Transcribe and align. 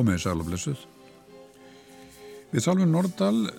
Komið 0.00 0.16
í 0.16 0.20
sælublessuð. 0.22 0.82
Við 2.54 2.62
Salvin 2.64 2.88
Nordal 2.94 3.50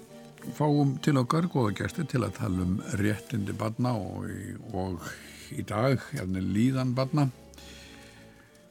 fáum 0.57 0.95
til 1.05 1.19
okkar 1.21 1.45
góða 1.53 1.75
gæsti 1.77 2.01
til 2.09 2.23
að 2.25 2.39
tala 2.39 2.63
um 2.63 2.79
réttindi 2.97 3.53
badna 3.53 3.91
og, 3.93 4.25
og 4.73 5.05
í 5.53 5.61
dag 5.69 6.01
hérna 6.09 6.41
líðan 6.41 6.95
badna. 6.97 7.27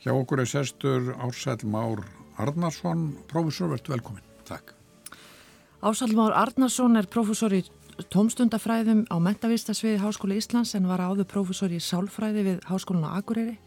Hjá 0.03 0.11
okkur 0.17 0.43
er 0.43 0.51
sestur 0.51 1.13
Ársæl 1.15 1.63
Már 1.71 2.03
Arnarsson, 2.43 3.13
profesor, 3.31 3.71
verðt 3.71 3.93
velkomin. 3.95 4.27
Takk. 4.51 4.75
Ársæl 5.79 6.19
Már 6.19 6.35
Arnarsson 6.43 6.99
er 6.99 7.07
profesor 7.07 7.55
í 7.55 7.63
tómstundafræðum 8.11 9.07
á 9.15 9.17
mentavistasviði 9.23 10.03
Háskóla 10.03 10.43
Íslands 10.43 10.75
en 10.75 10.91
var 10.91 11.07
áður 11.07 11.31
profesor 11.39 11.71
í 11.71 11.79
sálfræði 11.79 12.49
við 12.51 12.65
Háskólan 12.67 13.07
á 13.07 13.23
Akureyri. 13.23 13.61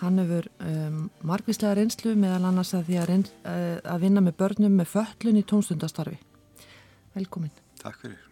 Hann 0.00 0.16
hefur 0.16 0.46
um, 0.64 1.00
margvíslega 1.28 1.76
reynslu 1.76 2.14
meðal 2.16 2.46
annars 2.48 2.72
að 2.76 2.86
því 2.88 2.98
að, 3.02 3.06
reyns, 3.10 3.32
uh, 3.44 3.76
að 3.84 4.06
vinna 4.06 4.22
með 4.24 4.36
börnum 4.40 4.80
með 4.80 4.92
föllun 4.94 5.40
í 5.40 5.44
tómstundastarfi. 5.50 6.16
Velkomin. 7.16 7.52
Takk 7.82 8.00
fyrir. 8.00 8.26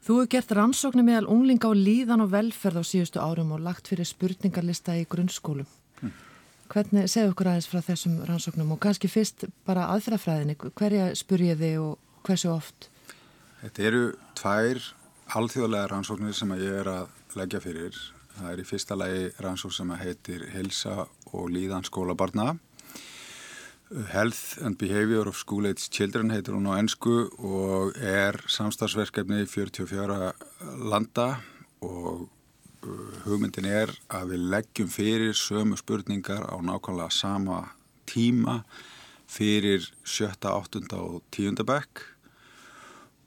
Þú 0.00 0.16
hefur 0.16 0.30
gert 0.32 0.54
rannsóknir 0.56 1.06
meðal 1.06 1.28
unglinga 1.30 1.70
á 1.70 1.72
líðan 1.76 2.24
og 2.24 2.32
velferð 2.32 2.82
á 2.82 2.84
síðustu 2.88 3.22
árum 3.22 3.52
og 3.54 3.62
lagt 3.62 3.90
fyrir 3.90 4.08
spurningarlista 4.08 4.96
í 4.98 5.04
grunnskólum. 5.06 5.68
Hm. 6.00 6.14
Hvernig, 6.72 7.10
segðu 7.12 7.34
okkur 7.34 7.50
aðeins 7.52 7.68
frá 7.70 7.82
þessum 7.84 8.16
rannsóknum 8.26 8.72
og 8.74 8.80
kannski 8.82 9.10
fyrst 9.12 9.44
bara 9.68 9.86
aðferðafræðinni, 9.94 10.56
hverja 10.78 11.10
spur 11.18 11.44
ég 11.44 11.60
þig 11.60 11.76
og 11.82 12.24
hversu 12.26 12.50
oft? 12.50 12.88
Þetta 13.60 13.86
eru 13.90 14.02
tvær 14.40 14.82
alþjóðlega 15.38 15.90
rannsóknir 15.92 16.34
sem 16.34 16.56
ég 16.58 16.80
er 16.80 16.90
að 16.90 17.36
leggja 17.38 17.60
fyrir 17.62 17.98
Það 18.36 18.50
er 18.52 18.62
í 18.62 18.66
fyrsta 18.68 18.96
lagi 18.98 19.22
rannsók 19.42 19.74
sem 19.74 19.90
heitir 20.00 20.46
Helsa 20.54 21.06
og 21.32 21.48
líðan 21.52 21.86
skólabarna. 21.86 22.54
Health 24.12 24.60
and 24.62 24.78
Behavior 24.78 25.26
of 25.26 25.36
School 25.36 25.66
Age 25.66 25.88
Children 25.90 26.30
heitir 26.30 26.54
hún 26.54 26.68
á 26.70 26.78
ennsku 26.78 27.26
og 27.42 27.96
er 27.98 28.38
samstagsverkefni 28.46 29.42
í 29.42 29.48
44 29.50 30.30
landa 30.86 31.26
og 31.82 32.28
uh, 32.86 33.16
hugmyndin 33.24 33.66
er 33.66 33.90
að 34.06 34.36
við 34.36 34.46
leggjum 34.54 34.92
fyrir 34.94 35.34
sömu 35.34 35.80
spurningar 35.80 36.46
á 36.46 36.54
nákvæmlega 36.62 37.10
sama 37.10 37.64
tíma 38.06 38.60
fyrir 39.30 39.82
sjötta, 40.06 40.54
áttunda 40.54 41.02
og 41.02 41.26
tíunda 41.34 41.66
bekk 41.66 42.06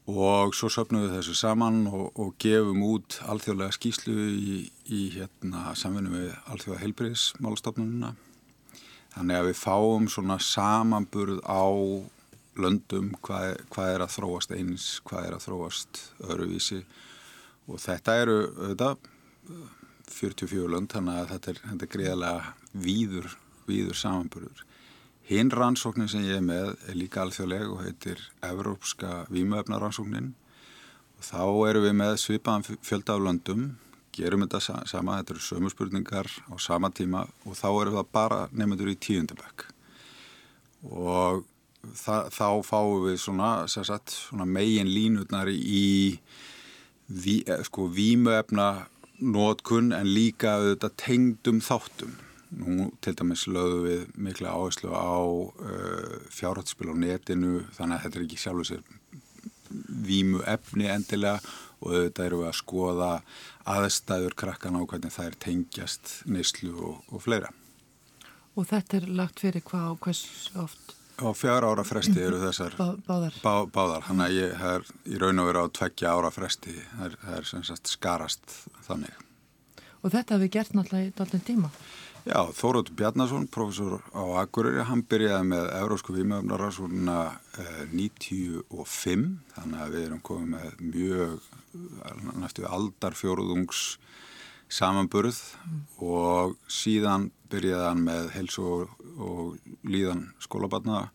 og 0.10 0.56
svo 0.58 0.68
söpnum 0.72 1.06
við 1.06 1.14
þessu 1.18 1.36
saman 1.38 1.86
og, 1.88 2.10
og 2.20 2.34
gefum 2.42 2.82
út 2.84 3.22
alþjóðlega 3.24 3.76
skýslu 3.78 4.16
í, 4.36 4.58
í 4.92 5.02
hérna, 5.16 5.72
samfunnu 5.80 6.12
við 6.12 6.34
alþjóða 6.52 6.82
heilbriðismálastofnununa 6.82 8.12
þannig 9.14 9.40
að 9.40 9.48
við 9.48 9.62
fáum 9.62 10.10
svona 10.12 10.40
samanburð 10.44 11.40
á 11.48 11.64
löndum 12.60 13.14
hvað, 13.24 13.56
hvað 13.74 13.94
er 13.94 14.04
að 14.06 14.14
þróast 14.18 14.54
eins, 14.54 14.90
hvað 15.08 15.28
er 15.28 15.38
að 15.38 15.46
þróast 15.48 16.02
öðruvísi. 16.22 16.82
Og 17.70 17.80
þetta 17.82 18.18
eru 18.22 18.38
auðvitað 18.52 19.08
44 20.14 20.70
lönd 20.74 20.92
þannig 20.94 21.22
að 21.22 21.32
þetta 21.32 21.54
er, 21.54 21.64
þetta 21.70 21.88
er 21.88 21.94
greiðlega 21.96 22.54
víður, 22.84 23.36
víður 23.70 23.98
samanburður 23.98 24.66
Hinn 25.24 25.52
rannsóknin 25.56 26.10
sem 26.12 26.26
ég 26.28 26.36
er 26.36 26.44
með 26.44 26.74
er 26.92 26.98
líka 27.00 27.22
alþjóðleg 27.24 27.70
og 27.72 27.84
heitir 27.86 28.20
Evrópska 28.44 29.22
Vímuöfnarannsóknin 29.32 30.34
og 31.16 31.24
þá 31.24 31.44
eru 31.70 31.84
við 31.86 31.94
með 31.96 32.18
svipaðan 32.20 32.66
fjölda 32.84 33.16
af 33.16 33.24
löndum, 33.24 33.62
gerum 34.12 34.44
þetta 34.44 34.84
sama, 34.92 35.22
þetta 35.22 35.36
eru 35.38 35.46
sömu 35.46 35.72
spurningar 35.72 36.28
á 36.28 36.54
sama 36.60 36.92
tíma 36.92 37.24
og 37.48 37.56
þá 37.56 37.70
eru 37.70 37.96
það 37.96 38.12
bara 38.20 38.42
nefndur 38.52 38.92
í 38.92 38.98
tíundabökk 39.00 39.64
og 40.92 41.46
það, 42.04 42.28
þá 42.36 42.50
fáum 42.68 43.08
við 43.08 43.18
svona, 43.24 43.54
sagt, 43.72 44.18
svona 44.28 44.50
megin 44.50 44.92
línutnar 44.92 45.48
í 45.54 46.20
ví, 47.08 47.40
sko, 47.64 47.88
vímuöfna 47.88 48.90
nótkunn 49.24 49.96
en 49.96 50.12
líka 50.12 50.58
auðvitað 50.58 51.00
tengdum 51.00 51.64
þáttum 51.64 52.20
Nú 52.54 52.90
til 53.02 53.16
dæmis 53.18 53.48
lögðu 53.50 53.80
við 53.88 54.02
mikla 54.28 54.54
áherslu 54.54 54.94
á 54.94 55.18
uh, 55.24 56.18
fjárhættsspil 56.34 56.94
á 56.94 56.96
netinu 56.96 57.64
þannig 57.74 57.98
að 57.98 58.04
þetta 58.06 58.20
er 58.20 58.26
ekki 58.28 58.42
sjálfur 58.44 58.70
sér 58.70 58.84
vímu 59.74 60.44
efni 60.46 60.90
endilega 60.92 61.40
og 61.84 61.92
auðvitað 61.92 62.28
eru 62.28 62.42
við 62.42 62.50
að 62.50 62.58
skoða 62.60 63.12
aðstæður 63.74 64.36
krakkan 64.40 64.78
á 64.80 64.82
hvernig 64.84 65.14
það 65.14 65.30
er 65.30 65.38
tengjast 65.48 66.14
neyslu 66.30 66.74
og, 66.78 67.00
og 67.10 67.24
fleira. 67.26 67.50
Og 68.54 68.68
þetta 68.70 69.00
er 69.00 69.08
lagt 69.18 69.42
fyrir 69.42 69.66
hvað 69.66 69.96
og 69.96 70.04
hvers 70.06 70.52
oft? 70.62 70.94
Á 71.14 71.30
fjár 71.38 71.66
ára 71.66 71.84
fresti 71.86 72.18
eru 72.26 72.40
þessar 72.42 72.74
Bá, 72.78 72.88
báðar. 73.06 73.36
Bá, 73.44 73.54
báðar, 73.70 74.06
hann 74.08 74.24
að 74.24 74.38
ég 74.40 74.64
er 74.70 74.88
í 75.06 75.20
raun 75.22 75.42
og 75.42 75.50
veru 75.50 75.66
á 75.66 75.68
tveggja 75.78 76.14
ára 76.14 76.32
fresti, 76.34 76.74
það 76.74 77.06
er, 77.06 77.18
það 77.22 77.36
er 77.38 77.50
sem 77.50 77.66
sagt 77.70 77.92
skarast 77.92 78.56
þannig. 78.88 79.20
Og 80.02 80.12
þetta 80.12 80.36
hefur 80.36 80.54
gert 80.56 80.74
náttúrulega 80.74 81.12
í 81.12 81.14
dálten 81.18 81.46
tíma? 81.46 81.70
Já, 82.24 82.40
Þórótt 82.56 82.94
Bjarnason, 82.96 83.50
professor 83.52 83.98
á 84.16 84.24
Akureyri, 84.40 84.86
hann 84.88 85.02
byrjaði 85.12 85.48
með 85.50 85.66
Eurósku 85.76 86.14
výmöfnarraðsvonuna 86.16 87.18
eh, 87.60 87.82
95, 87.92 89.26
þannig 89.58 89.82
að 89.84 89.92
við 89.92 90.06
erum 90.06 90.22
komið 90.24 90.54
með 90.54 90.78
mjög, 90.94 91.50
næstu 92.40 92.64
aldarfjóruðungs 92.70 93.84
samanburð 94.72 95.42
mm. 95.68 95.84
og 96.00 96.56
síðan 96.72 97.28
byrjaði 97.52 97.90
hann 97.90 98.08
með 98.08 98.32
helsu 98.38 98.66
og, 98.72 98.98
og 99.20 99.70
líðan 99.84 100.30
skólabarna 100.48 101.06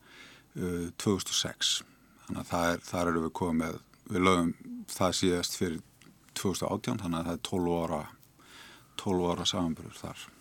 eh, 0.61 0.93
2006. 1.01 1.79
Þannig 2.27 2.45
að 2.45 2.51
það 2.53 2.71
er, 2.75 2.89
þar 2.93 3.15
eru 3.15 3.29
við 3.31 3.39
komið 3.41 3.63
með, 3.65 3.85
við 4.13 4.29
lögum 4.29 4.57
það 4.93 5.21
síðast 5.25 5.57
fyrir 5.57 5.85
2018, 6.37 7.01
þannig 7.01 7.23
að 7.23 7.31
það 7.31 7.39
er 7.39 7.47
12 7.55 7.79
ára, 7.87 8.09
12 9.09 9.31
ára 9.33 9.55
samanburður 9.57 10.05
þar. 10.05 10.33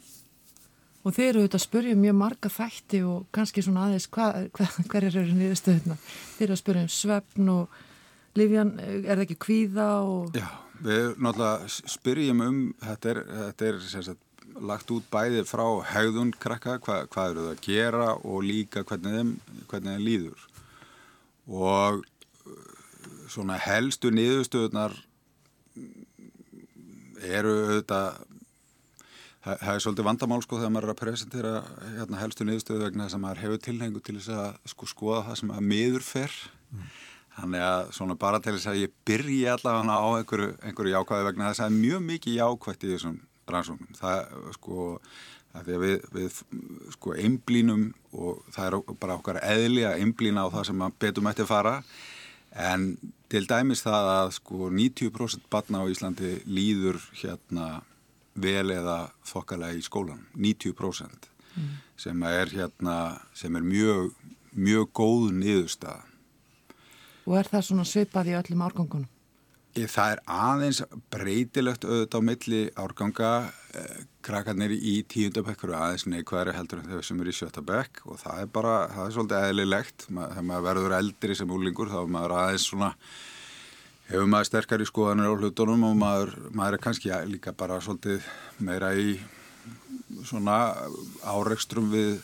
Og 1.06 1.16
þeir 1.16 1.28
eru 1.30 1.42
auðvitað 1.44 1.60
að 1.60 1.66
spurja 1.66 1.96
um 1.96 2.02
mjög 2.04 2.16
marga 2.20 2.50
þætti 2.52 3.02
og 3.08 3.28
kannski 3.36 3.64
svona 3.64 3.88
aðeins 3.88 4.08
hverjar 4.92 5.20
eru 5.22 5.36
niðurstöðuna. 5.38 5.98
Þeir 6.38 6.48
eru 6.48 6.56
að 6.58 6.64
spurja 6.64 6.86
um 6.88 6.96
svefn 6.96 7.52
og 7.54 7.84
Livjan, 8.38 8.76
er 8.78 9.16
það 9.16 9.24
ekki 9.26 9.38
kvíða? 9.48 9.88
Og... 10.06 10.36
Já, 10.38 10.50
við 10.86 11.16
náttúrulega 11.16 11.94
spyrjum 11.94 12.44
um, 12.46 12.60
þetta 12.84 13.14
er, 13.14 13.22
þetta 13.40 13.70
er 13.70 13.80
sagt, 13.96 14.22
lagt 14.58 14.94
út 14.94 15.08
bæði 15.14 15.42
frá 15.48 15.66
haugðun 15.94 16.34
krakka, 16.38 16.78
hva, 16.86 17.00
hvað 17.14 17.32
eru 17.32 17.48
það 17.48 17.56
að 17.56 17.64
gera 17.66 18.12
og 18.18 18.46
líka 18.46 18.84
hvernig 18.88 19.18
þeim, 19.18 19.34
hvernig 19.72 19.98
þeim 19.98 20.06
líður. 20.06 20.46
Og 21.48 22.06
svona 23.32 23.58
helstu 23.62 24.12
niðurstöðunar 24.14 24.96
eru 27.28 27.54
auðvitað 27.66 28.24
það, 29.48 29.74
er 29.74 29.84
svolítið 29.84 30.08
vandamál 30.08 30.40
sko 30.44 30.60
þegar 30.60 30.74
maður 30.76 30.88
er 30.88 30.94
að 30.94 31.02
presentera 31.02 31.54
hérna, 31.96 32.22
helstu 32.22 32.48
niðurstöðu 32.48 32.86
vegna 32.86 33.08
þess 33.08 33.18
að 33.18 33.24
maður 33.24 33.44
hefur 33.46 33.62
tilhengu 33.68 34.04
til 34.04 34.18
þess 34.18 34.34
að 34.36 34.74
sko 34.74 34.90
skoða 34.92 35.24
það 35.30 35.40
sem 35.42 35.54
að 35.56 35.70
miður 35.72 36.08
fer. 36.08 36.38
Mm. 36.68 36.88
þannig 37.38 37.64
að 37.64 37.90
svona 37.94 38.16
bara 38.18 38.40
til 38.42 38.56
þess 38.56 38.68
að 38.72 38.80
ég 38.82 38.94
byrji 39.06 39.44
allavega 39.52 39.96
á 40.02 40.08
einhverju, 40.18 40.54
einhverju 40.66 40.94
jákvæði 40.96 41.28
vegna 41.28 41.50
þess 41.52 41.62
að 41.62 41.64
það 41.64 41.72
er 41.72 41.82
mjög 41.84 42.06
mikið 42.08 42.38
jákvætt 42.40 42.86
í 42.86 42.92
þessum 42.94 43.18
rannsóknum. 43.48 43.98
Það 43.98 44.22
sko 44.58 44.88
að 45.58 45.68
því 45.68 45.76
að 45.76 45.84
við, 45.84 46.08
við 46.18 46.40
sko 46.96 47.14
einblínum 47.18 47.84
og 48.14 48.42
það 48.56 48.68
er 48.68 48.96
bara 49.02 49.18
okkar 49.20 49.40
eðli 49.42 49.86
að 49.88 50.02
einblína 50.04 50.46
á 50.46 50.54
það 50.54 50.70
sem 50.70 50.86
betum 51.04 51.30
eftir 51.32 51.50
fara. 51.50 51.76
En 52.58 52.88
til 53.30 53.44
dæmis 53.50 53.84
það 53.86 54.12
að 54.14 54.34
sko 54.38 54.72
90% 54.74 55.48
barna 55.52 55.84
á 55.84 55.90
Íslandi 55.92 56.38
líður 56.50 57.00
hérna 57.22 57.82
vel 58.38 58.70
eða 58.74 58.98
þokkalega 59.28 59.78
í 59.78 59.84
skólan 59.86 60.24
90% 60.38 61.30
mm. 61.58 61.76
sem 62.00 62.26
er 62.30 62.54
hérna 62.54 62.98
sem 63.38 63.56
er 63.58 63.66
mjög 63.66 64.14
mjög 64.58 64.90
góð 64.98 65.32
niðurstað 65.38 66.06
Og 67.28 67.36
er 67.36 67.48
það 67.52 67.64
svona 67.68 67.84
svipað 67.84 68.30
í 68.32 68.36
öllum 68.40 68.62
árgangunum? 68.64 69.14
Það 69.78 70.12
er 70.14 70.20
aðeins 70.32 70.80
breytilegt 71.14 71.84
auðvitað 71.86 72.24
á 72.24 72.28
milli 72.30 72.62
árganga 72.80 73.32
eh, 73.78 73.98
krakkarnir 74.26 74.74
í 74.74 74.94
tíundabekkur 75.12 75.76
aðeins 75.78 76.08
neikvæðri 76.10 76.56
heldur 76.56 76.82
en 76.82 76.90
þau 76.90 77.04
sem 77.06 77.20
eru 77.22 77.34
í 77.34 77.38
sjötabekk 77.38 78.02
og 78.08 78.18
það 78.24 78.42
er 78.42 78.50
bara, 78.56 78.78
það 78.96 79.04
er 79.04 79.16
svolítið 79.18 79.50
eðlilegt 79.52 80.08
þegar 80.08 80.48
maður 80.50 80.68
verður 80.70 80.96
eldri 80.98 81.38
sem 81.38 81.54
úlingur 81.60 81.92
þá 81.92 82.00
er 82.00 82.14
maður 82.16 82.36
aðeins 82.40 82.70
svona 82.72 82.90
hefur 84.08 84.30
maður 84.32 84.50
sterkar 84.50 84.84
í 84.84 84.88
skoðanir 84.88 85.32
á 85.32 85.36
hlutunum 85.36 85.84
og 85.90 85.98
maður, 86.00 86.34
maður 86.56 86.78
er 86.78 86.84
kannski 86.84 87.12
líka 87.28 87.54
bara 87.58 87.80
svolítið 87.84 88.26
meira 88.64 88.94
í 88.96 89.18
svona 90.28 90.58
áreikstrum 91.28 91.90
við 91.92 92.22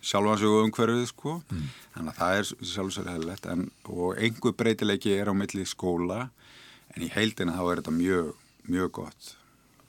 sjálfansögu 0.00 0.62
umhverfið 0.64 1.04
sko. 1.10 1.36
Mm. 1.50 1.66
þannig 1.94 2.12
að 2.14 2.20
það 2.20 2.38
er 2.38 2.70
sjálfsögur 2.72 3.10
hefðilegt 3.12 3.50
og 3.92 4.16
einhver 4.16 4.56
breytileiki 4.56 5.12
er 5.16 5.28
á 5.28 5.34
milli 5.36 5.66
skóla 5.68 6.30
en 6.94 7.04
í 7.04 7.10
heildina 7.12 7.58
þá 7.58 7.62
er 7.66 7.82
þetta 7.82 7.96
mjög, 7.98 8.32
mjög 8.70 8.92
gott. 9.02 9.34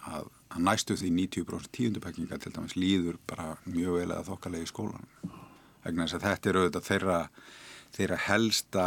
Að, 0.02 0.28
að 0.52 0.66
næstu 0.68 0.98
því 1.00 1.14
90% 1.22 1.72
tíundupekkinga 1.78 2.42
til 2.42 2.52
dæmis 2.56 2.76
líður 2.76 3.22
bara 3.30 3.56
mjög 3.70 4.02
vel 4.02 4.10
eða 4.10 4.28
þokkalegi 4.28 4.70
skólan 4.72 5.08
vegna 5.84 6.06
þess 6.06 6.18
að 6.18 6.26
þetta 6.28 6.50
eru 6.50 6.62
auðvitað 6.62 6.88
þeirra, 6.90 7.18
þeirra 7.96 8.18
helsta 8.28 8.86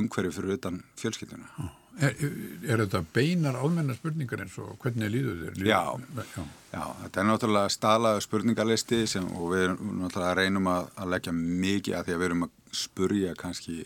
umhverju 0.00 0.34
fyrir 0.34 0.58
utan 0.58 0.82
fjölskylduna. 1.00 1.70
Er, 2.02 2.14
er 2.66 2.80
þetta 2.82 3.04
beinar 3.14 3.54
almenna 3.60 3.94
spurningar 3.94 4.40
eins 4.42 4.56
og 4.58 4.74
hvernig 4.82 5.12
líður 5.14 5.44
þér? 5.44 5.60
Já. 5.68 5.82
Já. 6.34 6.42
Já, 6.74 6.82
þetta 7.04 7.20
er 7.20 7.28
náttúrulega 7.28 7.70
staðlaðu 7.70 8.24
spurningalisti 8.24 9.04
sem, 9.06 9.28
og 9.38 9.52
við 9.52 9.76
náttúrulega 9.78 10.34
reynum 10.40 10.66
að, 10.72 10.90
að 10.98 11.12
leggja 11.14 11.34
mikið 11.38 11.98
að 11.98 12.08
því 12.08 12.16
að 12.16 12.20
við 12.20 12.28
erum 12.28 12.46
að 12.48 12.54
spurja 12.74 13.34
kannski 13.38 13.78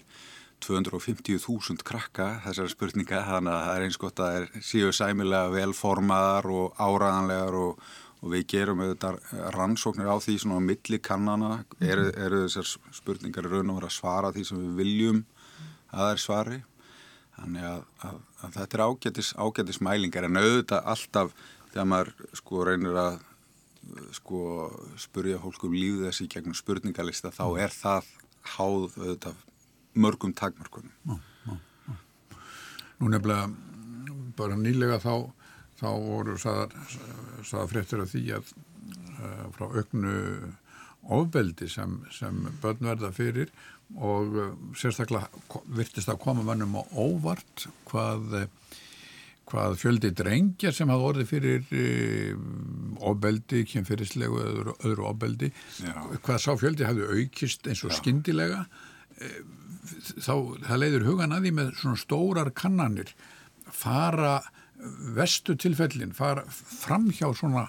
250.000 0.65 1.85
krakka 1.87 2.31
þessari 2.47 2.73
spurninga, 2.73 3.23
þannig 3.29 3.53
að 3.55 3.65
það 3.67 3.77
er 3.77 3.87
eins 3.87 4.01
gott 4.01 4.23
að 4.25 4.35
það 4.35 4.67
síðu 4.71 4.95
sæmilega 4.97 5.53
velformaðar 5.55 6.49
og 6.55 6.81
áraðanlegar 6.81 7.59
og, 7.61 7.85
og 8.19 8.33
við 8.33 8.47
gerum 8.55 8.83
auðvitað 8.83 9.21
rannsóknir 9.55 10.09
á 10.09 10.17
því 10.25 10.39
svona 10.43 10.59
á 10.59 10.69
milli 10.71 11.03
kannana, 11.05 11.53
eru, 11.79 12.09
eru 12.17 12.45
þessar 12.47 12.73
spurningar 12.97 13.53
raun 13.53 13.75
og 13.75 13.83
vera 13.83 13.93
að 13.93 13.99
svara 14.01 14.33
því 14.35 14.49
sem 14.49 14.65
við 14.65 14.81
viljum 14.81 15.27
að 15.89 16.03
það 16.03 16.13
er 16.13 16.23
svari 16.25 16.61
Þannig 17.39 17.67
að, 17.69 17.83
að, 18.03 18.21
að 18.43 18.55
þetta 18.57 18.77
er 18.77 18.83
ágætis, 18.83 19.29
ágætis 19.39 19.81
mælingar 19.85 20.27
en 20.27 20.41
auðvitað 20.41 20.89
alltaf 20.93 21.35
þegar 21.71 21.89
maður 21.93 22.11
sko 22.41 22.65
reynir 22.67 22.99
að 22.99 23.19
sko 24.17 24.41
spurja 25.01 25.39
fólk 25.41 25.69
um 25.69 25.77
lífið 25.77 26.09
þessi 26.09 26.27
gegnum 26.33 26.57
spurningalista 26.59 27.31
þá 27.33 27.45
er 27.63 27.75
það 27.75 28.11
háð 28.57 28.99
auðvitað 28.99 29.45
mörgum 29.99 30.35
takmörkunum. 30.37 30.93
Já, 31.07 31.15
já, 31.47 31.55
já. 31.87 32.39
Nú 32.99 33.13
nefnilega 33.13 33.47
bara 34.39 34.59
nýlega 34.59 34.99
þá, 35.03 35.15
þá 35.79 35.89
voru 36.09 36.37
saða 36.43 37.69
fréttur 37.71 38.03
af 38.03 38.13
því 38.13 38.25
að 38.35 38.51
uh, 38.51 39.47
frá 39.55 39.67
auknu 39.79 40.17
ofbeldi 41.05 41.69
sem, 41.71 42.01
sem 42.13 42.47
börn 42.63 42.91
verða 42.91 43.13
fyrir 43.15 43.53
og 43.97 44.37
uh, 44.37 44.51
sérstaklega 44.77 45.63
virtist 45.79 46.11
að 46.13 46.21
koma 46.25 46.45
mannum 46.47 46.77
á 46.77 46.83
óvart 46.93 47.69
hvað, 47.89 48.37
hvað 49.49 49.79
fjöldi 49.81 50.13
drengja 50.17 50.73
sem 50.75 50.91
hafði 50.93 51.09
orðið 51.13 51.31
fyrir 51.31 51.73
uh, 51.73 52.45
ofbeldi, 53.13 53.65
kynferðislegu 53.71 54.43
öðru, 54.43 54.77
öðru 54.83 55.09
ofbeldi, 55.13 55.53
hvað 56.19 56.45
sá 56.45 56.53
fjöldi 56.61 56.89
hafði 56.89 57.09
aukist 57.15 57.71
eins 57.71 57.85
og 57.87 57.95
Já. 57.95 58.01
skindilega 58.03 58.67
þá 60.21 60.35
það 60.67 60.81
leiður 60.83 61.07
hugan 61.09 61.35
að 61.35 61.47
því 61.47 61.53
með 61.57 61.75
svona 61.81 62.01
stórar 62.01 62.51
kannanir 62.57 63.13
fara 63.73 64.39
vestu 65.17 65.57
tilfellin, 65.59 66.15
fara 66.15 66.45
fram 66.49 67.09
hjá 67.11 67.29
svona 67.37 67.69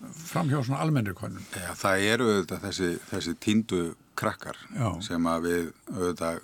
fram 0.00 0.48
hjá 0.50 0.60
svona 0.64 0.80
almennir 0.84 1.16
konun. 1.18 1.44
Já, 1.52 1.72
það 1.78 2.06
eru 2.14 2.28
auðvitað 2.30 2.64
þessi, 2.68 2.90
þessi 3.10 3.36
tíndu 3.42 3.82
krakkar 4.20 4.58
Já. 4.74 4.88
sem 5.04 5.28
að 5.28 5.46
við 5.46 5.70
auðvitað 5.94 6.42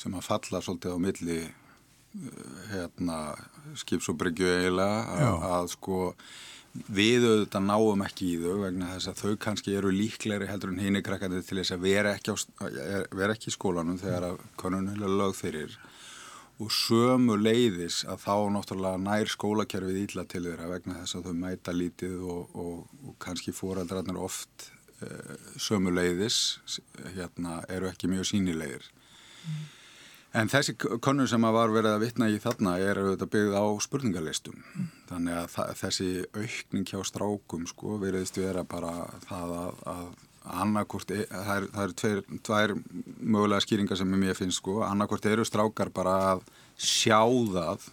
sem 0.00 0.14
að 0.16 0.26
falla 0.26 0.60
svolítið 0.64 0.94
á 0.94 0.98
milli 1.02 1.40
eh, 1.42 2.52
hérna 2.70 3.18
skips 3.78 4.08
og 4.10 4.18
bryggju 4.20 4.48
eiginlega 4.50 5.26
að, 5.50 5.72
sko 5.74 6.00
við 6.86 7.26
auðvitað 7.26 7.66
náum 7.66 8.04
ekki 8.06 8.32
í 8.34 8.40
þau 8.42 8.60
vegna 8.64 8.92
þess 8.94 9.10
að 9.10 9.22
þau 9.24 9.40
kannski 9.46 9.74
eru 9.78 9.90
líklegri 9.94 10.48
heldur 10.50 10.72
en 10.74 10.82
hini 10.82 11.02
krakkandi 11.06 11.42
til 11.46 11.58
þess 11.60 11.74
að 11.74 11.86
vera 11.86 12.14
ekki, 12.14 12.34
á, 12.34 12.36
vera 13.18 13.34
ekki 13.34 13.50
í 13.50 13.56
skólanum 13.56 13.98
þegar 14.00 14.30
að 14.30 14.44
konunulega 14.60 15.18
lög 15.22 15.34
fyrir 15.38 15.74
og 16.60 16.74
sömu 16.74 17.38
leiðis 17.40 18.02
að 18.04 18.26
þá 18.26 18.34
náttúrulega 18.56 19.00
nær 19.00 19.30
skólakerfið 19.32 20.02
ílla 20.02 20.26
til 20.28 20.44
þeirra 20.44 20.68
vegna 20.74 20.98
þess 21.00 21.16
að 21.16 21.30
þau 21.30 21.38
mæta 21.40 21.72
lítið 21.76 22.20
og, 22.20 22.52
og, 22.52 23.00
og 23.06 23.16
kannski 23.22 23.54
fóraldrarnir 23.56 24.20
oft 24.20 24.70
Eh, 25.00 25.36
sömu 25.56 25.88
leiðis 25.96 26.58
hérna, 27.14 27.62
eru 27.72 27.88
ekki 27.88 28.08
mjög 28.10 28.26
sínilegir 28.28 28.82
mm. 28.84 29.60
en 30.36 30.50
þessi 30.52 30.74
konu 30.76 31.24
sem 31.30 31.46
að 31.48 31.56
var 31.56 31.72
verið 31.72 31.94
að 31.94 32.02
vitna 32.02 32.28
í 32.28 32.36
þarna 32.42 32.74
er 32.84 33.00
auðvitað 33.00 33.30
byggð 33.32 33.56
á 33.56 33.64
spurningalistum 33.80 34.58
mm. 34.60 34.90
þannig 35.08 35.38
að 35.38 35.72
þessi 35.80 36.08
aukning 36.36 36.84
hjá 36.92 37.00
strákum 37.08 37.64
sko 37.70 37.96
veriðist 38.02 38.36
vera 38.42 38.66
bara 38.68 38.92
það 39.24 39.54
að, 39.62 39.80
að 39.94 40.04
annarkort, 40.44 41.10
e, 41.10 41.26
það 41.28 41.56
eru 41.56 41.70
er 41.82 41.94
tveir, 42.02 42.22
tveir 42.46 42.74
mögulega 43.20 43.64
skýringar 43.64 43.98
sem 44.00 44.22
ég 44.24 44.38
finnst 44.38 44.60
sko, 44.60 44.80
annarkort 44.86 45.26
eru 45.28 45.44
strákar 45.44 45.92
bara 45.94 46.16
að 46.32 46.44
sjá 46.80 47.20
það 47.52 47.88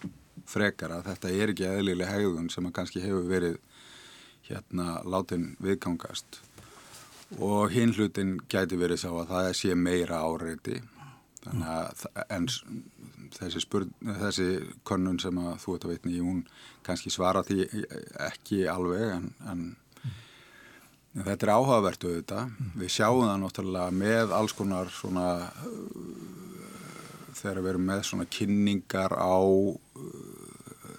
frekar 0.48 0.94
að 0.96 1.10
þetta 1.10 1.32
er 1.34 1.52
ekki 1.52 1.66
eðlileg 1.68 2.08
hegðun 2.08 2.52
sem 2.52 2.68
að 2.68 2.76
kannski 2.78 3.02
hefur 3.04 3.26
verið 3.28 3.58
hérna 4.48 5.00
látin 5.04 5.50
viðgangast. 5.60 6.40
Og 7.36 7.74
hinn 7.74 7.92
hlutin 7.92 8.38
gæti 8.48 8.78
verið 8.80 9.02
sá 9.02 9.10
að 9.10 9.34
það 9.34 9.50
sé 9.58 9.74
meira 9.76 10.22
áreiti. 10.24 10.78
Þannig 11.42 11.68
að 11.74 12.06
en, 12.32 12.46
þessi, 13.36 13.60
spurn, 13.62 13.92
þessi 14.00 14.48
konnun 14.88 15.20
sem 15.20 15.36
að 15.42 15.58
þú 15.64 15.74
ert 15.74 15.84
að 15.84 15.92
veitni 15.92 16.22
hún 16.22 16.40
kannski 16.86 17.12
svara 17.12 17.44
því 17.44 17.66
ekki 18.30 18.62
alveg 18.72 19.12
en, 19.18 19.28
en 19.52 19.66
þetta 21.16 21.46
er 21.46 21.54
áhugavert 21.54 22.04
auðvitað 22.04 22.56
við 22.78 22.92
sjáum 22.92 23.24
það 23.24 23.38
náttúrulega 23.42 23.96
með 24.02 24.34
alls 24.38 24.54
konar 24.56 24.90
svona 24.92 25.28
þegar 27.38 27.62
við 27.62 27.70
erum 27.72 27.86
með 27.88 28.02
svona 28.08 28.26
kynningar 28.38 29.14
á 29.14 29.38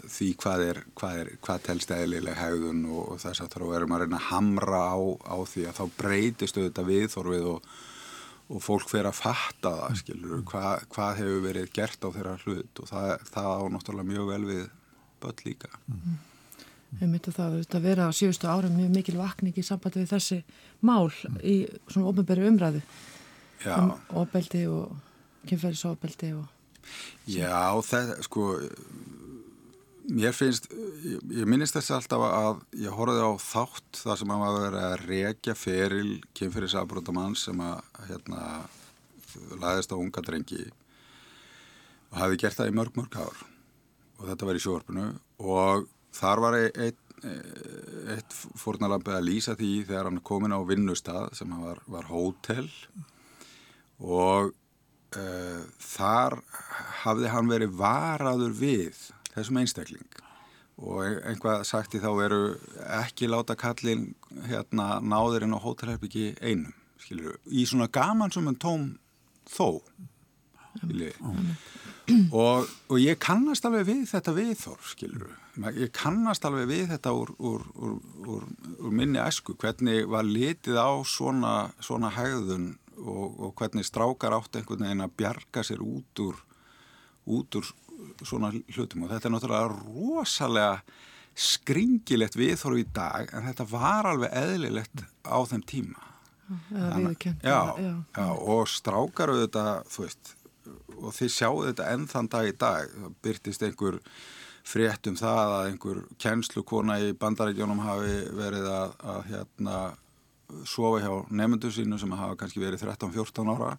því 0.09 0.29
hvað 0.41 0.63
er, 0.65 0.79
hvað 0.97 1.19
er, 1.21 1.29
hvað 1.43 1.61
telst 1.67 1.93
eðlileg 1.93 2.37
hægðun 2.39 2.81
og, 2.89 3.01
og 3.13 3.21
þess 3.21 3.43
að 3.43 3.53
þá 3.53 3.75
erum 3.77 3.93
að 3.95 4.03
reyna 4.03 4.19
að 4.19 4.27
hamra 4.29 4.81
á, 4.89 4.97
á 5.21 5.37
því 5.51 5.65
að 5.69 5.77
þá 5.79 5.83
breytist 5.99 6.57
auðvitað 6.57 6.89
viðþorfið 6.89 7.49
og, 7.51 7.69
og 8.49 8.63
fólk 8.65 8.89
fyrir 8.89 9.11
að 9.11 9.19
fatta 9.19 9.73
það, 9.81 9.99
skilur, 10.01 10.33
mm. 10.39 10.47
hvað, 10.49 10.87
hvað 10.95 11.21
hefur 11.21 11.45
verið 11.45 11.69
gert 11.77 12.07
á 12.07 12.09
þeirra 12.15 12.35
hlut 12.45 12.81
og 12.81 12.89
það, 12.89 13.13
það 13.29 13.51
á 13.53 13.61
náttúrulega 13.75 14.11
mjög 14.13 14.33
vel 14.33 14.41
við 14.49 14.65
börn 15.21 15.45
líka. 15.45 15.71
Mm. 15.85 16.17
Við 16.89 17.05
myndum 17.11 17.35
það 17.35 17.59
að 17.61 17.85
vera 17.85 18.09
á 18.09 18.11
síðustu 18.17 18.49
árum 18.49 18.73
mjög 18.77 18.95
mikil 18.95 19.17
vakning 19.19 19.57
í 19.59 19.65
sambandi 19.65 20.01
við 20.01 20.13
þessi 20.15 20.39
mál 20.81 21.11
í 21.45 21.55
svona 21.87 22.09
ofnbæri 22.09 22.47
umræðu. 22.49 22.81
Já. 23.59 23.75
um 23.75 23.91
ofbeldi 24.21 24.63
og 24.71 24.95
kynferðisofbeldi 25.49 26.33
og... 26.37 26.45
Já, 27.27 27.75
það, 27.85 28.13
sko 28.25 28.45
Mér 30.09 30.33
finnst, 30.33 30.65
ég, 31.05 31.19
ég 31.37 31.45
minnist 31.45 31.75
þess 31.75 31.91
alltaf 31.93 32.23
að 32.25 32.61
ég 32.81 32.93
horfið 32.97 33.19
á 33.21 33.31
þátt 33.43 33.99
þar 33.99 34.17
sem 34.17 34.31
að 34.33 34.39
maður 34.41 34.63
verið 34.63 34.85
að 34.87 35.03
rekja 35.03 35.53
feril 35.53 36.13
kynfyrirsafbrótamann 36.39 37.35
sem 37.37 37.61
að 37.61 37.83
hérna 38.07 38.45
laðist 39.61 39.93
á 39.93 39.99
unga 39.99 40.23
drengi 40.25 40.63
og 42.09 42.17
hafi 42.23 42.39
gert 42.41 42.57
það 42.57 42.71
í 42.71 42.75
mörg 42.79 42.97
mörg 42.97 43.19
ár. 43.21 43.43
Og 44.17 44.25
þetta 44.31 44.49
var 44.49 44.57
í 44.57 44.63
sjórfunu 44.63 45.05
og 45.45 45.85
þar 46.15 46.43
var 46.45 46.57
eitt, 46.59 47.01
eitt 48.15 48.37
fórnalampið 48.59 49.17
að 49.17 49.27
lýsa 49.27 49.57
því 49.59 49.73
þegar 49.89 50.09
hann 50.09 50.23
komin 50.25 50.55
á 50.55 50.59
vinnustad 50.67 51.35
sem 51.37 51.51
var, 51.61 51.81
var 51.87 52.09
hótel. 52.09 52.67
Og 53.99 54.53
uh, 54.53 55.61
þar 55.83 56.39
hafði 57.03 57.35
hann 57.35 57.51
verið 57.51 57.77
varaður 57.79 58.57
við 58.61 59.05
þessum 59.33 59.61
einstakling. 59.63 60.09
Og 60.79 61.03
einhvað 61.27 61.65
sagt 61.67 61.95
í 61.97 61.99
þá 61.99 62.11
veru 62.15 62.43
ekki 63.01 63.27
láta 63.27 63.57
kallin 63.59 64.13
hérna 64.47 65.01
náðurinn 65.03 65.55
á 65.55 65.59
hótelherbyggi 65.59 66.37
einum 66.39 66.71
skilur, 66.99 67.39
í 67.47 67.65
svona 67.67 67.89
gaman 67.91 68.31
sem 68.33 68.47
en 68.49 68.57
tóm 68.59 68.85
þó 69.49 69.81
og, 72.33 72.69
og 72.89 72.97
ég 73.01 73.19
kannast 73.21 73.65
alveg 73.67 73.87
við 73.89 74.03
þetta 74.09 74.33
viðþór 74.37 74.91
skilur, 74.91 75.31
ég 75.77 75.93
kannast 75.93 76.45
alveg 76.47 76.69
við 76.71 76.85
þetta 76.93 77.13
úr, 77.13 77.33
úr, 77.37 77.65
úr, 77.77 78.45
úr 78.79 78.93
minni 78.95 79.21
esku, 79.21 79.55
hvernig 79.59 80.07
var 80.09 80.25
litið 80.25 80.79
á 80.79 80.91
svona, 81.05 81.55
svona 81.83 82.11
hægðun 82.15 82.71
og, 82.99 83.27
og 83.39 83.53
hvernig 83.59 83.87
strákar 83.87 84.35
átt 84.35 84.59
einhvern 84.59 84.87
veginn 84.87 85.05
að 85.05 85.17
bjarga 85.19 85.65
sér 85.65 85.83
út 85.85 86.23
úr 86.25 86.39
út 87.29 87.59
úr 87.59 87.69
svona 88.25 88.51
hlutum. 88.73 89.05
Og 89.05 89.13
þetta 89.13 89.29
er 89.29 89.33
náttúrulega 89.35 89.71
rosalega 89.85 90.73
skringilegt 91.39 92.35
viðþorf 92.39 92.81
í 92.81 92.85
dag 92.95 93.31
en 93.35 93.47
þetta 93.47 93.67
var 93.69 94.09
alveg 94.09 94.33
eðlilegt 94.35 95.05
á 95.23 95.37
þeim 95.47 95.63
tíma. 95.69 96.05
Þannig, 96.49 97.27
já, 97.45 97.59
já. 97.77 97.91
Já, 98.17 98.27
og 98.33 98.69
strákar 98.71 99.29
auðvitað 99.35 99.83
þú 99.93 100.05
veist 100.07 100.31
og 100.99 101.15
þið 101.15 101.31
sjáu 101.35 101.63
þetta 101.67 101.87
enn 101.93 102.05
þann 102.09 102.29
dag 102.33 102.49
í 102.49 102.57
dag. 102.59 102.93
Byrtist 103.23 103.63
einhver 103.65 103.99
frétt 104.69 105.07
um 105.09 105.17
það 105.17 105.55
að 105.55 105.69
einhver 105.69 106.03
kennslukona 106.21 106.99
í 107.01 107.13
bandarækjónum 107.17 107.81
hafi 107.83 108.19
verið 108.37 108.69
að, 108.69 108.95
að 109.13 109.25
hérna 109.31 109.79
sofa 110.65 111.01
hjá 111.03 111.11
nefndu 111.29 111.71
sínu 111.73 111.99
sem 112.01 112.13
hafa 112.17 112.37
kannski 112.39 112.61
verið 112.61 112.83
13-14 112.83 113.51
ára 113.53 113.75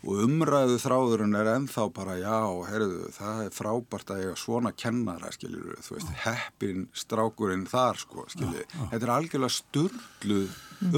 og 0.00 0.22
umræðu 0.24 0.78
þráðurinn 0.80 1.36
er 1.36 1.50
enþá 1.54 1.86
bara 1.96 2.16
já, 2.20 2.38
heyrðu, 2.70 3.10
það 3.16 3.42
er 3.44 3.54
frábært 3.56 4.12
að 4.14 4.22
ég 4.24 4.40
svona 4.40 4.72
kennara, 4.72 5.32
skiljur, 5.34 5.74
þú 5.84 5.96
veist, 5.96 6.14
heppin 6.24 6.86
strákurinn 6.96 7.66
þar, 7.70 8.00
sko, 8.00 8.24
skiljur. 8.32 8.64
Þetta 8.92 9.00
er 9.00 9.14
algjörlega 9.16 9.56
störlu 9.58 10.40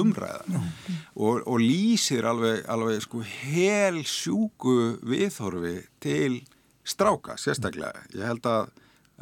umræða. 0.03 0.63
Og, 1.17 1.43
og 1.43 1.59
lýsir 1.63 2.29
alveg, 2.31 2.63
alveg 2.71 3.03
sko, 3.03 3.25
hel 3.27 4.05
sjúku 4.07 4.77
viðhorfi 5.03 5.81
til 6.03 6.39
stráka, 6.87 7.39
sérstaklega. 7.41 8.07
Ég 8.15 8.27
held 8.31 8.47
að 8.51 8.71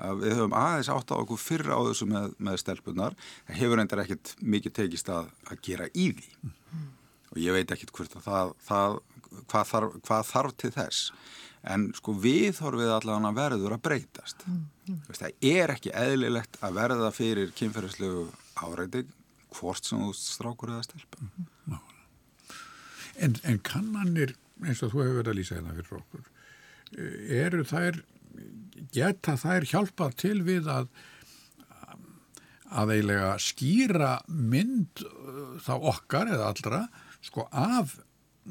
að 0.00 0.22
við 0.24 0.36
höfum 0.38 0.56
aðeins 0.56 0.90
átt 0.92 1.12
á 1.12 1.16
okkur 1.20 1.40
fyrra 1.40 1.76
á 1.76 1.80
þessu 1.90 2.08
með, 2.08 2.32
með 2.40 2.58
stelpunar 2.62 3.16
það 3.18 3.58
hefur 3.58 3.80
reyndar 3.80 4.02
ekkit 4.04 4.34
mikið 4.40 4.76
tekist 4.78 5.10
að, 5.12 5.30
að 5.50 5.62
gera 5.66 5.88
í 5.92 6.10
því. 6.16 6.30
Mm. 6.46 6.86
og 7.30 7.38
ég 7.38 7.54
veit 7.54 7.74
ekkit 7.74 7.92
hvort 7.94 8.16
að 8.18 8.24
það, 8.26 8.52
það 8.66 8.96
hvað, 9.50 9.70
þarf, 9.72 9.94
hvað 10.06 10.26
þarf 10.30 10.56
til 10.60 10.72
þess 10.74 11.12
en 11.70 11.88
sko 11.96 12.14
við 12.16 12.60
horfið 12.64 12.92
allavega 12.94 13.32
verður 13.36 13.76
að 13.76 13.82
breytast 13.84 14.44
mm. 14.48 15.00
það 15.12 15.46
er 15.52 15.74
ekki 15.74 15.94
eðlilegt 16.02 16.60
að 16.64 16.76
verða 16.78 17.10
fyrir 17.14 17.52
kynferðislegu 17.56 18.26
áreiti 18.64 19.04
hvort 19.56 19.84
sem 19.86 20.00
þú 20.00 20.14
strákur 20.16 20.72
eða 20.72 20.86
stelpa 20.88 21.20
mm. 21.26 21.80
en, 23.26 23.36
en 23.44 23.60
kannanir 23.66 24.36
eins 24.64 24.82
og 24.84 24.94
þú 24.94 25.04
hefur 25.04 25.20
verið 25.20 25.32
að 25.34 25.40
lýsa 25.40 25.58
hérna 25.58 25.76
fyrir 25.76 26.00
okkur 26.00 26.28
eru 27.40 27.64
þær 27.68 28.02
geta 28.94 29.36
þær 29.38 29.68
hjálpað 29.68 30.20
til 30.24 30.38
við 30.46 30.70
að 30.70 30.90
að 32.70 32.92
eiginlega 32.94 33.30
skýra 33.42 34.10
mynd 34.30 35.02
uh, 35.02 35.56
þá 35.62 35.72
okkar 35.90 36.30
eða 36.30 36.50
allra 36.52 36.84
sko 37.20 37.48
af 37.50 37.96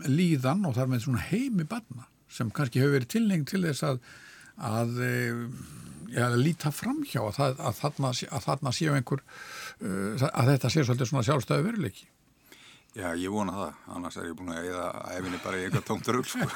líðan 0.08 0.66
og 0.70 0.78
þar 0.78 0.92
með 0.92 1.06
svona 1.06 1.28
heimi 1.30 1.68
barna 1.70 2.08
sem 2.30 2.52
kannski 2.54 2.82
hefur 2.82 3.00
verið 3.00 3.14
tilneng 3.16 3.48
til 3.50 3.64
þess 3.66 3.86
að 3.88 4.02
að, 4.60 4.96
eh, 5.06 5.42
ja, 6.14 6.28
að 6.28 6.40
líta 6.44 6.72
framhjá 6.76 7.22
að, 7.24 7.40
að, 7.56 7.82
að 8.28 8.46
þarna, 8.46 8.74
séu 8.76 8.96
einhver 8.96 9.22
uh, 9.24 10.28
að 10.30 10.54
þetta 10.54 10.72
sé 10.74 10.84
svolítið 10.84 11.12
svona 11.12 11.26
sjálfstæðu 11.28 11.68
veruleiki 11.70 12.08
Já, 12.98 13.12
ég 13.22 13.30
vona 13.30 13.54
það, 13.54 13.74
annars 13.94 14.16
er 14.18 14.26
ég 14.26 14.38
búin 14.40 14.50
að 14.50 14.68
eða 14.72 14.86
æfinni 15.14 15.40
bara 15.44 15.60
í 15.60 15.66
eitthvað 15.68 15.84
tómtur 15.86 16.18
upp 16.18 16.30
sko. 16.32 16.48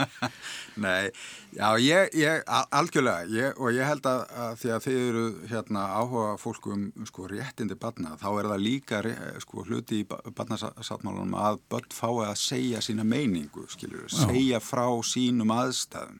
Nei, 0.84 1.12
já, 1.54 1.68
ég, 1.78 2.16
ég 2.18 2.50
algjörlega, 2.50 3.28
ég, 3.30 3.60
og 3.62 3.70
ég 3.76 3.86
held 3.86 4.08
að, 4.10 4.24
að 4.42 4.56
því 4.58 4.72
að 4.74 4.82
þið 4.88 4.98
eru 5.04 5.22
hérna 5.52 5.84
áhuga 6.00 6.32
fólkum 6.42 6.82
sko 7.06 7.28
réttindi 7.30 7.78
barna, 7.78 8.16
þá 8.18 8.28
er 8.32 8.50
það 8.50 8.66
líka 8.66 9.02
sko 9.44 9.62
hluti 9.68 10.02
í 10.02 10.08
barnasáttmálunum 10.10 11.38
að 11.38 11.62
börn 11.70 11.94
fái 11.94 12.26
að 12.26 12.36
segja 12.42 12.82
sína 12.82 13.06
meiningu, 13.06 13.68
skiljur, 13.70 14.10
segja 14.10 14.58
frá 14.60 14.88
sínum 15.06 15.54
aðstæðum 15.54 16.18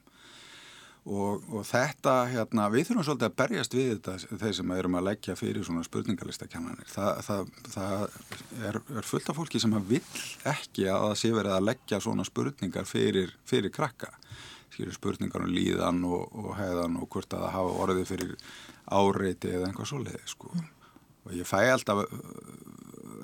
Og, 1.02 1.42
og 1.50 1.64
þetta, 1.66 2.12
hérna, 2.30 2.68
við 2.70 2.84
þurfum 2.86 3.06
svolítið 3.08 3.26
að 3.26 3.38
berjast 3.40 3.72
við 3.74 3.88
þetta, 3.88 4.12
þeir 4.38 4.52
sem 4.54 4.72
erum 4.76 4.96
að 5.00 5.06
leggja 5.08 5.34
fyrir 5.34 5.64
svona 5.66 5.82
spurningalistakennanir. 5.82 6.90
Það, 6.92 7.22
það, 7.26 7.48
það 7.72 8.04
er, 8.68 8.78
er 9.00 9.08
fullt 9.08 9.32
af 9.32 9.40
fólki 9.40 9.60
sem 9.62 9.74
vil 9.88 10.02
ekki 10.46 10.86
að 10.86 11.06
það 11.08 11.14
sé 11.18 11.32
verið 11.34 11.56
að 11.56 11.66
leggja 11.66 12.00
svona 12.06 12.26
spurningar 12.28 12.86
fyrir, 12.86 13.34
fyrir 13.50 13.74
krakka. 13.74 14.12
Skilur 14.70 14.94
spurningar 14.94 15.42
um 15.42 15.50
líðan 15.50 15.98
og, 16.06 16.30
og 16.38 16.54
heiðan 16.60 17.00
og 17.02 17.10
hvort 17.10 17.34
að 17.34 17.48
það 17.48 17.56
hafa 17.56 17.74
orðið 17.86 18.06
fyrir 18.12 18.32
áreiti 18.86 19.50
eða 19.56 19.72
einhvað 19.72 19.90
svoleiði, 19.90 20.22
sko. 20.30 20.54
Og 21.26 21.34
ég 21.34 21.50
fæ 21.50 21.64
alltaf 21.64 22.04
uh, 22.06 22.22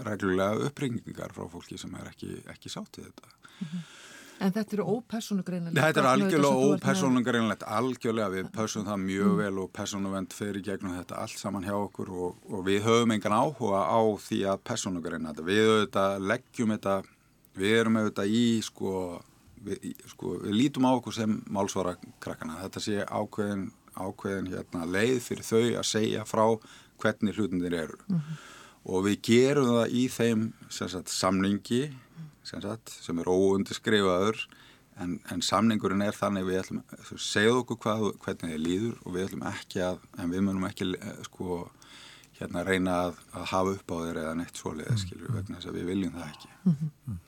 reglulega 0.07 0.67
uppringingar 0.67 1.31
frá 1.37 1.47
fólki 1.55 1.79
sem 1.79 1.95
er 1.95 2.11
ekki, 2.11 2.43
ekki 2.51 2.75
sátt 2.75 2.99
í 2.99 3.07
þetta. 3.07 3.31
Mm 3.31 3.71
-hmm. 3.71 3.87
En 4.39 4.53
þetta 4.55 4.77
eru 4.77 4.85
ópersónugreinilegt? 4.95 5.79
Þetta 5.79 6.03
er 6.03 6.09
algjörlega 6.13 6.67
ópersónugreinilegt, 6.69 7.65
algjörlega 7.79 8.31
við 8.37 8.51
persónum 8.55 8.87
það 8.87 9.01
mjög 9.03 9.31
mm. 9.31 9.41
vel 9.43 9.63
og 9.65 9.71
persónuvend 9.75 10.37
fyrir 10.37 10.65
gegnum 10.67 10.95
þetta 10.95 11.23
allt 11.25 11.41
saman 11.41 11.67
hjá 11.67 11.75
okkur 11.75 12.13
og, 12.15 12.37
og 12.47 12.63
við 12.69 12.87
höfum 12.87 13.15
engan 13.17 13.35
áhuga 13.35 13.83
á 13.83 14.01
því 14.23 14.41
að 14.53 14.63
persónugreina 14.71 15.33
þetta. 15.33 15.47
Við 15.49 15.73
auðvitað 15.73 16.29
leggjum 16.31 16.75
þetta, 16.77 16.97
við 17.59 17.77
erum 17.81 17.99
auðvitað 17.99 18.37
í 18.39 18.45
sko, 18.69 18.93
við, 19.67 19.89
sko, 20.15 20.35
við 20.45 20.59
lítum 20.61 20.87
á 20.87 20.91
okkur 20.93 21.19
sem 21.19 21.39
málsvara 21.59 21.97
krakkana. 22.23 22.61
Þetta 22.63 22.85
sé 22.87 22.99
ákveðin, 23.03 23.69
ákveðin 23.99 24.53
hérna, 24.55 24.87
leið 24.87 25.19
fyrir 25.27 25.49
þau 25.51 25.65
að 25.83 25.89
segja 25.91 26.27
frá 26.29 26.45
hvernig 27.03 27.35
hlutinir 27.35 27.75
eru. 27.75 27.99
Mm 28.07 28.21
-hmm. 28.21 28.45
Og 28.89 29.03
við 29.05 29.19
gerum 29.27 29.73
það 29.75 29.97
í 29.99 30.05
þeim 30.09 30.53
sagt, 30.71 31.11
samningi 31.11 31.89
sem, 32.49 32.63
sagt, 32.65 32.95
sem 33.05 33.21
er 33.21 33.31
óundirskrifaður 33.31 34.43
en, 35.03 35.17
en 35.33 35.43
samningurinn 35.45 36.05
er 36.05 36.17
þannig 36.17 36.47
við 36.49 36.61
ætlum 36.63 36.83
að 36.97 37.23
segja 37.23 37.57
okkur 37.61 37.81
hvað, 37.85 38.07
hvernig 38.25 38.55
þið 38.55 38.63
líður 38.65 39.01
og 39.05 39.17
við 39.17 39.27
ætlum 39.27 39.49
ekki 39.53 39.83
að, 39.87 40.05
en 40.19 40.33
við 40.35 40.45
munum 40.47 40.69
ekki 40.69 40.93
eh, 40.97 41.19
sko 41.29 41.65
hérna 42.39 42.63
reyna 42.67 42.99
að, 43.07 43.19
að 43.35 43.49
hafa 43.53 43.75
upp 43.75 43.95
á 43.95 43.97
þeir 44.05 44.21
eða 44.23 44.37
neitt 44.39 44.61
svoleiða 44.61 44.95
mm. 44.95 45.03
skilur 45.03 45.35
vegna 45.35 45.59
þess 45.59 45.71
að 45.71 45.79
við 45.81 45.91
viljum 45.93 46.15
það 46.15 46.29
ekki. 46.29 46.53
Mm 46.63 46.77
-hmm. 46.79 47.19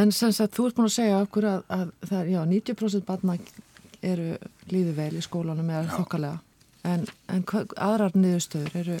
En 0.00 0.12
sem 0.12 0.32
sagt 0.32 0.54
þú 0.54 0.66
ert 0.68 0.76
búin 0.76 0.90
að 0.90 0.98
segja 0.98 1.22
okkur 1.24 1.46
að, 1.50 1.62
að 1.68 1.86
það 2.04 2.20
er, 2.20 2.28
já, 2.30 2.40
90% 2.52 3.06
barna 3.08 3.36
eru 4.00 4.28
lífið 4.70 4.94
vel 4.96 5.16
í 5.16 5.24
skólanum 5.24 5.70
eða 5.70 5.96
þokkalega 5.96 6.38
en, 6.88 7.06
en 7.28 7.44
aðrar 7.76 8.14
niðurstöður 8.16 8.76
eru 8.82 8.98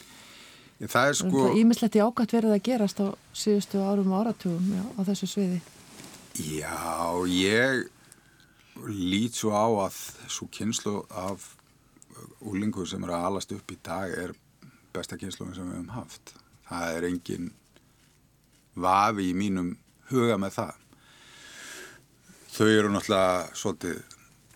Það 0.80 1.10
er 1.10 1.16
sko... 1.18 1.44
Ímislegt 1.60 1.96
í 1.98 2.00
ágætt 2.00 2.32
verið 2.32 2.54
að 2.56 2.62
gerast 2.64 3.00
á 3.04 3.12
síðustu 3.36 3.82
árum 3.84 4.14
og 4.14 4.22
áratugum 4.22 4.68
já, 4.72 4.84
á 4.96 5.00
þessu 5.10 5.28
sviði. 5.28 5.58
Já, 6.40 6.76
ég 7.28 7.90
lít 8.88 9.36
svo 9.36 9.52
á 9.52 9.68
að 9.84 9.98
svo 10.30 10.48
kynslu 10.48 11.02
af 11.12 11.50
úlingu 12.40 12.86
sem 12.88 13.02
eru 13.04 13.12
að 13.12 13.26
alast 13.28 13.52
upp 13.52 13.74
í 13.74 13.76
dag 13.84 14.14
er 14.22 14.32
besta 14.94 15.18
kynslu 15.20 15.50
sem 15.52 15.68
við 15.68 15.76
hefum 15.76 15.92
haft. 15.98 16.32
Það 16.70 16.96
er 16.96 17.08
engin 17.10 17.50
vafi 18.80 19.28
í 19.30 19.36
mínum 19.36 19.74
huga 20.10 20.38
með 20.40 20.56
það. 20.56 20.78
Þau 22.50 22.68
eru 22.70 22.94
náttúrulega 22.94 23.58
svolítið 23.58 24.00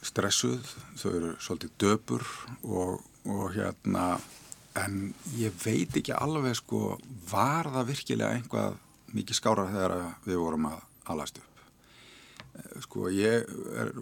stressuð, 0.04 0.72
þau 1.00 1.10
eru 1.12 1.34
svolítið 1.40 1.76
döpur 1.84 2.24
og, 2.64 3.04
og 3.28 3.44
hérna 3.54 4.14
en 4.74 5.14
ég 5.38 5.54
veit 5.62 5.94
ekki 5.94 6.14
alveg 6.16 6.56
sko 6.58 6.96
var 7.30 7.70
það 7.70 7.90
virkilega 7.92 8.38
einhvað 8.38 8.78
mikið 9.14 9.38
skára 9.38 9.66
þegar 9.70 9.96
við 10.26 10.40
vorum 10.42 10.70
að 10.72 10.80
alast 11.14 11.38
upp? 11.38 11.62
Eh, 12.58 12.80
sko 12.82 13.10
ég 13.14 13.46
er, 13.78 13.92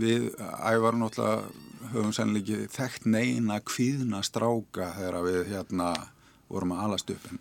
við 0.00 0.30
ævar 0.40 0.98
náttúrulega 0.98 1.92
höfum 1.92 2.14
sannleiki 2.14 2.66
þekkt 2.70 3.06
neina 3.06 3.60
kvíðna 3.62 4.24
stráka 4.26 4.90
þegar 4.98 5.22
við 5.28 5.54
hérna 5.54 5.92
vorum 6.50 6.74
að 6.74 6.84
alast 6.88 7.14
upp 7.14 7.30
en, 7.30 7.40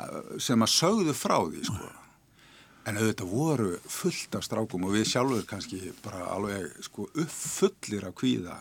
eh, 0.00 0.18
sem 0.40 0.64
að 0.64 0.72
sögðu 0.72 1.16
frá 1.16 1.38
því 1.44 1.68
sko. 1.68 1.92
En 2.86 2.96
auðvitað 2.96 3.30
voru 3.34 3.70
fullt 3.90 4.34
af 4.38 4.44
strákum 4.46 4.84
og 4.86 4.94
við 4.94 5.08
sjálfur 5.10 5.46
kannski 5.50 5.92
bara 6.04 6.28
alveg 6.30 6.70
sko 6.86 7.10
uppfullir 7.12 8.06
af 8.06 8.14
kvíða 8.14 8.60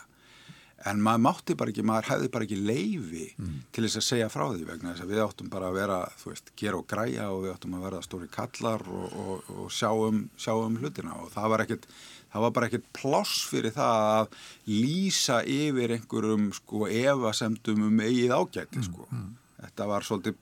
en 0.86 1.01
maður 1.01 1.24
mátti 1.25 1.56
bara 1.58 1.72
ekki, 1.74 1.86
maður 1.86 2.10
hefði 2.12 2.32
bara 2.34 2.46
ekki 2.46 2.58
leifi 2.62 3.27
mm. 3.42 3.54
til 3.74 3.86
þess 3.86 4.00
að 4.00 4.06
segja 4.08 4.27
frá 4.34 4.44
því 4.51 4.68
vegna 4.68 4.92
þess 4.92 5.06
að 5.06 5.13
við 5.13 5.22
áttum 5.24 5.51
bara 5.54 5.70
að 5.72 5.80
vera, 5.80 6.00
þú 6.22 6.32
veist, 6.32 6.51
gera 6.62 6.80
og 6.80 6.86
græja 6.92 7.30
og 7.34 7.46
við 7.46 7.54
áttum 7.56 7.77
að 7.77 7.88
vera 7.88 8.01
stóri 8.06 8.30
kallar 8.34 8.86
og, 8.86 9.15
og, 9.24 9.50
og 9.56 9.72
sjáum, 9.74 10.22
sjáum 10.38 10.77
hlutina 10.82 11.18
og 11.24 11.32
það 11.34 11.51
var 11.54 11.65
ekkert, 11.65 11.89
það 12.34 12.46
var 12.46 12.56
bara 12.58 12.70
ekkert 12.70 12.88
ploss 13.00 13.44
fyrir 13.50 13.75
það 13.75 14.10
að 14.13 14.39
lýsa 14.70 15.42
yfir 15.58 15.96
einhverjum 15.98 16.50
sko 16.60 16.86
evasemdum 16.92 17.88
um 17.89 18.01
eigið 18.06 18.36
ágætti 18.38 18.82
mm, 18.82 18.89
sko. 18.89 19.10
Mm. 19.10 19.30
Þetta 19.65 19.89
var 19.89 20.06
svolítið 20.06 20.42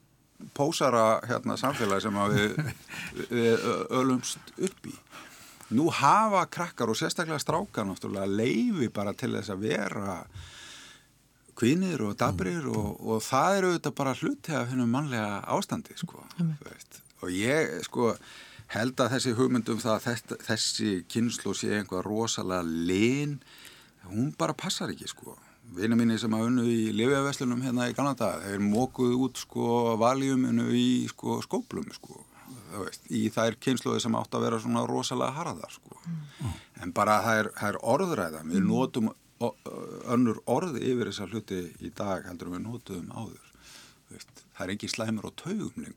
pósara 0.57 1.05
hérna 1.29 1.55
samfélagi 1.59 2.03
sem 2.03 2.19
við, 2.35 2.57
við 3.31 3.69
ölumst 3.95 4.55
upp 4.59 4.91
í. 4.91 4.97
Nú 5.73 5.89
hafa 5.89 6.43
krakkar 6.53 6.91
og 6.91 6.97
sérstaklega 6.99 7.41
strákar 7.41 7.87
náttúrulega 7.87 8.29
leifi 8.29 8.89
bara 8.93 9.13
til 9.17 9.33
þess 9.33 9.53
að 9.53 9.63
vera 9.65 10.17
kvinir 11.57 12.01
og 12.05 12.17
dabrir 12.17 12.65
mm. 12.65 12.73
og, 12.77 12.89
og 13.01 13.21
það 13.25 13.57
eru 13.57 13.71
auðvitað 13.71 13.95
bara 13.99 14.15
hluti 14.19 14.55
af 14.57 14.71
hennum 14.71 14.91
mannlega 14.93 15.39
ástandi 15.55 15.95
sko. 15.97 16.25
Mm. 16.37 16.55
Og 17.23 17.31
ég 17.33 17.77
sko 17.87 18.11
held 18.73 19.01
að 19.01 19.15
þessi 19.15 19.33
hugmyndum 19.37 19.81
það 19.81 20.09
að 20.09 20.35
þessi 20.47 20.91
kynslu 21.11 21.53
sé 21.57 21.71
einhvað 21.77 22.05
rosalega 22.07 22.65
lin, 22.89 23.39
hún 24.09 24.33
bara 24.37 24.57
passar 24.57 24.93
ekki 24.93 25.09
sko. 25.09 25.37
Vinnu 25.73 25.97
mínir 25.97 26.19
sem 26.21 26.33
að 26.35 26.49
unnu 26.49 26.67
í 26.69 26.91
lefjaveslunum 26.93 27.63
hérna 27.65 27.87
í 27.89 27.95
Kanada, 27.97 28.35
þeir 28.43 28.61
mókuðu 28.61 29.21
út 29.25 29.41
sko 29.41 29.95
valjuminu 30.01 30.67
í 30.75 31.07
sko 31.09 31.39
skóplum 31.45 31.87
sko 31.95 32.19
veist, 32.81 33.09
í 33.09 33.23
þær 33.33 33.57
kynsluði 33.63 34.03
sem 34.03 34.15
átt 34.19 34.37
að 34.37 34.45
vera 34.47 34.61
svona 34.63 34.85
rosalega 34.89 35.37
harðar 35.37 35.73
sko. 35.73 35.97
mm. 36.05 36.53
en 36.83 36.93
bara 36.95 37.19
það 37.25 37.41
er, 37.41 37.51
það 37.59 37.69
er 37.69 37.79
orðræða 37.95 38.43
við 38.47 38.61
mm. 38.61 38.71
notum 38.71 39.11
önnur 40.13 40.39
orði 40.47 40.83
yfir 40.91 41.09
þessa 41.09 41.27
hluti 41.27 41.59
í 41.83 41.91
dag 41.95 42.27
heldur 42.29 42.53
við 42.53 42.63
notum 42.63 43.09
áður 43.11 43.49
veist, 44.13 44.43
það 44.55 44.65
er 44.65 44.73
ekki 44.75 44.91
slæmur 44.91 45.29
og 45.29 45.37
taugum 45.41 45.87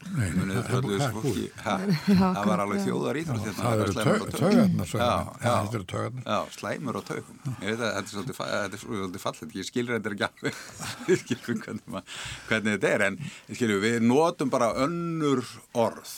Nei, 0.00 0.30
Munið 0.32 0.58
það 0.64 0.86
það 1.00 1.16
fólki, 1.16 1.42
ha, 1.60 1.72
Já, 1.84 2.14
það 2.18 2.46
var 2.48 2.60
alveg 2.64 2.80
þjóðar 2.86 3.18
íþrótt 3.20 3.48
Það 3.58 3.82
eru 3.84 3.94
taugarnar 3.96 4.88
Já, 4.90 5.08
já. 5.44 5.50
Þetta 5.50 5.76
eru 5.78 5.86
taugarnar. 5.92 6.24
Já, 6.24 6.38
slæmur 6.56 6.98
á 6.98 7.02
taugum. 7.10 7.42
Ég 7.60 7.66
veit 7.68 7.74
að 7.74 7.82
þetta 7.84 8.00
er 8.00 8.08
svolítið, 8.14 8.38
fa- 8.38 8.48
þetta 8.54 8.78
er 8.78 8.82
svolítið 8.84 9.24
fallet, 9.26 9.54
ég 9.60 9.68
skilur 9.68 9.98
þetta 9.98 10.12
ekki 10.14 10.26
alveg, 10.30 10.62
ég 11.12 11.20
skilur 11.24 11.60
hvernig, 11.66 11.84
ma- 11.94 12.02
hvernig 12.48 12.76
þetta 12.78 12.92
er, 12.96 13.04
en 13.10 13.20
ég 13.52 13.60
skilur, 13.60 13.82
við 13.84 13.98
notum 14.08 14.52
bara 14.56 14.70
önnur 14.86 15.44
orð. 15.84 16.16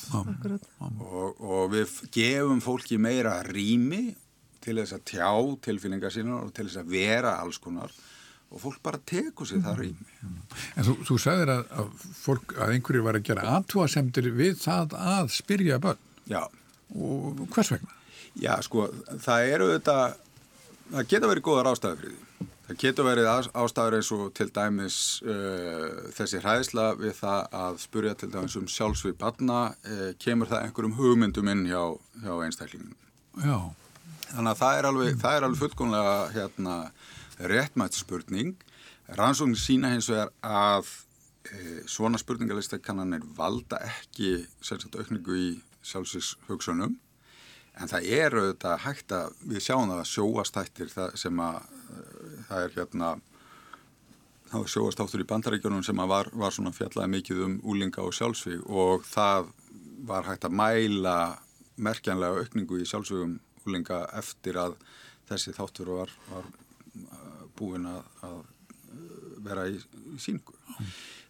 Og, 1.03 1.43
og 1.43 1.67
við 1.75 1.99
gefum 2.15 2.63
fólki 2.65 3.01
meira 3.03 3.41
rými 3.51 4.05
til 4.63 4.79
þess 4.79 4.95
að 4.95 5.05
tjá 5.11 5.31
tilfinningar 5.67 6.15
sínar 6.15 6.47
og 6.47 6.55
til 6.55 6.69
þess 6.71 6.79
að 6.85 6.93
vera 6.95 7.35
alls 7.43 7.59
konar 7.59 7.91
og 8.53 8.61
fólk 8.61 8.79
bara 8.85 9.01
tekur 9.09 9.49
sér 9.49 9.63
það 9.65 9.79
rými. 9.81 10.09
En 10.77 10.85
þú, 10.87 10.95
þú 11.09 11.17
sagðir 11.25 11.53
að, 11.55 11.63
að 11.81 11.93
fólk, 12.23 12.53
að 12.61 12.75
einhverju 12.77 13.05
var 13.07 13.17
að 13.19 13.27
gera 13.31 13.47
aðtúasemtir 13.57 14.29
við 14.37 14.59
það 14.63 14.97
að 15.01 15.31
spyrja 15.33 15.79
börn 15.83 16.03
Já, 16.31 16.43
og 16.95 17.41
hvers 17.55 17.73
vegna? 17.75 17.97
já, 18.39 18.53
sko, 18.65 18.87
það 19.25 19.49
eru 19.57 19.71
þetta, 19.75 19.97
það 20.93 21.09
geta 21.15 21.31
verið 21.33 21.47
góðar 21.49 21.73
ástæður 21.73 21.99
fyrir 22.03 22.13
því. 22.13 22.29
Það 22.63 22.77
getur 22.85 23.05
verið 23.09 23.27
ás- 23.29 23.49
ástæður 23.59 23.97
eins 23.99 24.11
og 24.15 24.21
til 24.39 24.47
dæmis 24.55 24.97
uh, 25.27 25.89
þessi 26.17 26.39
hræðsla 26.45 26.85
við 27.01 27.17
það 27.19 27.57
að 27.65 27.81
spurja 27.83 28.13
til 28.21 28.29
dæmis 28.33 28.55
um 28.61 28.69
sjálfsvið 28.71 29.17
barna, 29.21 29.59
uh, 29.85 30.13
kemur 30.23 30.49
það 30.53 30.69
einhverjum 30.69 30.95
hugmyndum 31.01 31.51
inn 31.53 31.65
hjá, 31.69 31.83
hjá 32.23 32.33
einstaklingum. 32.47 32.95
Já, 33.43 33.57
Þannig 34.33 34.53
að 34.55 34.61
það 34.63 34.79
er 34.79 34.87
alveg, 34.89 35.17
það 35.21 35.35
er 35.37 35.45
alveg 35.49 35.61
fullkomlega 35.61 36.13
hérna, 36.33 36.77
réttmætt 37.51 37.97
spurning. 37.99 38.55
Rannsóknir 39.19 39.61
sína 39.61 39.93
hins 39.93 40.09
vegar 40.11 40.31
að 40.43 40.91
e, 41.49 41.83
svona 41.91 42.21
spurningalistakannanir 42.21 43.25
valda 43.37 43.81
ekki 43.89 44.35
sérstaklega 44.63 45.07
aukningu 45.07 45.39
í 45.39 45.49
sjálfsins 45.83 46.37
hugsunum 46.49 46.97
en 47.81 47.89
það 47.89 48.09
er 48.15 48.37
auðvitað 48.37 48.83
hægt 48.85 49.13
að 49.17 49.37
við 49.49 49.65
sjáum 49.65 49.91
það 49.91 50.01
að 50.03 50.11
sjóastættir 50.13 50.93
sem 51.19 51.43
að 51.43 51.61
e, 51.63 52.07
það 52.49 52.65
er 52.65 52.75
hérna 52.79 53.13
var 54.53 54.69
sjóastáttur 54.69 55.23
í 55.23 55.29
bandaríkjunum 55.29 55.85
sem 55.87 56.01
að 56.03 56.11
var, 56.13 56.31
var 56.37 56.53
svona 56.53 56.75
fjallaði 56.77 57.13
mikið 57.15 57.45
um 57.47 57.55
úlinga 57.73 58.05
og 58.05 58.13
sjálfsvíg 58.17 58.67
og 58.69 59.07
það 59.09 59.49
var 60.09 60.29
hægt 60.29 60.45
að 60.49 60.57
mæla 60.59 61.17
merkjanlega 61.83 62.43
aukningu 62.43 62.83
í 62.83 62.89
sjálfsvígum 62.89 63.39
úlinga 63.67 64.03
eftir 64.19 64.59
að 64.61 64.77
þessi 65.31 65.55
þáttur 65.57 65.93
var, 65.97 66.13
var 66.29 66.51
búin 67.63 67.89
að, 67.89 68.05
að 68.27 68.37
uh, 68.43 69.33
vera 69.47 69.71
í, 69.71 69.81
síngu. 70.23 70.59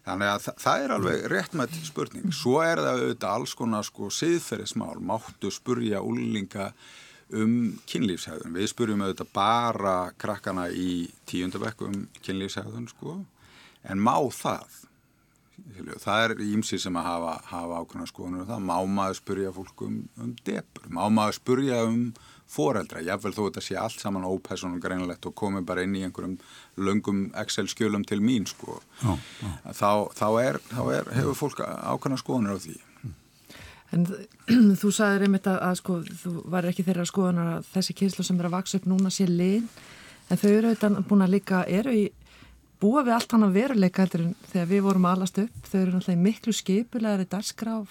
Þannig 0.03 0.29
að 0.33 0.47
það, 0.59 0.81
er 0.83 0.93
alveg 0.97 1.25
réttmætt 1.31 1.75
spurning. 1.87 2.33
Svo 2.35 2.57
er 2.59 2.81
það 2.83 2.97
auðvitað 2.97 3.37
alls 3.37 3.53
konar 3.55 3.87
sko 3.87 4.09
siðferðismál, 4.11 4.97
máttu 4.99 5.51
spurja 5.53 6.01
úlinga 6.03 6.73
um 7.33 7.53
kynlífshæðun. 7.89 8.55
Við 8.57 8.71
spurjum 8.73 9.03
auðvitað 9.05 9.29
bara 9.35 9.95
krakkana 10.19 10.67
í 10.69 11.05
tíundabekku 11.29 11.87
um 11.87 12.01
kynlífshæðun 12.25 12.89
sko, 12.91 13.21
en 13.87 14.03
má 14.03 14.17
það? 14.35 14.81
Það 16.03 16.25
er 16.25 16.35
ímsi 16.43 16.79
sem 16.81 16.95
að 16.99 17.07
hafa, 17.07 17.33
hafa 17.47 17.79
ákveðna 17.79 18.09
skoðunum 18.09 18.43
um 18.43 18.47
það. 18.49 18.63
Má 18.67 18.77
maður 18.97 19.19
spurja 19.21 19.55
fólk 19.55 19.83
um, 19.85 19.97
um 20.19 20.31
debur? 20.43 20.87
Má 20.91 21.03
maður 21.13 21.37
spurja 21.39 21.83
um 21.87 21.99
foreldra? 22.49 23.01
Jáfnvel 23.03 23.33
þó 23.35 23.41
þetta 23.47 23.63
sé 23.65 23.77
allt 23.79 23.99
saman 24.01 24.27
ópersonum 24.27 24.81
greinlegt 24.83 25.25
og 25.29 25.35
komi 25.35 25.63
bara 25.65 25.83
inn 25.85 25.95
í 25.97 26.03
einhverjum 26.05 26.37
löngum 26.77 27.25
Excel-skjölum 27.39 28.05
til 28.07 28.21
mín 28.21 28.47
sko. 28.49 28.81
já, 29.01 29.13
já. 29.41 29.51
Þá, 29.71 29.91
þá, 30.17 30.27
er, 30.43 30.59
þá 30.71 30.81
er, 30.95 31.13
hefur 31.19 31.39
fólk 31.39 31.63
ákveðna 31.63 32.19
skoðunir 32.21 32.57
á 32.57 32.63
því. 32.63 32.77
En 33.93 34.07
þú 34.81 34.91
sagðir 34.93 35.27
einmitt 35.27 35.47
að, 35.49 35.59
að 35.67 35.77
sko, 35.81 35.99
þú 36.23 36.33
var 36.53 36.67
ekki 36.69 36.85
þeirra 36.87 37.05
skoðunar 37.09 37.51
að 37.57 37.69
þessi 37.75 37.97
kynslu 37.99 38.25
sem 38.25 38.39
er 38.41 38.49
að 38.49 38.57
vaksa 38.57 38.79
upp 38.79 38.89
núna 38.89 39.13
sé 39.13 39.27
lin, 39.29 39.69
en 40.29 40.39
þau 40.39 40.49
eru 40.49 40.71
auðvitað 40.71 41.01
búin 41.09 41.25
að 41.25 41.35
líka, 41.35 41.63
eru 41.69 41.93
í, 41.93 42.07
búa 42.83 43.03
við 43.05 43.15
allt 43.15 43.33
hann 43.35 43.47
að 43.47 43.57
veruleika 43.57 44.05
þegar 44.11 44.69
við 44.69 44.83
vorum 44.85 45.07
alast 45.07 45.39
upp, 45.41 45.69
þau 45.69 45.79
eru 45.79 45.93
náttúrulega 45.95 46.23
miklu 46.27 46.53
skipulegari 46.55 47.27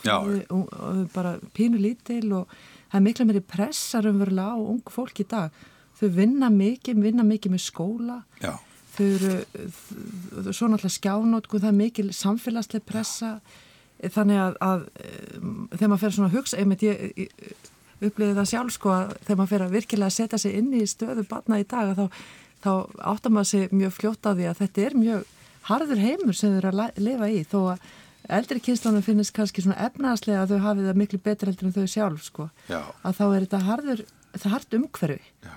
Já. 0.05 0.17
og 0.53 1.07
bara 1.15 1.39
pínu 1.57 1.81
lítil 1.81 2.33
og 2.33 2.53
það 2.93 2.99
er 2.99 3.07
miklu 3.07 3.27
meiri 3.29 3.41
pressar 3.41 4.09
umverulega 4.11 4.53
á 4.53 4.59
ung 4.61 4.93
fólk 4.93 5.23
í 5.25 5.29
dag. 5.29 5.51
Þau 5.97 6.09
vinna 6.13 6.51
mikið, 6.51 7.03
vinna 7.03 7.25
mikið 7.25 7.55
með 7.55 7.65
skóla, 7.65 8.23
Já, 8.43 8.57
þau 8.97 9.05
eru, 9.07 9.35
svo 10.53 10.69
náttúrulega 10.69 10.97
skjánótku, 10.99 11.61
það 11.63 11.71
er 11.71 11.79
mikil 11.79 12.09
samfélagsleg 12.17 12.85
pressa, 12.85 13.37
þannig 14.03 14.41
að, 14.43 14.57
að 14.67 14.89
um, 15.39 15.69
þegar 15.77 15.93
maður 15.93 16.03
fer 16.03 16.17
svona 16.17 16.31
að 16.33 16.37
hugsa, 16.41 16.59
einmitt 16.59 16.83
ég, 16.83 17.05
ég 17.17 17.71
upplýði 18.03 18.35
það 18.35 18.49
sjálf 18.51 18.75
sko 18.75 18.93
að 18.93 19.13
þegar 19.23 19.39
maður 19.39 19.53
fer 19.53 19.65
að 19.65 19.75
virkilega 19.77 20.15
setja 20.17 20.41
sig 20.43 20.57
inn 20.59 20.73
í 20.75 20.83
stöðu 20.91 21.25
batna 21.31 21.61
í 21.63 21.67
dag 21.69 21.93
að 21.93 22.01
þá, 22.01 22.25
þá 22.63 22.71
áttar 23.13 23.35
maður 23.35 23.51
sig 23.51 23.75
mjög 23.75 23.97
fljótt 23.97 24.29
á 24.29 24.31
því 24.33 24.49
að 24.51 24.61
þetta 24.63 24.87
er 24.87 24.97
mjög 24.99 25.27
harður 25.69 26.03
heimur 26.03 26.37
sem 26.37 26.55
þau 26.55 26.59
eru 26.61 26.73
að 26.73 27.03
lifa 27.03 27.29
í 27.31 27.43
þó 27.49 27.59
að 27.75 27.91
eldri 28.39 28.63
kynslanum 28.63 29.05
finnist 29.05 29.35
kannski 29.35 29.65
svona 29.65 29.81
efnaðslega 29.89 30.45
að 30.45 30.55
þau 30.55 30.65
hafi 30.67 30.87
það 30.87 31.01
miklu 31.01 31.21
betur 31.23 31.51
heldur 31.51 31.69
en 31.69 31.77
þau 31.77 31.91
sjálf 31.91 32.27
sko. 32.27 32.49
Já, 32.71 32.81
að 33.03 33.19
þá 33.19 33.25
er 33.27 33.45
þetta 33.45 33.63
harður, 33.67 34.03
þetta 34.35 34.53
hart 34.55 34.77
umhverfi 34.79 35.21
já, 35.43 35.55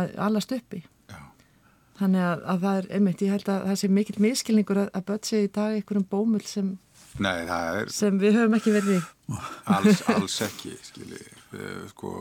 að 0.00 0.16
allast 0.26 0.56
uppi 0.56 0.82
já. 1.12 1.20
þannig 2.00 2.26
að, 2.30 2.42
að 2.54 2.64
það 2.64 2.80
er, 2.80 2.90
einmitt, 2.98 3.24
ég 3.26 3.36
held 3.36 3.52
að 3.52 3.68
það 3.68 3.78
sé 3.82 3.92
mikill 3.98 4.18
miskilningur 4.24 4.82
að, 4.86 4.90
að 4.96 5.06
börn 5.10 5.24
sé 5.28 5.44
í 5.44 5.52
dag 5.58 5.76
einhverjum 5.76 6.08
bómull 6.10 6.44
sem, 6.48 6.74
Nei, 7.22 7.46
er 7.48 7.92
sem 7.92 8.18
við 8.20 8.40
höfum 8.40 8.58
ekki 8.58 8.74
verið 8.74 8.98
í. 8.98 9.00
Alls, 9.72 10.02
alls 10.12 10.40
ekki, 10.44 10.74
skilji, 10.84 11.22
sko, 11.92 12.12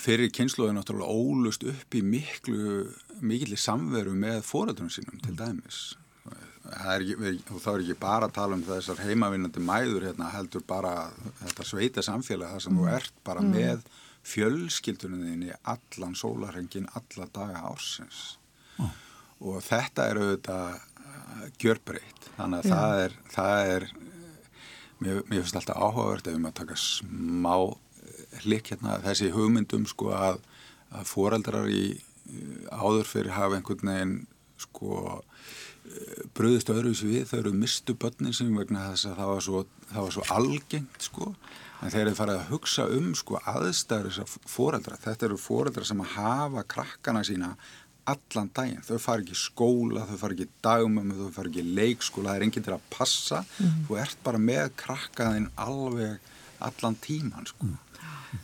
fyrir 0.00 0.32
kynsluði 0.34 0.76
náttúrulega 0.76 1.10
ólust 1.10 1.66
upp 1.68 1.96
í 1.96 2.02
miklu, 2.06 2.86
mikilli 3.24 3.58
samveru 3.60 4.14
með 4.18 4.40
foreldrunum 4.46 4.92
sínum 4.92 5.20
til 5.24 5.36
dæmis. 5.38 5.82
Það 6.64 6.94
ekki, 6.94 7.32
og 7.52 7.60
þá 7.60 7.68
er 7.74 7.82
ekki 7.82 7.96
bara 8.00 8.28
að 8.30 8.36
tala 8.38 8.56
um 8.56 8.62
þessar 8.64 9.02
heimavinnandi 9.04 9.60
mæður 9.60 10.06
hérna, 10.08 10.30
heldur 10.32 10.64
bara 10.66 10.94
þetta 11.42 11.66
sveita 11.68 12.04
samfélag 12.04 12.54
þar 12.54 12.64
sem 12.64 12.78
þú 12.78 12.86
ert 12.94 13.20
bara 13.26 13.42
með 13.44 13.84
fjölskyldunum 14.24 15.26
þinni 15.28 15.52
allan 15.68 16.16
sólarhengin, 16.16 16.88
alla 16.96 17.28
daga 17.34 17.66
ársins. 17.68 18.22
Og 19.44 19.60
þetta 19.66 20.08
er 20.08 20.20
auðvitað 20.22 20.78
uh, 20.78 21.44
gjörbreytt. 21.60 22.30
Þannig 22.38 22.62
að 22.62 22.70
Já. 22.70 22.74
það 22.74 23.02
er, 23.02 23.16
það 23.34 23.72
er 23.74 23.88
mér, 25.04 25.20
mér 25.28 25.42
finnst 25.42 25.58
alltaf 25.60 25.80
áhugavert 25.80 26.28
ef 26.30 26.36
við 26.36 26.42
maður 26.46 26.58
taka 26.62 26.78
smá 26.80 27.56
hlik 28.42 28.72
hérna 28.72 28.98
þessi 29.04 29.30
hugmyndum 29.34 29.86
sko 29.90 30.12
að, 30.16 30.40
að 30.94 31.10
foreldrar 31.10 31.70
í 31.70 31.84
eh, 31.94 32.64
áður 32.70 33.10
fyrir 33.10 33.36
hafa 33.36 33.58
einhvern 33.58 33.92
veginn 33.92 34.16
sko 34.60 35.00
eh, 35.14 36.24
bröðist 36.36 36.72
öðruvísi 36.72 37.10
við. 37.10 37.28
Þau 37.30 37.38
eru 37.42 37.54
mistu 37.64 37.96
börnin 37.98 38.36
sem 38.36 38.50
vegna 38.56 38.90
þess 38.92 39.10
að 39.10 39.20
það 39.20 39.32
var 39.34 39.46
svo, 39.48 39.62
það 39.92 40.08
var 40.08 40.16
svo 40.18 40.26
algengt 40.38 41.08
sko. 41.10 41.30
En 41.84 41.92
þeir 41.92 42.06
eru 42.06 42.16
farið 42.16 42.38
að 42.40 42.50
hugsa 42.54 42.84
um 42.96 43.08
sko 43.18 43.40
aðstæður 43.50 44.10
þessar 44.10 44.50
foreldra. 44.50 45.00
Þetta 45.02 45.26
eru 45.28 45.40
foreldra 45.40 45.84
sem 45.84 46.04
hafa 46.14 46.62
krakkana 46.74 47.24
sína 47.26 47.54
allan 48.08 48.50
daginn, 48.52 48.82
þau 48.84 48.98
fara 49.00 49.24
ekki 49.24 49.36
skóla, 49.38 50.04
þau 50.08 50.18
fara 50.20 50.36
ekki 50.36 50.48
dagmömmu, 50.64 51.16
þau 51.22 51.36
fara 51.38 51.50
ekki 51.50 51.64
leikskóla, 51.78 52.32
það 52.32 52.36
er 52.36 52.46
enginn 52.46 52.66
til 52.66 52.74
að 52.76 52.86
passa, 52.92 53.40
þú 53.86 53.98
ert 54.02 54.18
bara 54.26 54.40
með 54.42 54.66
krakkaðinn 54.82 55.48
alveg 55.60 56.30
allan 56.64 56.98
tíman 57.04 57.48
sko. 57.48 57.70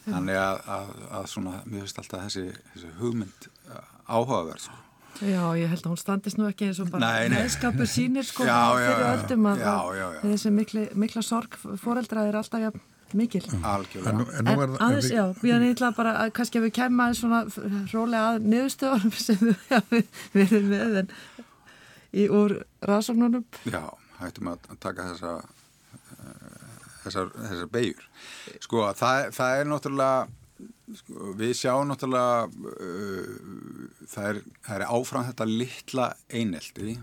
Þannig 0.07 0.39
að, 0.41 0.61
að, 0.77 0.93
að 1.21 1.27
svona, 1.33 1.57
mér 1.67 1.83
finnst 1.85 1.99
alltaf 2.03 2.23
þessi, 2.29 2.45
þessi 2.75 2.93
hugmynd 3.01 3.49
uh, 3.71 3.83
áhugaverð 4.11 4.65
sko. 4.69 4.79
Já, 5.21 5.43
ég 5.59 5.69
held 5.69 5.83
að 5.85 5.91
hún 5.91 5.99
standist 6.01 6.39
nú 6.39 6.47
ekki 6.49 6.69
eins 6.71 6.79
og 6.81 6.89
bara 6.95 7.09
meðskapur 7.29 7.89
sínir 7.91 8.25
sko 8.25 8.47
Já, 8.49 8.61
já, 8.81 8.87
fyrir 8.87 9.03
já. 9.05 9.11
öldum 9.19 9.49
að, 9.51 9.59
Já, 9.61 9.73
að 9.75 9.99
já, 9.99 10.07
já. 10.15 10.21
þessi 10.31 10.53
mikli, 10.55 10.85
mikla 11.03 11.23
sorg 11.27 11.59
fóreldra 11.83 12.25
er 12.31 12.39
alltaf 12.41 12.63
ja, 12.63 12.71
mikil. 13.19 13.43
Algjörlega. 13.67 14.13
En, 14.15 14.21
nú- 14.23 14.31
en 14.39 14.47
nú 14.47 14.55
En 14.55 14.61
er 14.63 14.71
það- 14.71 14.85
aðeins, 14.87 15.11
já, 15.11 15.25
ég 15.51 15.67
ætla 15.75 15.91
bara 15.99 16.15
að 16.23 16.33
kannski 16.39 16.61
að 16.61 16.67
við 16.69 16.75
kemma 16.79 17.09
aðeins 17.09 17.21
svona 17.25 17.41
rólega 17.93 18.27
að 18.31 18.49
niðurstöðunum 18.55 19.17
sem 19.27 19.43
við 19.91 20.05
verið 20.39 20.69
með 20.71 20.99
en 21.03 21.13
í 22.23 22.29
úr 22.41 22.57
rannsóknunum. 22.89 23.45
Já, 23.71 23.83
hættum 24.23 24.53
að 24.55 24.71
taka 24.83 25.11
þessa 25.13 25.35
þessar, 27.05 27.31
þessar 27.37 27.71
beigur. 27.73 28.11
Sko, 28.61 28.85
það, 28.99 29.31
það 29.37 29.61
er 29.61 29.71
náttúrulega 29.71 30.19
sko, 31.01 31.31
við 31.41 31.55
sjáum 31.61 31.89
náttúrulega 31.91 32.49
uh, 32.49 33.95
það, 34.11 34.27
er, 34.27 34.43
það 34.67 34.75
er 34.77 34.87
áfram 34.89 35.31
þetta 35.31 35.49
litla 35.51 36.11
einelti 36.29 36.99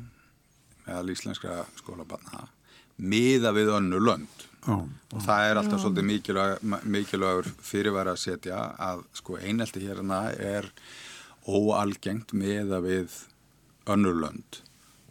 meðal 0.88 1.15
íslenskra 1.15 1.63
skólabanna 1.79 2.47
miða 2.97 3.51
við 3.53 3.73
önnu 3.75 3.99
lönd. 4.01 4.45
Já, 4.67 4.77
og 5.13 5.21
það 5.23 5.47
er 5.47 5.60
alltaf 5.62 5.79
svolítið 5.79 6.07
mikilvæg, 6.10 6.63
mikilvægur 6.91 7.49
fyrirværi 7.63 8.12
að 8.12 8.19
setja 8.19 8.63
að 8.83 9.03
sko 9.15 9.38
einelti 9.39 9.83
hérna 9.86 10.25
er 10.33 10.67
óalgengt 11.47 12.33
meða 12.36 12.81
við 12.83 13.13
önnurlönd 13.88 14.60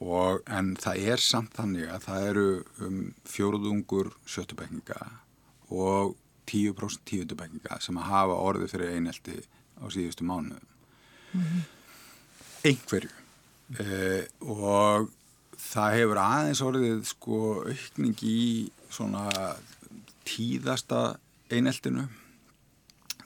og, 0.01 0.43
en 0.47 0.75
það 0.77 1.03
er 1.13 1.23
samt 1.23 1.55
þannig 1.57 1.89
að 1.89 2.03
það 2.05 2.29
eru 2.31 2.49
um 2.85 2.97
fjóruðungur 3.25 4.13
sjöttubekkinga 4.29 4.99
og 5.73 6.17
10% 6.47 7.07
tíundubekkinga 7.09 7.81
sem 7.83 7.97
að 7.99 8.11
hafa 8.11 8.41
orði 8.49 8.69
fyrir 8.71 8.97
einelti 8.97 9.39
á 9.81 9.85
síðustu 9.93 10.25
mánuðum. 10.25 10.67
Mm 11.33 11.43
-hmm. 11.43 11.63
einhverju. 12.65 13.11
Eh, 13.81 14.25
og 14.41 15.11
það 15.59 15.97
hefur 15.99 16.21
aðeins 16.23 16.63
orðið 16.63 17.05
sko 17.05 17.39
aukning 17.67 18.23
í 18.23 18.71
svona 18.91 19.57
tíðasta 20.25 21.19
eineltinu. 21.51 22.07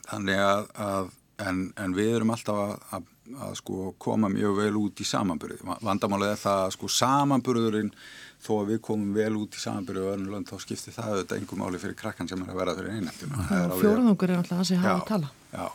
Þannig 0.07 0.39
að, 0.39 0.65
að 0.75 1.11
en, 1.47 1.73
en 1.77 1.95
við 1.97 2.15
erum 2.15 2.33
alltaf 2.33 2.57
að, 2.57 2.73
að, 2.95 3.09
að 3.39 3.53
sko 3.61 3.91
koma 4.01 4.29
mjög 4.31 4.57
vel 4.59 4.73
út 4.81 5.01
í 5.01 5.07
samanbyrði 5.07 5.61
vandamálið 5.85 6.33
er 6.33 6.41
það 6.41 6.65
að 6.65 6.75
sko 6.75 6.91
samanbyrðurinn 6.97 7.93
þó 8.41 8.51
að 8.57 8.71
við 8.71 8.81
komum 8.87 9.15
vel 9.15 9.33
út 9.37 9.55
í 9.57 9.61
samanbyrju 9.61 10.03
og 10.03 10.13
öðrum 10.15 10.35
lönd 10.35 10.49
þá 10.49 10.63
skiptir 10.63 10.95
það 10.95 11.15
auðvitað 11.15 11.41
engum 11.41 11.61
máli 11.61 11.81
fyrir 11.81 11.97
krakkan 11.99 12.29
sem 12.29 12.41
er 12.41 12.51
að 12.51 12.61
vera 12.61 12.75
fyrir 12.77 12.95
einheltinu. 12.97 13.47
Fjóruðungur 13.81 14.33
er 14.33 14.41
alltaf 14.41 14.61
það 14.61 14.69
sem 14.71 14.81
hafa 14.81 14.95
að 14.97 15.09
tala. 15.11 15.29
Já, 15.51 15.67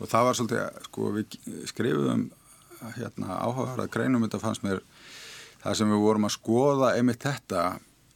og 0.00 0.10
það 0.10 0.26
var 0.28 0.38
svolítið, 0.40 0.80
sko 0.88 1.10
við 1.14 1.36
skrifum 1.70 2.24
hérna, 2.98 3.38
áhugaverða 3.40 3.90
greinum 3.94 4.24
þetta 4.26 4.42
fannst 4.42 4.64
mér 4.66 4.82
það 5.62 5.78
sem 5.78 5.92
við 5.94 6.02
vorum 6.04 6.28
að 6.28 6.34
skoða 6.34 6.94
einmitt 6.98 7.24
þetta 7.24 7.62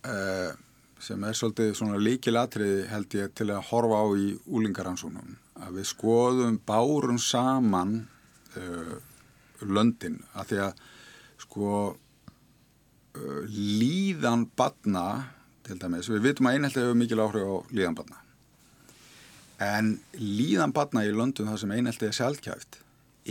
eh, 0.04 0.50
sem 1.02 1.24
er 1.24 1.36
svolítið 1.38 1.74
svona 1.78 2.00
líkilatriði 2.02 2.86
held 2.90 3.16
ég 3.16 3.34
til 3.38 3.48
að 3.54 3.66
horfa 3.70 4.02
á 4.02 4.06
í 4.18 4.32
úlingaransónum 4.50 5.36
að 5.64 5.78
við 5.78 5.90
skoðum 5.92 6.58
bárum 6.66 7.18
saman 7.22 8.00
eh, 8.56 8.94
löndin 9.66 10.22
að 10.32 10.52
því 10.52 10.60
að 10.68 10.84
sko 11.38 11.72
Uh, 13.18 13.44
líðan 13.48 14.44
badna 14.58 15.30
til 15.66 15.78
dæmis, 15.80 16.10
við 16.12 16.26
vitum 16.26 16.48
að 16.48 16.58
einhelti 16.58 16.82
hefur 16.82 16.98
mikil 16.98 17.22
áhrif 17.22 17.46
á 17.48 17.56
líðan 17.74 17.96
badna 17.96 18.18
en 19.64 19.88
líðan 20.20 20.74
badna 20.76 21.06
í 21.08 21.14
löndum 21.16 21.48
þar 21.48 21.60
sem 21.62 21.72
einhelti 21.72 22.06
er 22.06 22.16
sjálfkjæft 22.18 22.78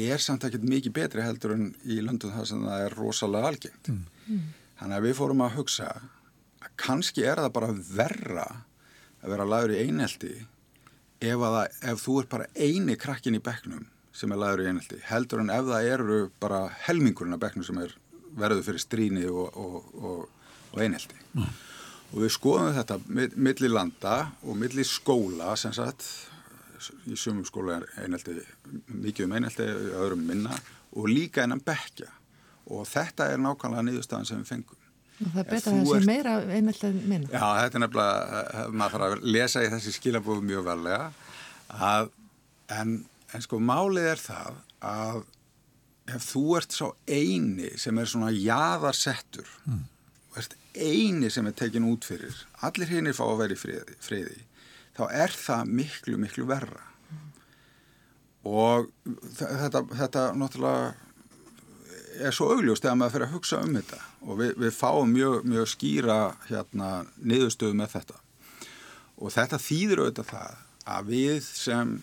er 0.07 0.23
samt 0.23 0.47
ekkert 0.47 0.65
mikið 0.67 0.95
betri 0.97 1.23
heldur 1.23 1.53
en 1.55 1.69
í 1.85 1.99
löndum 2.01 2.33
þar 2.33 2.49
sem 2.49 2.65
það 2.65 2.85
er 2.87 2.95
rosalega 2.97 3.51
algengt 3.51 3.91
mm. 3.93 4.01
Mm. 4.25 4.47
þannig 4.81 4.97
að 4.97 5.07
við 5.07 5.15
fórum 5.21 5.45
að 5.45 5.55
hugsa 5.59 5.91
að 5.93 6.73
kannski 6.83 7.27
er 7.29 7.43
það 7.43 7.53
bara 7.59 7.71
verra 7.77 8.47
að 9.21 9.35
vera 9.35 9.49
laður 9.53 9.75
í 9.77 9.81
einhelti 9.85 10.33
ef, 10.33 11.37
það, 11.37 11.61
ef 11.93 12.03
þú 12.03 12.17
er 12.23 12.31
bara 12.33 12.49
eini 12.57 12.97
krakkin 12.99 13.37
í 13.37 13.43
bekknum 13.45 13.87
sem 14.17 14.33
er 14.33 14.41
laður 14.41 14.63
í 14.63 14.71
einhelti 14.71 14.99
heldur 15.11 15.43
en 15.43 15.53
ef 15.53 15.67
það 15.67 15.91
eru 15.93 16.19
bara 16.41 16.63
helmingurinn 16.87 17.37
af 17.37 17.43
bekknum 17.43 17.65
sem 17.67 17.79
er 17.83 17.93
verður 18.37 18.65
fyrir 18.65 18.81
stríni 18.81 19.25
og, 19.29 19.57
og, 19.57 19.91
og, 19.97 20.51
og 20.73 20.81
einhelti. 20.83 21.17
Mm. 21.37 21.51
Og 22.07 22.23
við 22.23 22.33
skoðum 22.37 22.75
þetta 22.77 22.97
millir 23.35 23.73
landa 23.73 24.15
og 24.47 24.57
millir 24.59 24.87
skóla 24.87 25.55
sem 25.59 25.73
sagt, 25.75 26.05
í 27.09 27.17
sumum 27.19 27.45
skóla 27.47 27.81
er 27.81 27.87
einhelti, 28.05 28.37
mikið 28.87 29.27
um 29.27 29.35
einhelti, 29.37 29.67
öðrum 29.97 30.23
minna 30.29 30.55
og 30.97 31.09
líka 31.11 31.43
einan 31.43 31.63
bekja 31.63 32.09
og 32.67 32.87
þetta 32.87 33.31
er 33.31 33.41
nákvæmlega 33.41 33.85
niðurstaðan 33.87 34.27
sem 34.27 34.41
við 34.41 34.53
fengum. 34.53 34.79
Og 35.17 35.29
það 35.33 35.41
er 35.41 35.49
betra 35.49 35.73
að 35.73 35.77
það 35.77 35.91
sé 35.91 36.07
meira 36.07 36.33
einhelti 36.45 36.87
en 36.87 36.97
minna. 37.09 37.29
Já, 37.31 37.45
þetta 37.63 37.79
er 37.79 37.83
nefnilega, 37.83 38.41
eh, 38.41 38.71
maður 38.71 38.95
þarf 38.95 39.07
að 39.07 39.29
lesa 39.35 39.63
í 39.63 39.69
þessi 39.73 39.93
skilabóðu 39.95 40.43
mjög 40.45 40.65
varlega 40.67 41.07
að, 41.87 42.09
en, 42.77 42.97
en 43.35 43.43
sko 43.43 43.59
málið 43.59 44.11
er 44.13 44.21
það 44.21 44.59
að 44.87 45.23
ef 46.15 46.27
þú 46.31 46.43
ert 46.59 46.75
svo 46.75 46.89
eini 47.07 47.73
sem 47.79 47.97
er 47.99 48.09
svona 48.09 48.31
jaðarsettur 48.31 49.47
mm. 49.67 49.81
og 50.31 50.41
ert 50.41 50.55
eini 50.77 51.31
sem 51.33 51.47
er 51.49 51.55
tekin 51.57 51.87
út 51.89 52.07
fyrir 52.07 52.35
allir 52.63 52.91
hinn 52.91 53.09
er 53.09 53.17
fá 53.17 53.25
að 53.27 53.41
vera 53.41 53.57
í 53.57 53.59
friði, 53.59 53.97
friði 54.03 54.37
þá 54.97 55.03
er 55.11 55.33
það 55.35 55.73
miklu, 55.81 56.19
miklu 56.21 56.47
verra 56.49 56.85
mm. 57.09 57.25
og 58.53 58.87
þetta, 59.35 59.83
þetta 60.03 60.29
náttúrulega 60.39 60.95
er 62.17 62.33
svo 62.33 62.49
augljóst 62.55 62.85
þegar 62.85 62.97
maður 62.97 63.15
fyrir 63.15 63.27
að 63.27 63.35
hugsa 63.35 63.59
um 63.61 63.75
þetta 63.77 63.99
og 64.23 64.39
við, 64.39 64.53
við 64.63 64.73
fáum 64.73 65.11
mjög, 65.13 65.41
mjög 65.45 65.67
skýra 65.73 66.19
hérna 66.47 66.91
niðurstöðu 67.19 67.77
með 67.77 67.97
þetta 67.97 68.21
og 69.17 69.33
þetta 69.33 69.59
þýður 69.61 70.03
auðvitað 70.05 70.31
það 70.31 70.63
að 70.87 71.11
við 71.11 71.49
sem 71.49 71.97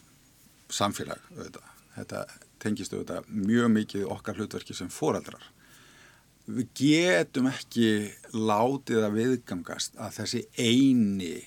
samfélag 0.72 1.20
auðvitað, 1.34 1.72
þetta 1.96 2.24
tengist 2.62 2.94
auðvitað 2.94 3.28
mjög 3.28 3.72
mikið 3.74 4.06
okkar 4.14 4.38
hlutverki 4.38 4.76
sem 4.76 4.92
foreldrar. 4.92 5.50
Við 6.44 6.68
getum 6.76 7.48
ekki 7.48 7.88
látið 8.36 9.06
að 9.06 9.18
viðgangast 9.18 9.96
að 9.96 10.18
þessi 10.18 10.42
eini 10.60 11.38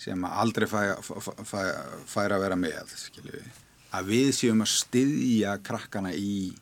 sem 0.00 0.24
aldrei 0.24 0.68
færa 0.70 0.96
fæ, 1.02 2.22
að 2.22 2.40
vera 2.40 2.56
með, 2.56 2.94
skilju, 2.96 3.42
að 3.96 4.12
við 4.14 4.30
séum 4.38 4.62
að 4.64 4.72
styðja 4.72 5.56
krakkana 5.66 6.12
í 6.14 6.52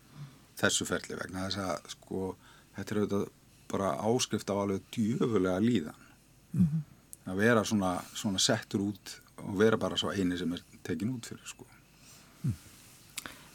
þessu 0.58 0.88
ferli 0.88 1.18
vegna 1.18 1.46
þess 1.46 1.60
að 1.62 1.92
sko, 1.94 2.32
þetta 2.76 2.94
er 2.94 3.02
auðvitað 3.02 3.26
bara 3.68 3.94
áskrift 4.08 4.50
á 4.50 4.54
alveg 4.56 4.84
djöfulega 4.94 5.60
líðan. 5.60 6.04
Mm 6.52 6.66
-hmm. 6.66 6.84
Að 7.28 7.40
vera 7.44 7.64
svona, 7.64 7.92
svona 8.14 8.38
settur 8.40 8.80
út 8.80 9.20
og 9.36 9.58
vera 9.58 9.76
bara 9.76 9.96
svo 9.96 10.10
eini 10.10 10.38
sem 10.38 10.52
er 10.52 10.62
tekin 10.82 11.12
út 11.12 11.26
fyrir 11.26 11.46
sko. 11.46 11.66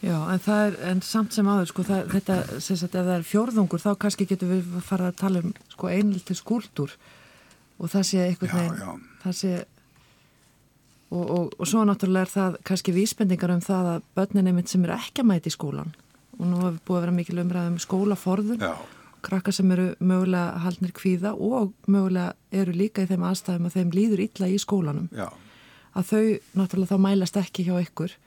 Já, 0.04 0.18
en 0.34 0.42
er, 0.52 0.74
en 0.84 1.02
samt 1.06 1.32
sem 1.32 1.48
áður, 1.48 1.70
sko, 1.70 1.84
það, 1.88 2.08
þetta, 2.12 2.38
sem 2.60 2.76
sagt, 2.80 2.96
ef 3.00 3.06
það 3.08 3.14
er 3.16 3.28
fjórðungur, 3.28 3.80
þá 3.80 3.92
kannski 4.02 4.26
getur 4.28 4.50
við 4.50 4.72
farið 4.84 5.08
að 5.08 5.20
tala 5.22 5.44
um, 5.44 5.54
sko, 5.72 5.88
einlítið 5.88 6.40
skúldur 6.42 6.96
og 7.80 7.92
það 7.94 8.04
sé 8.10 8.26
eitthvað 8.26 8.58
neginn, 8.58 9.06
það 9.22 9.38
sé, 9.38 9.52
og, 11.08 11.24
og, 11.24 11.54
og 11.56 11.70
svo 11.72 11.86
náttúrulega 11.88 12.28
er 12.28 12.34
það 12.34 12.58
kannski 12.68 12.96
vísbendingar 12.98 13.54
um 13.56 13.62
það 13.64 13.92
að 13.94 14.10
börnin 14.20 14.50
einmitt 14.52 14.74
sem 14.74 14.84
eru 14.84 14.98
ekki 14.98 15.24
að 15.24 15.30
mæti 15.30 15.54
í 15.54 15.56
skólan 15.56 15.96
og 16.34 16.44
nú 16.50 16.60
hefur 16.66 16.82
búið 16.84 16.98
að 16.98 17.06
vera 17.06 17.16
mikil 17.22 17.40
umræðum 17.46 17.80
skólaforðun, 17.86 18.68
krakka 19.24 19.54
sem 19.56 19.72
eru 19.72 19.88
mögulega 20.04 20.66
haldnir 20.66 20.92
kvíða 20.98 21.32
og 21.38 21.72
mögulega 21.88 22.34
eru 22.52 22.76
líka 22.76 23.06
í 23.06 23.12
þeim 23.14 23.24
aðstæðum 23.30 23.72
að 23.72 23.80
þeim 23.80 23.96
líður 23.96 24.26
illa 24.28 24.52
í 24.52 24.60
skólanum, 24.60 25.08
Já. 25.16 25.30
að 25.96 26.12
þau 26.12 26.24
náttúrulega 26.60 26.92
þá 26.92 27.06
mælast 27.08 27.40
ekki 27.46 27.70
hjá 27.70 27.78
ykkur 27.86 28.18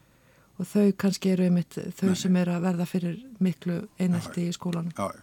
og 0.57 0.69
þau 0.71 0.91
kannski 0.99 1.33
eru 1.35 1.47
einmitt 1.47 1.77
þau 1.77 2.11
Nei. 2.11 2.19
sem 2.19 2.37
eru 2.41 2.57
að 2.57 2.67
verða 2.67 2.89
fyrir 2.89 3.17
miklu 3.45 3.81
einhaldi 4.01 4.49
í 4.49 4.55
skólanum. 4.57 4.95
Já, 4.97 5.09
já. 5.13 5.23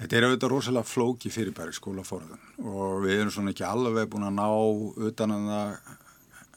Þetta 0.00 0.16
er 0.16 0.24
auðvitað 0.24 0.52
rosalega 0.54 0.88
flóki 0.88 1.30
fyrirbæri 1.32 1.74
skólaforðan 1.76 2.44
og 2.64 3.02
við 3.04 3.18
erum 3.18 3.32
svona 3.34 3.52
ekki 3.52 3.66
alveg 3.68 4.08
búin 4.08 4.24
að 4.30 4.38
ná 4.38 4.46
utan 5.10 5.34
að 5.34 5.42
um 5.42 5.50
það 5.50 5.74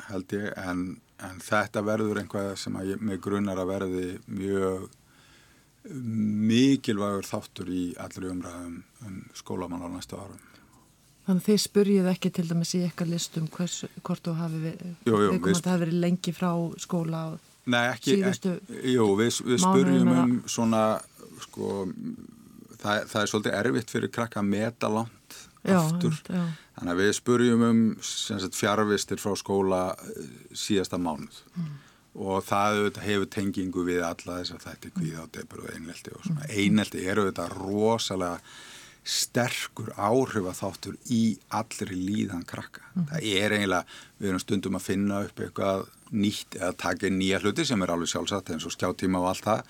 held 0.08 0.36
ég 0.38 0.46
en, 0.64 0.86
en 1.28 1.42
þetta 1.44 1.84
verður 1.84 2.22
einhvað 2.22 2.54
sem 2.62 2.78
að 2.80 2.94
ég 2.94 3.04
með 3.04 3.20
grunnar 3.26 3.60
að 3.60 3.72
verði 3.74 4.06
mjög 4.32 4.88
mikilvægur 5.84 7.28
þáttur 7.28 7.72
í 7.76 7.84
allir 8.00 8.30
umræðum 8.32 8.80
um 9.04 9.20
skólamann 9.36 9.84
á 9.84 9.92
næstu 9.92 10.16
árum. 10.16 10.40
Þannig 11.24 11.40
að 11.40 11.48
þið 11.48 11.60
spurjið 11.64 12.08
ekki 12.12 12.30
til 12.36 12.46
dæmis 12.50 12.74
í 12.76 12.84
eitthvað 12.84 13.14
listum 13.14 13.46
hvers, 13.54 13.78
hvort 14.04 14.26
þú 14.26 14.34
hafi 14.42 14.74
verið 15.08 16.00
lengi 16.04 16.34
frá 16.36 16.52
skóla 16.84 17.24
Nei, 17.64 17.84
ekki, 17.94 18.18
ekki 18.28 18.58
jú, 18.92 19.06
við, 19.16 19.38
við 19.48 19.62
spurjum 19.64 20.10
um 20.12 20.34
svona 20.52 20.82
sko, 21.46 21.86
það, 22.82 23.06
það 23.08 23.20
er 23.22 23.32
svolítið 23.32 23.56
erfitt 23.60 23.94
fyrir 23.96 24.12
krakka 24.12 24.42
að 24.42 24.50
meta 24.52 24.90
langt 24.92 25.38
já, 25.64 25.78
aftur 25.78 26.18
já. 26.28 26.44
þannig 26.76 26.92
að 26.94 27.00
við 27.00 27.14
spurjum 27.20 27.64
um 27.70 27.82
fjárvistir 28.58 29.24
frá 29.24 29.38
skóla 29.40 29.82
eh, 29.96 30.28
síðasta 30.52 31.00
mánuð 31.00 31.40
mm. 31.56 31.72
og 32.28 32.44
það 32.50 32.84
hefur 33.06 33.32
tengingu 33.38 33.88
við 33.88 34.04
alla 34.10 34.42
þess 34.42 34.58
að 34.58 34.68
þetta 34.68 34.90
er 34.90 34.96
kvíð 35.00 35.24
á 35.24 35.26
debur 35.40 35.64
og 35.64 35.74
einelti 35.78 36.16
og 36.18 36.28
svona 36.28 36.44
mm. 36.44 36.54
einelti 36.60 37.08
eru 37.08 37.28
þetta 37.30 37.50
rosalega 37.56 38.44
sterkur 39.04 39.92
áhrifatháttur 40.00 40.96
í 41.12 41.36
allri 41.52 41.98
líðan 41.98 42.46
krakka. 42.48 42.86
Mm. 42.94 43.08
Það 43.10 43.28
er 43.28 43.56
eiginlega, 43.58 43.98
við 44.18 44.30
erum 44.30 44.44
stundum 44.44 44.78
að 44.80 44.86
finna 44.88 45.22
upp 45.28 45.42
eitthvað 45.44 45.86
nýtt 46.14 46.58
eða 46.60 46.74
taka 46.80 47.10
nýja 47.12 47.42
hluti 47.44 47.66
sem 47.68 47.84
er 47.84 47.92
alveg 47.92 48.12
sjálfsagt 48.12 48.54
eins 48.54 48.68
og 48.70 48.76
skjáttíma 48.76 49.20
og 49.20 49.32
allt 49.32 49.48
það 49.48 49.64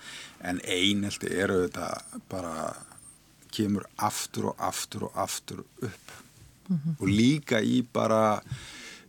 en 0.50 0.60
einhelti 0.62 1.30
eru 1.32 1.64
þetta 1.64 1.88
bara 2.30 2.68
kemur 3.54 3.86
aftur 4.02 4.50
og 4.52 4.62
aftur 4.62 5.08
og 5.08 5.18
aftur 5.24 5.64
upp 5.64 6.12
mm 6.68 6.76
-hmm. 6.76 6.94
og 6.98 7.08
líka 7.08 7.62
í 7.62 7.82
bara 7.92 8.40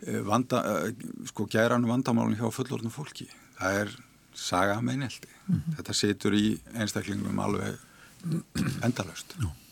uh, 0.08 0.22
vanda, 0.26 0.88
uh, 0.88 0.92
sko 1.26 1.46
gærannu 1.46 1.88
vandamálun 1.88 2.38
hjá 2.38 2.52
fullorðnum 2.52 2.92
fólki. 2.92 3.28
Það 3.60 3.82
er 3.82 3.98
saga 4.34 4.82
með 4.82 4.92
einhelti. 4.92 5.28
Mm 5.48 5.56
-hmm. 5.56 5.76
Þetta 5.76 5.94
situr 5.94 6.34
í 6.34 6.60
einstaklingum 6.74 7.40
alveg 7.40 7.78
endalöst. 8.82 9.36
Já. 9.40 9.64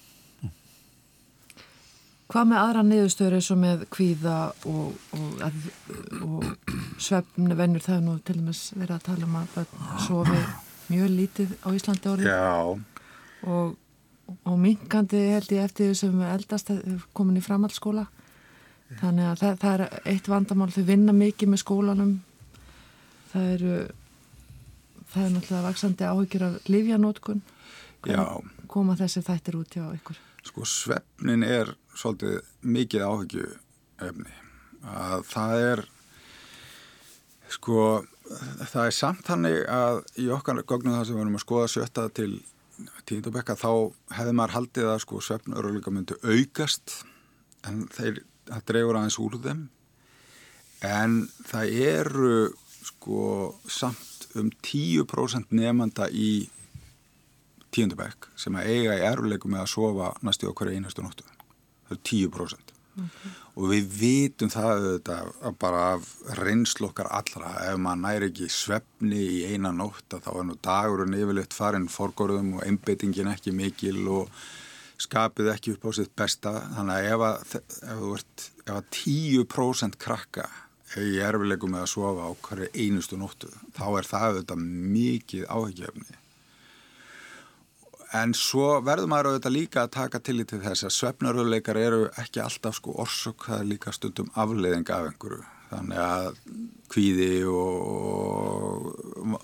Hvað 2.31 2.49
með 2.49 2.61
aðra 2.61 2.83
niðurstöður 2.87 3.35
eins 3.37 3.51
og 3.53 3.59
með 3.61 3.85
kvíða 3.93 4.37
og, 4.69 4.93
og, 5.17 5.57
og 6.23 6.45
svefni 7.01 7.57
vennur 7.59 7.83
það 7.83 8.03
nú 8.05 8.17
til 8.25 8.37
og 8.39 8.47
með 8.47 8.61
verið 8.77 8.95
að 8.95 9.05
tala 9.09 9.27
um 9.27 9.39
að 9.41 9.77
sofi 10.05 10.41
mjög 10.93 11.13
lítið 11.17 11.55
á 11.63 11.67
Íslandi 11.73 12.15
Já. 12.25 12.43
og 13.43 13.79
og 14.47 14.59
minkandi 14.59 15.19
held 15.33 15.51
ég 15.51 15.65
eftir 15.67 15.89
því 15.89 15.95
sem 15.99 16.21
eldast 16.25 16.69
komin 17.15 17.39
í 17.39 17.43
framhaldsskóla. 17.43 18.05
Þannig 18.99 19.27
að 19.27 19.41
það, 19.41 19.57
það 19.63 19.73
er 19.73 20.11
eitt 20.13 20.29
vandamál 20.29 20.69
þau 20.73 20.83
vinna 20.87 21.15
mikið 21.17 21.51
með 21.51 21.61
skólanum. 21.63 22.13
Það 23.33 23.49
eru 23.55 23.77
það 25.13 25.23
er 25.25 25.33
náttúrulega 25.33 25.67
vaksandi 25.67 26.09
áhyggjur 26.09 26.45
af 26.47 26.69
livjanótkun 26.71 27.41
koma 28.73 28.95
þessi 28.97 29.23
þættir 29.25 29.57
út 29.59 29.75
hjá 29.77 29.85
ykkur? 29.93 30.19
Sko 30.43 30.65
svefnin 30.67 31.45
er 31.45 31.71
svolítið 31.97 32.39
mikið 32.77 33.05
áhyggju 33.07 33.49
efni 34.07 34.39
að 34.83 35.27
það 35.29 35.53
er 35.67 35.83
sko 37.53 37.83
það 38.71 38.85
er 38.87 38.95
samt 38.97 39.29
hannig 39.29 39.59
að 39.69 40.01
í 40.19 40.27
okkar 40.33 40.63
gognum 40.67 40.97
það 40.97 41.07
sem 41.07 41.17
við 41.17 41.25
erum 41.25 41.37
að 41.37 41.45
skoða 41.45 41.71
sjötta 41.71 42.07
til 42.17 42.31
tíndabekka 43.07 43.55
þá 43.59 43.71
hefði 44.17 44.35
maður 44.37 44.55
haldið 44.57 44.89
að 44.89 45.01
sko 45.03 45.21
svefnuröðleika 45.23 45.93
myndi 45.93 46.17
aukast 46.23 47.03
en 47.67 47.85
þeir, 47.93 48.23
það 48.49 48.65
dreifur 48.71 48.99
aðeins 48.99 49.19
úr 49.21 49.37
þeim. 49.43 49.61
En 50.83 51.19
það 51.47 51.77
eru 51.83 52.33
sko 52.83 53.21
samt 53.71 54.27
um 54.39 54.49
10% 54.65 55.53
nefnda 55.55 56.09
í 56.09 56.49
tíundabekk 57.73 58.31
sem 58.39 58.57
að 58.59 58.73
eiga 58.73 58.97
í 58.99 59.05
erfleiku 59.07 59.49
með 59.51 59.63
að 59.63 59.71
sofa 59.75 60.11
næstu 60.25 60.49
okkar 60.49 60.73
einastu 60.73 61.05
nóttu 61.05 61.25
10% 61.99 62.73
okay. 63.03 63.31
og 63.53 63.69
við 63.71 63.93
vitum 63.99 64.51
það 64.53 64.71
auðvitað 64.73 65.59
bara 65.61 65.85
af 65.97 66.09
reynslu 66.39 66.89
okkar 66.89 67.11
allra 67.19 67.53
ef 67.69 67.79
maður 67.81 68.03
næri 68.07 68.31
ekki 68.31 68.49
svefni 68.53 69.21
í 69.37 69.39
eina 69.53 69.73
nótt 69.75 70.17
þá 70.17 70.33
er 70.33 70.49
nú 70.49 70.57
dagurinn 70.63 71.17
yfirleitt 71.19 71.55
farin 71.57 71.89
forgóruðum 71.91 72.57
og 72.57 72.67
einbeitingin 72.67 73.31
ekki 73.33 73.55
mikil 73.55 74.03
og 74.07 74.43
skapið 75.03 75.49
ekki 75.51 75.73
upp 75.75 75.87
á 75.89 75.91
sitt 75.97 76.11
besta. 76.15 76.51
Þannig 76.77 76.93
að 76.95 77.07
ef 77.09 77.23
að, 77.27 77.55
ef 77.91 78.03
ert, 78.13 78.43
ef 78.63 78.75
að 78.77 78.85
10% 78.99 79.97
krakka 79.99 80.45
í 81.01 81.17
erfileiku 81.25 81.69
með 81.71 81.85
að 81.85 81.91
sofa 81.93 82.27
á 82.29 82.31
hverju 82.45 82.69
einustu 82.77 83.17
nóttu 83.17 83.49
þá 83.73 83.85
er 83.97 84.09
það 84.09 84.27
auðvitað 84.27 84.65
mikið 84.93 85.47
áhyggjefni 85.49 86.19
En 88.13 88.33
svo 88.37 88.77
verður 88.85 89.09
maður 89.09 89.31
auðvitað 89.31 89.55
líka 89.55 89.83
að 89.83 89.93
taka 89.95 90.19
til 90.21 90.35
í 90.43 90.45
til 90.45 90.59
þess 90.61 90.85
að 90.85 90.93
svefnaröðleikar 90.99 91.79
eru 91.81 92.03
ekki 92.21 92.43
alltaf 92.43 92.77
sko 92.77 92.93
orsök, 93.01 93.47
það 93.47 93.63
er 93.63 93.69
líka 93.71 93.93
stundum 93.95 94.29
afleiðing 94.37 94.91
af 94.93 95.07
einhverju. 95.09 95.39
Þannig 95.73 96.01
að 96.03 96.27
kvíði 96.93 97.29
og 97.49 98.91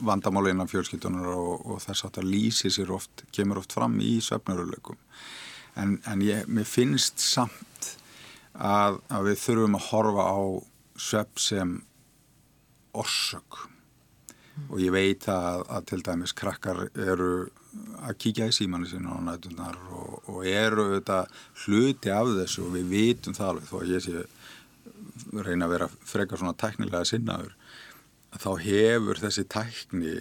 vandamáli 0.06 0.54
innan 0.54 0.70
fjölskyldunar 0.70 1.32
og, 1.34 1.66
og 1.66 1.82
þess 1.82 2.06
að 2.06 2.20
það 2.20 2.30
lýsi 2.36 2.70
sér 2.76 2.94
oft, 2.94 3.24
kemur 3.34 3.64
oft 3.64 3.74
fram 3.74 3.98
í 4.06 4.20
svefnaröðleikum. 4.22 5.00
En, 5.82 5.98
en 6.06 6.22
ég, 6.22 6.46
mér 6.46 6.70
finnst 6.70 7.24
samt 7.24 7.96
að, 8.54 9.00
að 9.10 9.32
við 9.32 9.42
þurfum 9.48 9.80
að 9.80 9.88
horfa 9.90 10.30
á 10.30 10.40
svefn 11.00 11.42
sem 11.42 11.76
orsök 13.00 13.64
og 14.68 14.78
ég 14.84 14.92
veit 14.94 15.26
að, 15.32 15.64
að 15.72 15.86
til 15.90 16.02
dæmis 16.06 16.36
krakkar 16.38 16.90
eru 16.94 17.48
að 18.02 18.18
kíkja 18.24 18.50
í 18.50 18.56
símanu 18.56 18.88
sinna 18.90 19.14
á 19.14 19.20
nætunar 19.22 19.78
og, 19.94 20.30
og 20.32 20.46
eru 20.50 20.88
auðvitað 20.88 21.32
hluti 21.66 22.12
af 22.14 22.32
þessu 22.40 22.66
og 22.66 22.76
við 22.78 22.92
vitum 22.94 23.38
það 23.38 23.52
alveg 23.52 23.70
þó 23.70 23.78
að 23.80 23.94
ég 23.94 24.06
sé 24.06 24.24
reyna 25.46 25.68
að 25.68 25.74
vera 25.76 25.90
frekar 26.10 26.42
svona 26.42 26.58
tæknilega 26.58 27.06
sinnaður 27.06 27.56
þá 28.40 28.52
hefur 28.64 29.22
þessi 29.22 29.46
tækni 29.50 30.16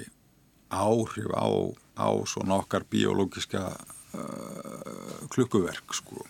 áhrif 0.68 1.30
á, 1.32 1.48
á 1.96 2.08
svona 2.28 2.58
okkar 2.61 2.84
biológiska 2.88 3.62
uh, 3.72 5.22
klukkuverk 5.32 5.96
sko. 5.96 6.24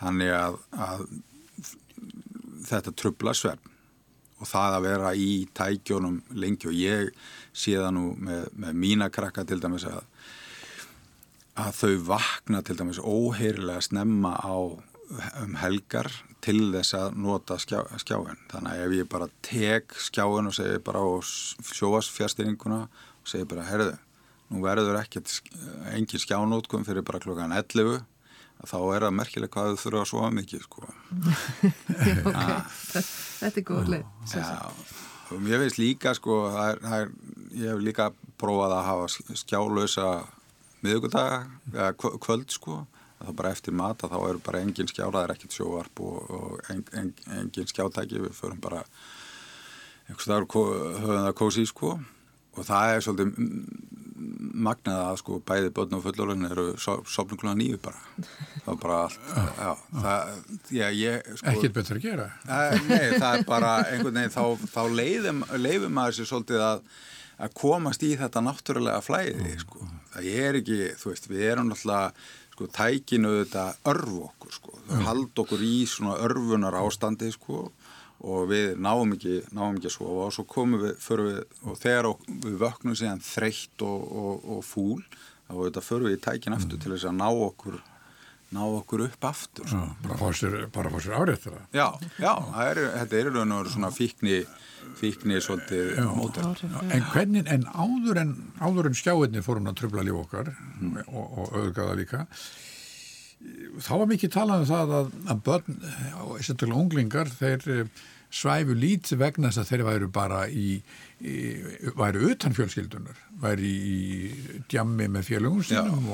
Þannig 0.00 0.32
að, 0.36 0.58
að 0.76 1.06
þetta 2.68 2.92
trubla 2.98 3.32
svefn 3.36 3.73
og 4.44 4.50
það 4.50 4.78
að 4.78 4.86
vera 4.88 5.12
í 5.16 5.30
tækjónum 5.56 6.20
lengi. 6.36 6.68
Og 6.68 6.76
ég 6.76 7.12
sé 7.56 7.78
það 7.78 7.94
nú 7.96 8.08
með, 8.20 8.48
með 8.60 8.82
mína 8.84 9.10
krakka 9.14 9.46
til 9.48 9.62
dæmis 9.64 9.88
að 9.88 10.02
að 11.54 11.76
þau 11.78 11.92
vakna 12.08 12.62
til 12.66 12.76
dæmis 12.78 12.98
óheirilega 12.98 13.82
snemma 13.86 14.34
á 14.42 14.58
um 15.44 15.54
helgar 15.60 16.08
til 16.44 16.72
þess 16.74 16.96
að 16.98 17.18
nota 17.22 17.58
skjá, 17.60 17.78
skjáin 18.00 18.40
þannig 18.50 18.72
að 18.72 18.82
ef 18.84 18.94
ég 18.98 19.10
bara 19.12 19.28
tek 19.44 19.94
skjáin 20.08 20.50
og 20.50 20.56
segi 20.56 20.80
bara 20.84 21.04
á 21.04 21.08
sjóasfjárstýringuna 21.22 22.80
og 22.88 23.30
segi 23.30 23.46
bara 23.48 23.66
herðu 23.68 23.94
nú 24.50 24.64
verður 24.64 24.98
ekkert 25.00 25.30
engin 25.94 26.22
skjánótkum 26.22 26.86
fyrir 26.88 27.06
bara 27.06 27.22
klokkan 27.22 27.54
11 27.54 28.02
þá 28.68 28.78
er 28.96 29.06
það 29.06 29.16
merkilega 29.18 29.54
hvað 29.54 29.70
þau 29.70 29.82
þurfa 29.84 30.02
að 30.02 30.10
sofa 30.12 30.30
mikið 30.38 30.64
sko. 30.66 30.86
Ok, 32.28 32.52
þetta 33.40 33.60
er 33.60 33.66
góð 33.68 33.90
leið 33.94 35.02
og 35.34 35.40
mér 35.42 35.62
finnst 35.64 35.80
líka 35.80 36.12
sko 36.14 36.38
það 36.52 36.70
er, 36.70 36.80
það 36.84 37.02
er, 37.02 37.12
ég 37.58 37.70
hef 37.72 37.84
líka 37.84 38.08
prófað 38.40 38.74
að 38.76 38.88
hafa 38.88 39.36
skjálösa 39.40 40.08
miðugudaga, 40.84 41.38
eða 41.72 41.92
kvöld 41.96 42.52
sko. 42.52 42.82
Þá 43.24 43.30
bara 43.38 43.52
eftir 43.54 43.72
mata 43.72 44.08
þá 44.10 44.16
eru 44.18 44.40
bara 44.44 44.60
engin 44.60 44.90
er 44.90 45.32
ekkert 45.32 45.54
sjóvarp 45.54 46.00
og, 46.04 46.16
og 46.28 46.66
en, 46.68 46.82
en, 46.92 47.12
engin 47.38 47.70
skjátæki, 47.70 48.20
við 48.20 48.34
förum 48.36 48.60
bara 48.60 48.82
einhvers 50.04 50.26
staður 50.26 50.48
höfum 50.52 51.22
það 51.24 51.36
kósi 51.38 51.64
sko 51.64 51.94
og 52.54 52.66
það 52.66 52.94
er 52.94 53.04
svolítið 53.04 53.94
magnað 54.54 55.00
að 55.08 55.16
sko 55.20 55.38
bæði 55.46 55.70
börn 55.74 55.96
og 55.96 56.04
fullorinn 56.04 56.46
eru 56.46 56.66
sopnum 56.80 57.38
klúna 57.40 57.56
nýju 57.58 57.80
bara. 57.82 57.98
Það 58.64 58.70
er 58.74 58.78
bara 58.84 59.00
allt 59.06 59.18
já, 59.58 59.72
það, 60.04 60.36
já, 60.76 60.84
ég, 60.98 61.32
sko, 61.40 61.50
ekkert 61.52 61.74
betur 61.78 61.98
að 61.98 62.06
gera. 62.06 62.28
Að, 62.46 62.76
nei, 62.88 63.08
það 63.18 63.26
er 63.32 63.44
bara 63.48 63.72
einhvern 63.88 64.20
veginn 64.20 64.36
þá, 64.36 64.70
þá 64.70 64.82
leifum 65.58 65.98
maður 65.98 66.18
sér 66.20 66.30
svolítið 66.30 66.64
að, 66.68 66.86
að 67.44 67.58
komast 67.58 68.06
í 68.06 68.14
þetta 68.20 68.44
náttúrulega 68.46 69.02
flæði 69.04 69.58
sko. 69.64 69.90
það 70.14 70.30
er 70.46 70.60
ekki, 70.62 70.80
þú 71.02 71.12
veist, 71.12 71.30
við 71.32 71.46
erum 71.50 71.70
náttúrulega 71.72 72.14
sko 72.54 72.68
tækinu 72.70 73.32
þetta 73.40 73.64
örf 73.90 74.18
okkur 74.28 74.54
sko, 74.54 74.76
það 74.86 75.06
hald 75.08 75.40
okkur 75.42 75.64
í 75.66 75.74
svona 75.90 76.20
örfunar 76.22 76.78
ástandi 76.78 77.32
sko 77.34 77.64
og 78.24 78.50
við 78.50 78.74
náum 78.80 79.14
ekki, 79.16 79.40
náum 79.54 79.78
ekki 79.78 79.90
að 79.90 79.96
sofa. 79.96 80.26
Og 80.26 80.34
svo 80.36 80.46
komum 80.48 80.82
við, 80.84 80.94
förum 81.04 81.30
við 81.30 81.40
og 81.64 81.80
þegar 81.80 82.10
við 82.46 82.60
vöknum 82.64 82.98
síðan 82.98 83.24
þreytt 83.24 83.86
og, 83.86 84.06
og, 84.24 84.46
og 84.56 84.62
fúl 84.66 85.02
þá 85.44 85.58
þetta 85.58 85.88
förum 85.88 86.08
við 86.08 86.16
í 86.16 86.22
tækin 86.24 86.56
aftur 86.56 86.78
mm. 86.78 86.84
til 86.84 86.94
þess 86.94 87.10
að 87.10 87.18
ná 87.20 87.28
okkur 87.32 87.82
ná 88.54 88.60
okkur 88.62 89.08
upp 89.08 89.24
aftur. 89.26 89.66
Já, 89.66 89.82
bara 90.04 90.16
fá 90.20 90.28
sér, 90.36 90.52
sér 91.02 91.16
árið 91.18 91.48
já, 91.74 91.88
já, 92.22 92.34
er, 92.62 92.80
þetta 93.00 93.18
er 93.18 93.30
raun 93.34 93.56
og 93.56 93.70
svona 93.72 93.90
fíkni 93.90 94.44
fíkni 94.98 95.40
svolítið 95.42 95.98
mótur 96.14 96.46
en 96.92 97.06
hvernig, 97.12 97.48
en 97.50 97.66
áður 97.72 98.20
en 98.22 98.34
áður 98.60 98.90
en 98.90 98.98
skjáinni 98.98 99.42
fórum 99.44 99.70
að 99.70 99.80
tröfla 99.80 100.04
líf 100.06 100.20
okkar 100.24 100.52
mm. 100.52 101.04
og, 101.08 101.38
og 101.40 101.58
auðgaða 101.60 101.96
líka 101.98 102.24
þá 103.84 103.92
var 104.00 104.10
mikið 104.12 104.34
talað 104.34 104.64
um 104.64 104.68
það 104.70 104.94
að, 104.98 105.14
að 105.32 105.42
börn 105.48 105.78
sérstaklega 106.38 106.80
unglingar 106.80 107.32
þeir 107.32 107.88
svæfu 108.34 108.76
lítið 108.78 109.20
vegna 109.22 109.50
þess 109.50 109.62
að 109.62 109.70
þeir 109.70 109.84
væru 109.88 110.10
bara 110.14 110.44
í, 110.50 110.68
í 111.22 111.34
væru 111.98 112.30
utan 112.32 112.56
fjölskyldunar 112.56 113.18
væru 113.42 113.68
í 113.68 114.60
djammi 114.70 115.10
með 115.14 115.28
fjölungum 115.30 115.66
sínum 115.66 116.08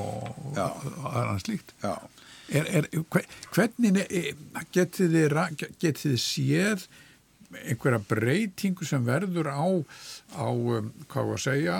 já, 0.55 0.67
og 0.67 1.07
aðra 1.11 1.37
slíkt. 1.41 1.75
Er, 2.51 2.67
er, 2.67 2.89
hvernig 3.55 4.01
getið 4.75 5.15
þið, 5.15 5.39
getið 5.79 6.03
þið 6.03 6.19
séð 6.21 6.89
einhverja 7.51 7.99
breytingu 8.07 8.85
sem 8.87 9.03
verður 9.05 9.49
á, 9.51 9.63
á 10.39 10.47
um, 10.47 10.91
hvað 11.11 11.33
að 11.35 11.41
segja 11.45 11.77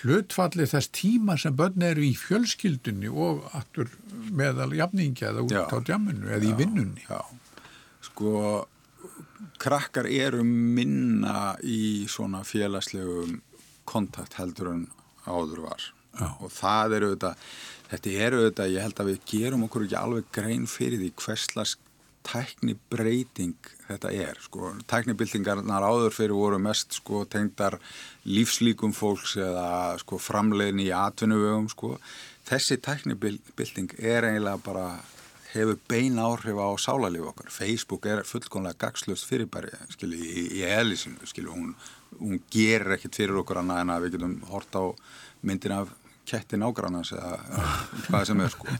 hlutfalli 0.00 0.66
þess 0.70 0.90
tíma 0.94 1.36
sem 1.40 1.56
börn 1.58 1.82
eru 1.86 2.04
í 2.06 2.12
fjölskyldunni 2.18 3.10
og 3.10 3.42
aftur 3.56 3.90
meðal 4.30 4.70
jafningi 4.78 5.26
eða 5.26 5.46
út 5.46 5.56
já, 5.56 5.64
á 5.66 5.78
djamminu 5.86 6.30
eða 6.30 6.44
já, 6.44 6.50
í 6.50 6.58
vinnunni? 6.60 7.06
Já. 7.08 7.20
sko 8.06 8.34
krakkar 9.60 10.08
eru 10.10 10.44
minna 10.46 11.54
í 11.62 12.06
svona 12.08 12.42
félagslegum 12.48 13.40
kontakt 13.88 14.38
heldur 14.40 14.72
en 14.74 14.86
áður 15.26 15.66
var. 15.68 15.90
Og 16.40 16.50
það 16.52 16.96
eru 16.96 17.12
auðvitað 17.12 17.44
þetta 17.90 18.16
eru 18.26 18.40
auðvitað, 18.40 18.72
ég 18.74 18.84
held 18.86 19.00
að 19.02 19.10
við 19.10 19.22
gerum 19.30 19.64
okkur 19.66 19.86
ekki 19.86 19.98
alveg 19.98 20.34
grein 20.34 20.66
fyrir 20.70 21.00
því 21.00 21.12
hverslas 21.18 21.76
tæknibreiting 22.26 23.70
þetta 23.86 24.10
er 24.12 24.40
sko, 24.44 24.74
tæknibildingarnar 24.90 25.86
áður 25.86 26.12
fyrir 26.14 26.36
voru 26.36 26.58
mest 26.62 26.98
sko 26.98 27.24
tengdar 27.30 27.78
lífslíkum 28.28 28.92
fólks 28.96 29.38
eða 29.40 29.96
sko 30.02 30.18
framlegin 30.20 30.82
í 30.84 30.90
atvinnuvögum 30.94 31.70
sko. 31.72 31.94
Þessi 32.50 32.80
tæknibilding 32.84 33.94
er 33.98 34.28
eiginlega 34.28 34.60
bara 34.64 34.86
hefur 35.54 35.78
bein 35.90 36.18
áhrif 36.22 36.58
á 36.60 36.68
sálalíf 36.80 37.30
okkar. 37.32 37.50
Facebook 37.52 38.06
er 38.06 38.24
fullkonlega 38.26 38.78
gagslust 38.86 39.28
fyrirbæri 39.28 39.72
skilji, 39.94 40.20
í, 40.20 40.44
í 40.60 40.66
eðlisinu 40.66 41.26
skilji, 41.28 41.50
hún, 41.52 41.72
hún 42.18 42.42
gerir 42.52 42.96
ekkert 42.96 43.18
fyrir 43.20 43.40
okkur 43.42 43.62
annað 43.62 43.82
en 43.84 43.94
að 43.94 44.06
við 44.06 44.18
getum 44.18 44.36
hort 44.50 44.78
á 44.78 44.84
myndin 45.46 45.76
af 45.78 45.96
ketti 46.30 46.58
nágrannans 46.60 47.10
eða 47.16 47.38
hvað 48.06 48.26
sem 48.28 48.42
er 48.44 48.52
sko. 48.54 48.68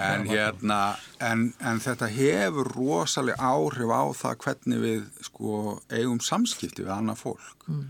En 0.00 0.26
hérna 0.28 0.76
en, 1.24 1.48
en 1.66 1.80
þetta 1.82 2.06
hefur 2.12 2.68
rosalega 2.76 3.40
áhrif 3.40 3.90
á 3.90 4.02
það 4.14 4.36
hvernig 4.44 4.82
við 4.84 5.06
sko 5.26 5.54
eigum 5.88 6.20
samskipti 6.22 6.84
við 6.84 6.92
annað 6.94 7.24
fólk. 7.24 7.64
Mm. 7.66 7.88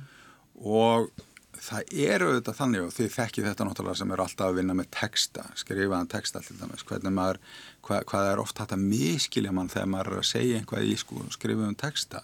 og 0.60 1.10
það 1.58 1.92
eru 2.06 2.28
auðvitað 2.30 2.58
þannig 2.60 2.84
og 2.84 2.92
þið 2.94 3.10
þekkið 3.16 3.46
þetta 3.48 3.66
náttúrulega 3.66 4.00
sem 4.00 4.14
eru 4.14 4.24
alltaf 4.24 4.46
að 4.46 4.58
vinna 4.60 4.76
með 4.78 4.88
texta, 4.96 5.44
skrifaðan 5.58 6.10
texta 6.10 6.40
alltaf 6.40 6.60
dæmis, 6.60 6.84
hvernig 6.88 7.14
maður, 7.16 7.40
hvað, 7.86 8.04
hvað 8.10 8.30
er 8.30 8.42
oft 8.42 8.62
hægt 8.62 8.74
að 8.76 8.86
miskilja 8.92 9.52
mann 9.52 9.70
þegar 9.72 9.90
maður 9.92 10.12
er 10.12 10.22
að 10.22 10.30
segja 10.30 10.60
einhvað 10.60 10.88
í 10.88 10.96
sko 11.00 11.26
skrifaðan 11.34 11.78
texta 11.80 12.22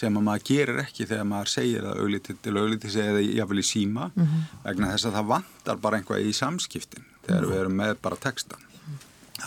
sem 0.00 0.16
að 0.16 0.26
maður 0.28 0.46
gerir 0.46 0.82
ekki 0.84 1.06
þegar 1.10 1.28
maður 1.28 1.52
segir 1.52 1.86
það 1.86 2.02
auglítið 2.04 2.42
til 2.44 2.90
segja 2.94 3.14
það 3.16 3.30
jáfnvel 3.36 3.60
í 3.60 3.66
síma 3.66 4.10
mm 4.14 4.24
-hmm. 4.24 4.42
vegna 4.64 4.90
þess 4.92 5.06
að 5.06 5.16
það 5.18 5.30
vantar 5.34 5.76
bara 5.76 5.98
einhvað 5.98 6.26
í 6.26 6.32
samskiptin 6.32 7.04
þegar 7.26 7.40
mm 7.40 7.44
-hmm. 7.44 7.52
við 7.52 7.60
erum 7.60 7.76
með 7.76 7.94
bara 8.02 8.16
textan 8.16 8.68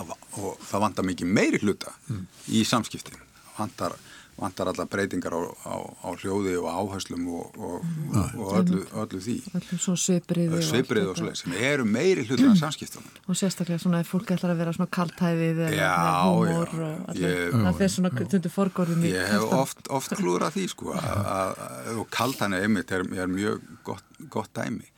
og 0.01 0.57
það 0.65 0.79
vantar 0.79 1.05
mikið 1.05 1.27
meiri 1.27 1.59
hluta 1.62 1.93
mm. 2.09 2.25
í 2.47 2.63
samskiptin 2.65 3.19
það 3.19 3.57
vantar 3.57 3.93
vantar 4.38 4.67
alla 4.67 4.86
breytingar 4.86 5.34
á, 5.34 5.41
á, 5.69 5.76
á 6.02 6.10
hljóði 6.17 6.56
og 6.58 6.65
áherslum 6.65 7.28
og, 7.38 7.58
og, 7.58 7.86
mm. 7.86 8.39
og 8.41 8.54
öllu, 8.60 8.82
öllu 9.04 9.22
því. 9.22 9.36
Svipriði 9.78 10.48
og, 10.50 11.12
og 11.13 11.19
svoleið 11.19 11.39
sem 11.43 11.56
eru 11.60 11.86
meiri 11.86 12.26
hlutur 12.26 12.50
en 12.50 12.58
samskiptunum. 12.58 13.12
Og 13.28 13.38
sérstaklega 13.38 13.84
svona 13.84 14.02
ef 14.02 14.10
fólk 14.10 14.34
ætlar 14.34 14.56
að 14.56 14.63
vera 14.63 14.76
svona 14.76 14.89
kaltæðið 14.98 15.63
eða 15.69 15.89
humor 16.26 16.74
það 17.13 17.84
er 17.86 17.93
svona 17.93 18.13
tundur 18.24 18.54
forgórðum 18.54 19.06
ég 19.12 19.34
hef 19.36 19.58
oft, 19.62 19.84
oft 19.93 20.15
klúrað 20.17 20.58
því 20.58 20.67
sko 20.74 20.93
og 20.93 22.08
kaltæðinu 22.13 22.63
einmitt 22.63 22.93
er, 22.96 23.06
er 23.13 23.30
mjög 23.30 23.62
gott, 23.86 24.08
gott 24.34 24.54
dæmi. 24.58 24.89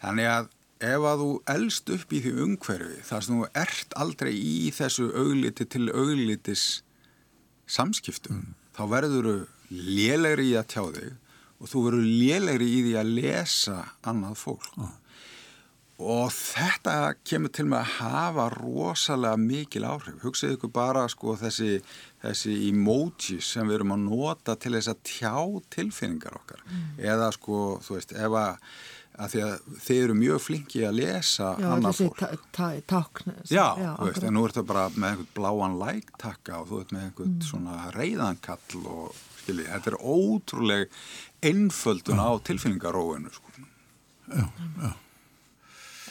Þannig 0.00 0.30
að 0.32 0.54
ef 0.88 1.08
að 1.10 1.24
þú 1.24 1.32
elst 1.52 1.90
upp 1.92 2.14
í 2.14 2.22
því 2.24 2.32
umhverfi 2.46 3.02
þar 3.04 3.24
sem 3.26 3.40
þú 3.40 3.48
ert 3.66 3.96
aldrei 3.98 4.32
í 4.32 4.70
þessu 4.72 5.10
augliti 5.10 5.66
til 5.68 5.88
auglitis 5.90 6.68
samskiptum 7.68 8.40
mm 8.40 8.54
þá 8.78 8.84
verður 8.92 9.28
þú 9.28 9.36
lélegri 9.74 10.52
í 10.52 10.56
að 10.58 10.70
tjá 10.70 10.82
þig 10.94 11.16
og 11.58 11.70
þú 11.72 11.84
verður 11.88 12.08
lélegri 12.22 12.70
í 12.70 12.80
því 12.86 12.96
að 13.00 13.12
lesa 13.18 13.78
annað 14.06 14.38
fólk. 14.38 14.72
Ah. 14.78 14.96
Og 15.98 16.28
þetta 16.30 16.92
kemur 17.26 17.50
til 17.50 17.64
með 17.66 17.80
að 17.80 17.94
hafa 17.96 18.44
rosalega 18.52 19.40
mikil 19.42 19.82
áhrif. 19.82 20.20
Hugsið 20.22 20.52
ykkur 20.54 20.70
bara 20.70 21.02
sko 21.10 21.34
þessi, 21.40 21.80
þessi 22.22 22.54
emojis 22.68 23.48
sem 23.56 23.66
við 23.66 23.80
erum 23.80 23.96
að 23.96 24.04
nota 24.04 24.54
til 24.54 24.76
þess 24.76 24.92
að 24.92 25.00
tjá 25.10 25.34
tilfinningar 25.74 26.38
okkar. 26.38 26.62
Mm. 26.70 26.84
Eða 27.02 27.32
sko, 27.34 27.64
þú 27.82 27.98
veist, 27.98 28.14
ef 28.14 28.38
að 28.44 28.62
að 29.18 29.32
því 29.32 29.40
að 29.44 29.54
þeir 29.84 30.00
eru 30.02 30.16
mjög 30.18 30.42
flinki 30.44 30.84
að 30.86 30.98
lesa 31.00 31.48
já, 31.58 31.68
annar 31.74 31.96
fólk. 31.96 32.20
tákn 32.86 33.32
já, 33.50 33.64
já 33.80 33.90
veist, 33.98 34.22
en 34.22 34.36
nú 34.36 34.44
ertu 34.46 34.64
bara 34.66 34.84
með 34.94 35.08
einhvern 35.08 35.32
bláan 35.38 35.74
læktakka 35.80 36.60
og 36.60 36.70
þú 36.70 36.82
ert 36.82 36.94
með 36.94 37.06
einhvern 37.06 37.34
mm. 37.34 37.48
svona 37.48 37.88
reyðankall 37.96 38.84
og 38.84 39.18
skilji, 39.42 39.66
þetta 39.66 39.92
er 39.92 39.98
ótrúleg 39.98 41.00
einföldun 41.50 42.22
á 42.22 42.30
tilfinningaróinu 42.46 43.34
sko. 43.34 43.66
já, 44.30 44.46
já. 44.46 44.94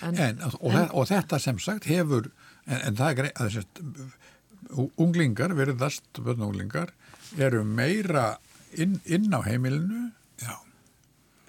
En, 0.05 0.13
en, 0.21 0.43
og, 0.45 0.69
en, 0.69 0.91
og 0.93 1.07
þetta 1.09 1.39
sem 1.41 1.57
sagt 1.63 1.87
hefur 1.89 2.27
en, 2.67 2.81
en 2.91 2.97
það 2.99 3.07
er 3.09 3.17
greið 3.21 3.39
að 3.39 3.47
þess 3.47 3.63
að 3.63 4.91
unglingar, 4.99 5.55
verðast 5.55 6.19
unglingar, 6.19 6.91
eru 7.39 7.63
meira 7.63 8.35
inn, 8.75 8.99
inn 9.07 9.31
á 9.31 9.39
heimilinu 9.47 10.09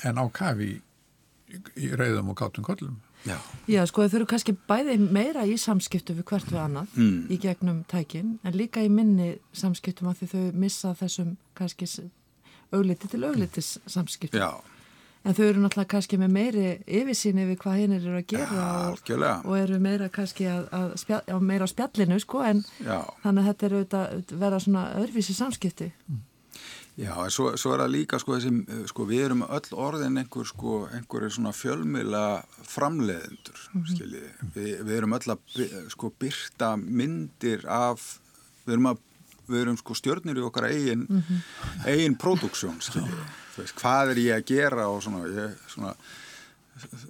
en 0.06 0.20
á 0.22 0.24
kafi 0.30 0.78
í 1.76 1.90
reyðum 1.96 2.32
og 2.32 2.38
kátum 2.38 2.66
kollum. 2.66 2.98
Já. 3.26 3.36
Já, 3.66 3.82
sko 3.88 4.06
þau 4.06 4.20
eru 4.20 4.28
kannski 4.30 4.54
bæði 4.68 4.96
meira 5.02 5.44
í 5.48 5.56
samskiptu 5.58 6.14
við 6.18 6.26
hvert 6.30 6.50
við 6.52 6.60
annað 6.62 6.94
mm. 6.94 7.18
í 7.34 7.38
gegnum 7.42 7.82
tækin 7.90 8.36
en 8.46 8.56
líka 8.56 8.84
í 8.84 8.90
minni 8.92 9.34
samskiptum 9.56 10.10
að 10.10 10.22
því 10.22 10.30
þau 10.32 10.58
missa 10.64 10.94
þessum 10.98 11.36
kannski 11.58 11.88
augliti 12.72 13.10
til 13.10 13.24
auglitis 13.24 13.76
samskiptum. 13.88 14.44
Já. 14.44 14.78
En 15.26 15.34
þau 15.34 15.44
eru 15.48 15.60
náttúrulega 15.60 15.90
kannski 15.90 16.16
með 16.20 16.30
meiri 16.36 16.66
yfirsýni 16.86 17.48
við 17.48 17.58
hvað 17.64 17.80
hinn 17.80 17.96
eru 17.96 18.14
að 18.20 18.28
gera 18.30 18.60
ja, 18.60 18.68
og, 18.92 19.48
og 19.50 19.56
eru 19.58 19.80
meira 19.82 20.06
kannski 20.14 20.46
að, 20.48 20.68
að 20.78 20.94
spjall, 21.02 21.40
meira 21.42 21.66
á 21.66 21.68
spjallinu 21.68 22.20
sko 22.22 22.44
en 22.46 22.62
Já. 22.78 23.02
þannig 23.24 23.42
að 23.42 23.48
þetta 23.50 23.68
eru 23.68 23.82
að 23.82 24.34
vera 24.44 24.60
svona 24.62 24.84
öðruvísi 25.00 25.34
samskipti. 25.36 25.90
Mm. 26.06 26.22
Já, 26.98 27.14
svo, 27.30 27.52
svo 27.54 27.76
er 27.76 27.84
það 27.84 27.92
líka 27.94 28.18
sko 28.18 28.34
þessi, 28.34 28.78
sko 28.90 29.04
við 29.06 29.28
erum 29.28 29.44
öll 29.46 29.74
orðin 29.78 30.18
einhver 30.18 30.46
sko, 30.48 30.78
einhverju 30.96 31.30
svona 31.36 31.52
fjölmila 31.54 32.22
framleiðendur, 32.66 33.60
mm 33.68 33.82
-hmm. 33.82 33.90
skiljiði. 33.92 34.30
Vi, 34.54 34.64
við 34.82 34.94
erum 34.96 35.14
öll 35.14 35.34
að 35.34 35.60
sko 35.94 36.10
byrta 36.18 36.72
myndir 36.76 37.62
af, 37.70 38.18
við 38.64 38.74
erum 38.74 38.88
að, 38.90 39.04
við 39.46 39.60
erum 39.60 39.78
sko 39.78 39.94
stjórnir 39.94 40.40
í 40.40 40.46
okkar 40.48 40.66
eigin, 40.72 41.04
mm 41.06 41.22
-hmm. 41.22 41.86
eigin 41.86 42.16
próduksjón, 42.18 42.80
skiljiði. 42.82 43.26
Þú 43.54 43.62
veist, 43.62 43.76
hvað 43.78 44.10
er 44.10 44.18
ég 44.18 44.34
að 44.34 44.48
gera 44.50 44.88
og 44.88 45.02
svona, 45.02 45.22
ég, 45.28 45.54
svona, 45.68 45.94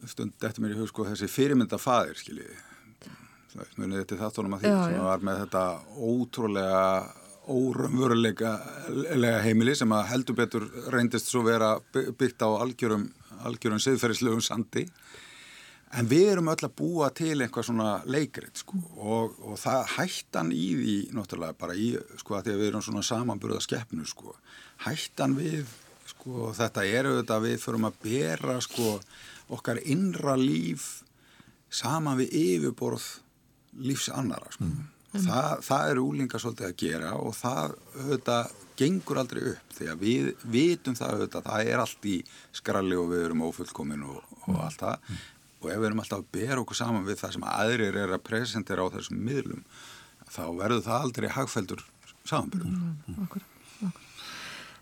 stund 0.06 0.32
eftir 0.44 0.62
mér 0.62 0.76
í 0.76 0.78
hug 0.82 0.88
sko 0.88 1.08
þessi 1.08 1.28
fyrirmyndafaðir, 1.32 2.16
skiljiði. 2.16 2.58
Mjög 3.56 3.88
nefnir 3.88 4.04
þetta 4.04 4.20
þáttunum 4.20 4.54
að 4.54 4.60
því, 4.60 4.74
sem 4.84 5.04
var 5.04 5.24
með 5.24 5.40
þetta 5.46 5.64
ótrúlega 5.96 6.84
órumvörulega 7.48 8.52
heimili 9.44 9.74
sem 9.78 9.92
að 9.94 10.10
heldur 10.12 10.36
betur 10.38 10.68
reyndist 10.92 11.30
svo 11.30 11.44
vera 11.46 11.76
byggt 11.92 12.44
á 12.44 12.48
algjörum, 12.48 13.08
algjörum 13.48 13.80
siðferðislegum 13.82 14.44
sandi 14.44 14.86
en 15.96 16.08
við 16.08 16.32
erum 16.34 16.50
öll 16.52 16.66
að 16.66 16.74
búa 16.76 17.08
til 17.16 17.36
einhvað 17.40 17.68
svona 17.70 17.92
leikrið 18.04 18.60
sko 18.60 18.80
og, 19.00 19.38
og 19.40 19.56
það 19.60 19.94
hættan 19.96 20.52
í 20.52 20.66
því 20.76 20.96
náttúrulega 21.16 21.56
bara 21.60 21.76
í 21.76 21.94
sko 22.20 22.36
að 22.36 22.48
því 22.48 22.54
að 22.54 22.60
við 22.60 22.70
erum 22.70 22.84
svona 22.84 23.04
samanburða 23.08 23.62
skeppnu 23.64 24.08
sko 24.08 24.34
hættan 24.84 25.36
við 25.38 25.72
sko 26.08 26.52
þetta 26.56 26.84
eru 26.84 27.16
þetta 27.20 27.40
við 27.44 27.56
förum 27.62 27.88
að 27.88 27.98
bera 28.04 28.58
sko 28.64 28.98
okkar 29.56 29.80
innra 29.88 30.36
líf 30.36 30.90
saman 31.72 32.20
við 32.20 32.36
yfirborð 32.42 33.08
lífs 33.84 34.10
annara 34.12 34.52
sko 34.52 34.68
mm. 34.68 34.86
Það, 35.08 35.52
það 35.64 35.90
eru 35.90 36.02
úlingar 36.04 36.42
svolítið 36.42 36.66
að 36.68 36.80
gera 36.82 37.12
og 37.16 37.36
það 37.36 37.76
auðvitað 37.96 38.56
gengur 38.78 39.20
aldrei 39.22 39.42
upp 39.54 39.74
því 39.78 39.88
að 39.88 40.02
við 40.04 40.26
vitum 40.52 40.96
það 40.98 41.14
auðvitað 41.14 41.46
það 41.48 41.70
er 41.72 41.82
allt 41.82 42.08
í 42.08 42.16
skralli 42.60 42.98
og 42.98 43.08
við 43.12 43.24
erum 43.26 43.44
ofullkomin 43.48 44.04
og, 44.06 44.18
og 44.44 44.50
mm. 44.52 44.58
allt 44.66 44.82
það 44.84 44.98
mm. 44.98 45.22
og 45.58 45.70
ef 45.72 45.78
við 45.78 45.88
erum 45.88 46.02
alltaf 46.04 46.20
að 46.20 46.32
bera 46.36 46.58
okkur 46.62 46.80
saman 46.82 47.06
við 47.06 47.22
það 47.22 47.36
sem 47.36 47.46
aðrir 47.52 48.00
er 48.02 48.12
að 48.14 48.26
presentera 48.28 48.84
á 48.84 48.92
þessum 48.98 49.22
miðlum 49.30 49.62
þá 50.28 50.42
verður 50.58 50.84
það 50.90 51.06
aldrei 51.06 51.28
hagfældur 51.32 51.86
samanbyrður. 52.28 52.76
Mm. 52.76 53.16
Mm. 53.16 53.96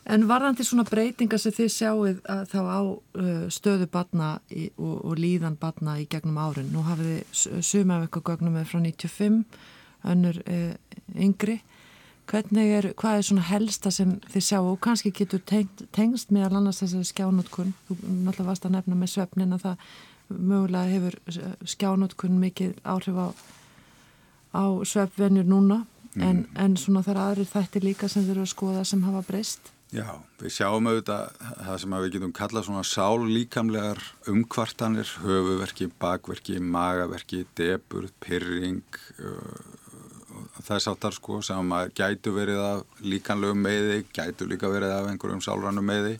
En 0.07 0.27
varðandi 0.31 0.63
svona 0.67 0.85
breytinga 0.87 1.39
sem 1.43 1.55
þið 1.55 1.71
sjáuð 1.75 2.19
þá 2.51 2.61
á 2.63 2.81
uh, 2.83 3.47
stöðu 3.51 3.89
batna 3.91 4.37
og, 4.75 4.93
og 5.03 5.17
líðan 5.19 5.57
batna 5.59 5.97
í 6.03 6.07
gegnum 6.11 6.39
árin, 6.39 6.69
nú 6.75 6.85
hafið 6.87 7.25
þið 7.31 7.65
suma 7.67 7.97
af 7.97 8.07
eitthvað 8.07 8.29
gögnum 8.31 8.55
með 8.59 8.69
frá 8.71 8.83
95 8.85 9.41
önnur 10.07 10.41
uh, 10.47 10.75
yngri. 11.15 11.61
Hvernig 12.27 12.73
er, 12.75 12.91
hvað 12.99 13.21
er 13.21 13.27
svona 13.29 13.47
helsta 13.47 13.93
sem 13.95 14.17
þið 14.33 14.47
sjá? 14.49 14.59
Og 14.59 14.81
kannski 14.83 15.13
getur 15.15 15.43
tengst, 15.47 15.85
tengst 15.95 16.33
meðal 16.35 16.59
annars 16.59 16.83
þessari 16.83 17.07
skjánótkun 17.07 17.75
þú 17.87 17.99
náttúrulega 18.03 18.49
varst 18.49 18.67
að 18.67 18.75
nefna 18.75 18.99
með 18.99 19.13
svefnin 19.13 19.55
að 19.55 19.67
það 19.69 19.85
mögulega 20.27 20.95
hefur 20.97 21.19
skjánótkun 21.71 22.41
mikið 22.43 22.81
áhrif 22.83 23.21
á, 23.23 23.29
á 24.59 24.65
svefvenjur 24.83 25.47
núna. 25.47 25.85
Mm. 26.17 26.23
en, 26.25 26.39
en 26.57 26.77
svona 26.81 27.03
þar 27.05 27.19
aðri 27.21 27.45
þætti 27.45 27.81
líka 27.85 28.09
sem 28.09 28.25
þið 28.25 28.33
eru 28.33 28.45
að 28.47 28.53
skoða 28.55 28.85
sem 28.89 29.03
hafa 29.05 29.21
breyst? 29.27 29.73
Já, 29.95 30.17
við 30.41 30.55
sjáum 30.57 30.89
auðvitað 30.89 31.43
það 31.67 31.77
sem 31.83 31.93
við 31.95 32.15
getum 32.17 32.33
kallað 32.35 32.65
svona 32.67 32.87
sálíkamlegar 32.89 34.01
umkvartanir, 34.33 35.13
höfuverki, 35.23 35.91
bakverki, 36.03 36.57
magaverki, 36.59 37.45
debur, 37.59 38.09
pyrring, 38.25 38.99
þess 40.65 40.89
áttar 40.93 41.15
sko 41.17 41.41
sem 41.45 41.73
að 41.77 41.93
gætu 41.99 42.33
verið 42.37 42.61
af 42.63 43.03
líkanlegum 43.05 43.61
meði, 43.67 44.03
gætu 44.15 44.49
líka 44.49 44.71
verið 44.73 44.95
af 44.97 45.11
einhverjum 45.11 45.43
sálrannum 45.45 45.87
meði 45.87 46.17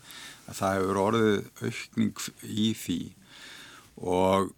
að 0.47 0.59
það 0.61 0.77
hefur 0.79 1.01
orðið 1.03 1.37
aukning 1.63 2.27
í 2.45 2.69
því 2.77 3.01
og 4.07 4.51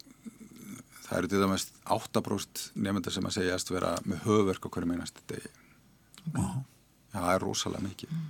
það 1.09 1.17
eru 1.17 1.31
til 1.31 1.43
dæmis 1.43 1.67
8% 1.89 2.65
nefndar 2.85 3.15
sem 3.15 3.29
að 3.29 3.37
segjast 3.39 3.71
vera 3.73 3.95
með 4.05 4.25
höfverk 4.27 4.67
á 4.67 4.71
hverju 4.75 4.91
meinast 4.91 5.21
degi 5.31 5.49
okay. 6.29 6.63
það 7.15 7.29
er 7.33 7.45
rosalega 7.45 7.87
mikið 7.87 8.15
mm. 8.15 8.25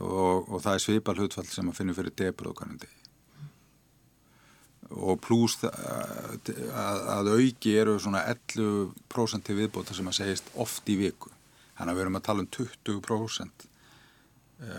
og, 0.00 0.48
og 0.48 0.62
það 0.64 0.72
er 0.72 0.86
svipal 0.86 1.18
hlutfall 1.20 1.48
sem 1.50 1.70
að 1.70 1.78
finna 1.80 1.96
fyrir 1.96 2.16
debur 2.18 2.50
á 2.50 2.56
hverjum 2.56 2.80
degi 2.82 3.05
og 4.90 5.20
pluss 5.20 5.64
að, 5.64 7.00
að 7.16 7.32
auki 7.36 7.72
eru 7.78 7.96
svona 7.98 8.22
11% 8.30 9.46
til 9.46 9.56
viðbóta 9.58 9.94
sem 9.96 10.06
að 10.08 10.18
segist 10.20 10.52
oft 10.54 10.88
í 10.88 10.96
viku 11.00 11.32
þannig 11.76 11.92
að 11.92 11.96
við 11.96 12.04
erum 12.04 12.20
að 12.20 12.26
tala 12.28 12.44
um 12.44 12.52
20% 12.56 13.66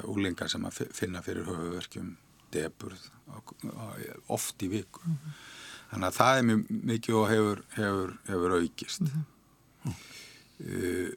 úlingar 0.09 0.49
sem 0.49 0.65
að 0.65 0.81
finna 0.95 1.21
fyrir 1.25 1.45
höfuverkjum 1.45 2.15
deburð 2.53 3.03
oft 4.33 4.63
í 4.63 4.69
viku 4.71 5.03
mm 5.03 5.13
-hmm. 5.13 5.37
þannig 5.91 6.07
að 6.07 6.17
það 6.17 6.37
er 6.37 6.43
mjög 6.49 6.65
mikið 6.91 7.15
og 7.15 7.29
hefur, 7.29 7.63
hefur, 7.75 8.17
hefur 8.27 8.55
aukist 8.61 9.01
mm 9.01 9.07
-hmm. 9.83 9.93
uh, 10.59 11.11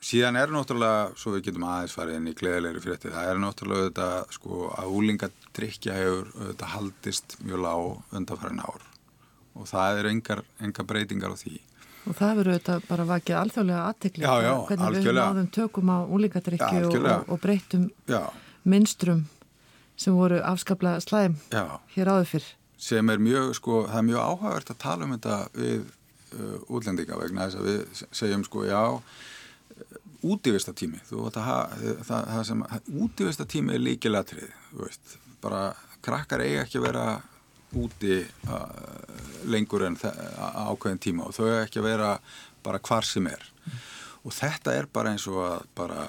síðan 0.00 0.38
er 0.40 0.52
náttúrulega 0.52 1.10
svo 1.18 1.34
við 1.34 1.48
getum 1.48 1.66
aðeins 1.68 1.94
farið 1.96 2.18
inn 2.18 2.28
í 2.30 2.36
gleðilegri 2.36 2.82
frétti 2.84 3.12
það 3.12 3.32
er 3.32 3.40
náttúrulega 3.42 3.88
þetta 3.88 4.36
sko 4.36 4.60
að 4.74 4.94
úlingadrykja 4.98 5.96
hefur 5.98 6.30
þetta 6.36 6.70
haldist 6.74 7.36
mjög 7.44 7.64
lág 7.66 8.14
undanfærin 8.16 8.62
ár. 8.64 8.86
Og 9.58 9.66
það 9.68 10.00
eru 10.00 10.14
engar, 10.14 10.44
engar 10.62 10.86
breytingar 10.88 11.34
á 11.34 11.36
því. 11.36 11.58
Og 12.08 12.16
það 12.16 12.38
verður 12.38 12.54
auðvitað 12.54 12.86
bara 12.88 13.06
vakið 13.10 13.38
alþjóðlega 13.40 13.80
aðtekli 13.90 14.24
já, 14.24 14.32
já, 14.40 14.52
hvernig 14.70 15.04
við 15.04 15.18
náðum 15.18 15.50
tökum 15.52 15.92
á 15.92 15.98
úlingadrykju 16.08 16.86
og, 16.88 17.28
og 17.28 17.42
breytum 17.42 17.90
já. 18.08 18.22
minnstrum 18.64 19.26
sem 20.00 20.16
voru 20.16 20.40
afskapla 20.40 20.96
slæm 21.04 21.36
hér 21.52 22.08
áður 22.08 22.30
fyrr. 22.30 22.46
Sem 22.80 23.12
er 23.12 23.20
mjög, 23.20 23.52
sko, 23.58 23.82
það 23.90 23.98
er 24.00 24.06
mjög 24.06 24.22
áhagvert 24.30 24.72
að 24.72 24.78
tala 24.80 25.04
um 25.04 25.12
þetta 25.12 25.36
við 25.58 25.82
uh, 25.84 26.56
útlendinga 26.72 27.18
vegna 27.20 27.48
þess 27.50 27.60
að 27.60 27.68
við 27.68 28.06
segjum 28.22 28.46
sko, 28.48 28.64
já, 28.64 28.80
útífista 30.22 30.74
tími, 30.76 31.00
þú 31.08 31.26
veit 31.26 31.38
að 31.40 32.04
það, 32.08 32.42
sem, 32.48 32.64
útífista 33.00 33.46
tími 33.48 33.76
er 33.76 33.84
líkilatrið, 33.84 34.50
bara 35.40 35.70
krakkar 36.04 36.44
eiga 36.44 36.64
ekki 36.64 36.80
að 36.80 36.86
vera 36.88 37.04
úti 37.76 38.18
uh, 38.50 38.66
lengur 39.50 39.86
en 39.86 39.96
ákveðin 40.00 41.00
tíma 41.02 41.28
og 41.28 41.36
þau 41.36 41.46
er 41.46 41.62
ekki 41.64 41.80
að 41.82 41.88
vera 41.90 42.10
bara 42.64 42.82
hvar 42.82 43.06
sem 43.06 43.28
er. 43.30 43.44
Og 44.26 44.34
þetta 44.36 44.74
er 44.76 44.88
bara 44.92 45.14
eins 45.14 45.26
og 45.30 45.38
að 45.44 45.62
bara 45.78 46.04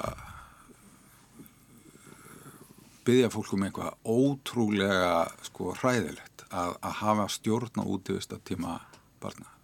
byggja 3.05 3.31
fólk 3.33 3.55
um 3.55 3.65
eitthvað 3.65 3.95
ótrúlega 4.03 5.13
sko 5.47 5.71
hræðilegt 5.79 6.45
að, 6.49 6.75
að 6.81 6.99
hafa 7.01 7.29
stjórn 7.37 7.81
á 7.81 7.85
útífista 7.85 8.41
tíma 8.45 8.79
barna. 9.21 9.60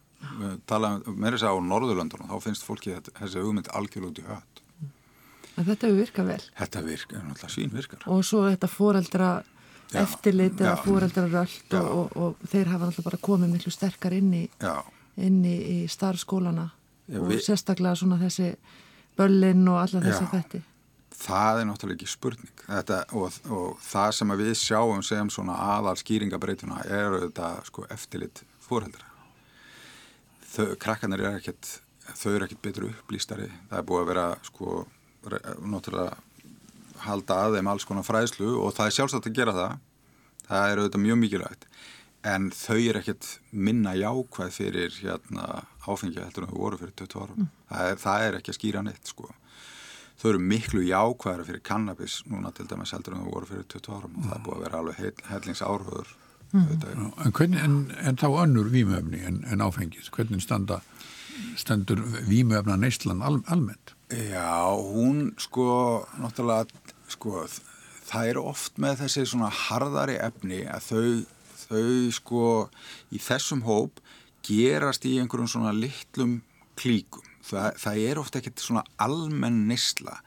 Talaðum 0.70 1.18
með 1.18 1.38
þess 1.38 1.48
að 1.48 1.60
á 1.60 1.68
Norðurlandunum 1.72 2.32
þá 2.32 2.38
finnst 2.44 2.66
fólki 2.68 2.94
þetta, 2.94 3.14
þessi 3.20 3.44
hugmynd 3.44 3.70
algjörlega 3.74 4.12
út 4.12 4.22
í 4.22 4.26
hönd. 4.28 4.64
En 5.58 5.66
þetta 5.66 5.90
virkað 5.96 6.32
vel? 6.32 6.42
Þetta 6.58 6.82
virkar, 6.86 7.22
náttúrulega 7.26 7.54
sín 7.54 7.72
virkar. 7.74 8.04
Og 8.14 8.26
svo 8.26 8.44
þetta 8.46 8.70
fóreldra 8.70 9.30
eftirlit 9.96 10.62
eða 10.62 10.76
fóreldra 10.84 11.26
röld 11.32 11.76
og, 11.80 11.88
og, 11.88 12.18
og 12.18 12.50
þeir 12.52 12.72
hafa 12.74 12.90
alltaf 12.90 13.08
bara 13.08 13.20
komið 13.24 13.54
miklu 13.56 13.72
sterkar 13.72 14.16
inn 14.18 14.34
í, 14.36 14.44
inn 15.24 15.40
í, 15.48 15.56
í 15.56 15.78
starfskólana 15.92 16.68
Já, 17.08 17.22
og 17.22 17.30
við... 17.32 17.44
sérstaklega 17.46 17.96
svona 17.96 18.20
þessi 18.22 18.52
böllin 19.18 19.64
og 19.72 19.80
alla 19.86 20.04
þessi 20.04 20.28
þetti. 20.34 20.64
Það 21.18 21.62
er 21.62 21.68
náttúrulega 21.72 21.98
ekki 21.98 22.12
spurning 22.12 22.66
þetta, 22.68 23.02
og, 23.18 23.40
og 23.50 23.80
það 23.82 24.12
sem 24.20 24.34
við 24.44 24.54
sjáum 24.60 25.04
sem 25.06 25.32
svona 25.34 25.56
aðal 25.78 25.96
skýringabreituna 25.98 26.84
er 26.86 27.22
þetta 27.24 27.54
sko, 27.66 27.88
eftirlit 27.94 28.44
fóreldra. 28.68 29.07
Þau, 30.58 30.72
krakkarnir 30.82 31.22
er 31.22 31.38
ekkert, 31.38 31.74
þau 32.18 32.32
eru 32.34 32.48
ekkert 32.48 32.64
betur 32.66 32.88
upplýstari. 32.90 33.50
Það 33.70 33.82
er 33.82 33.86
búið 33.92 34.04
að 34.04 34.10
vera 34.12 34.28
sko, 34.48 34.80
náttúrulega 35.28 36.16
halda 37.06 37.38
að 37.46 37.58
þeim 37.58 37.70
alls 37.72 37.86
konar 37.88 38.06
fræðslu 38.08 38.56
og 38.58 38.74
það 38.76 38.90
er 38.90 38.96
sjálfsagt 38.98 39.30
að 39.30 39.38
gera 39.38 39.56
það 39.56 39.78
það 40.48 40.72
er 40.72 40.82
auðvitað 40.82 41.04
mjög 41.04 41.20
mikilvægt 41.24 41.66
en 42.28 42.48
þau 42.56 42.78
er 42.80 43.00
ekkert 43.00 43.28
minna 43.52 43.94
jákvæð 43.96 44.54
fyrir 44.56 44.96
hérna, 45.00 45.66
áfengi 45.86 46.22
heldur 46.22 46.48
en 46.48 46.54
þau 46.54 46.62
voru 46.62 46.80
fyrir 46.82 46.96
20 47.04 47.20
árum 47.22 47.42
mm. 47.44 47.52
það, 47.70 47.90
er, 47.92 48.00
það 48.04 48.28
er 48.28 48.40
ekki 48.40 48.54
að 48.54 48.58
skýra 48.58 48.84
neitt 48.88 49.12
sko. 49.12 49.30
þau 50.18 50.30
eru 50.34 50.46
miklu 50.54 50.86
jákvæðara 50.88 51.48
fyrir 51.48 51.66
kannabis 51.72 52.22
núna 52.32 52.54
til 52.56 52.68
dæmis 52.70 52.96
heldur 52.96 53.16
en 53.16 53.26
þau 53.26 53.36
voru 53.36 53.52
fyrir 53.52 53.68
20 53.76 53.98
árum 54.00 54.16
mm. 54.16 54.24
og 54.24 54.30
það 54.30 54.40
er 54.40 54.46
búið 54.48 54.58
að 54.58 54.66
vera 54.66 54.82
alveg 54.82 55.24
hellingsárhauður 55.32 56.16
mm. 56.54 56.68
en, 57.26 57.32
hvernig, 57.32 57.62
en, 57.64 57.78
en 58.02 58.20
þá 58.20 58.28
önnur 58.44 58.72
výmöfni 58.74 59.24
en, 59.28 59.44
en 59.52 59.64
áfengis 59.66 60.12
hvernig 60.14 60.44
standa, 60.46 60.82
stendur 61.60 62.04
výmöfna 62.28 62.78
neistlan 62.80 63.24
al, 63.26 63.42
almennt? 63.48 63.96
Já, 64.08 64.72
hún 64.72 65.34
sko 65.42 66.08
náttúrulega 66.22 66.68
sko 67.12 67.44
það 68.08 68.30
eru 68.32 68.44
oft 68.54 68.78
með 68.80 69.02
þessi 69.04 69.26
svona 69.28 69.50
harðari 69.52 70.18
efni 70.24 70.64
að 70.72 70.86
þau, 70.90 71.08
þau 71.68 72.12
sko 72.16 72.44
í 73.12 73.22
þessum 73.22 73.66
hóp 73.68 74.00
gerast 74.48 75.08
í 75.08 75.18
einhverjum 75.20 75.50
svona 75.52 75.74
litlum 75.76 76.40
klíkum. 76.80 77.26
Það, 77.48 77.68
það 77.80 78.00
er 78.04 78.20
ofta 78.20 78.40
ekkert 78.42 78.60
svona 78.60 78.84
almenn 79.00 79.62
nýsla 79.70 80.18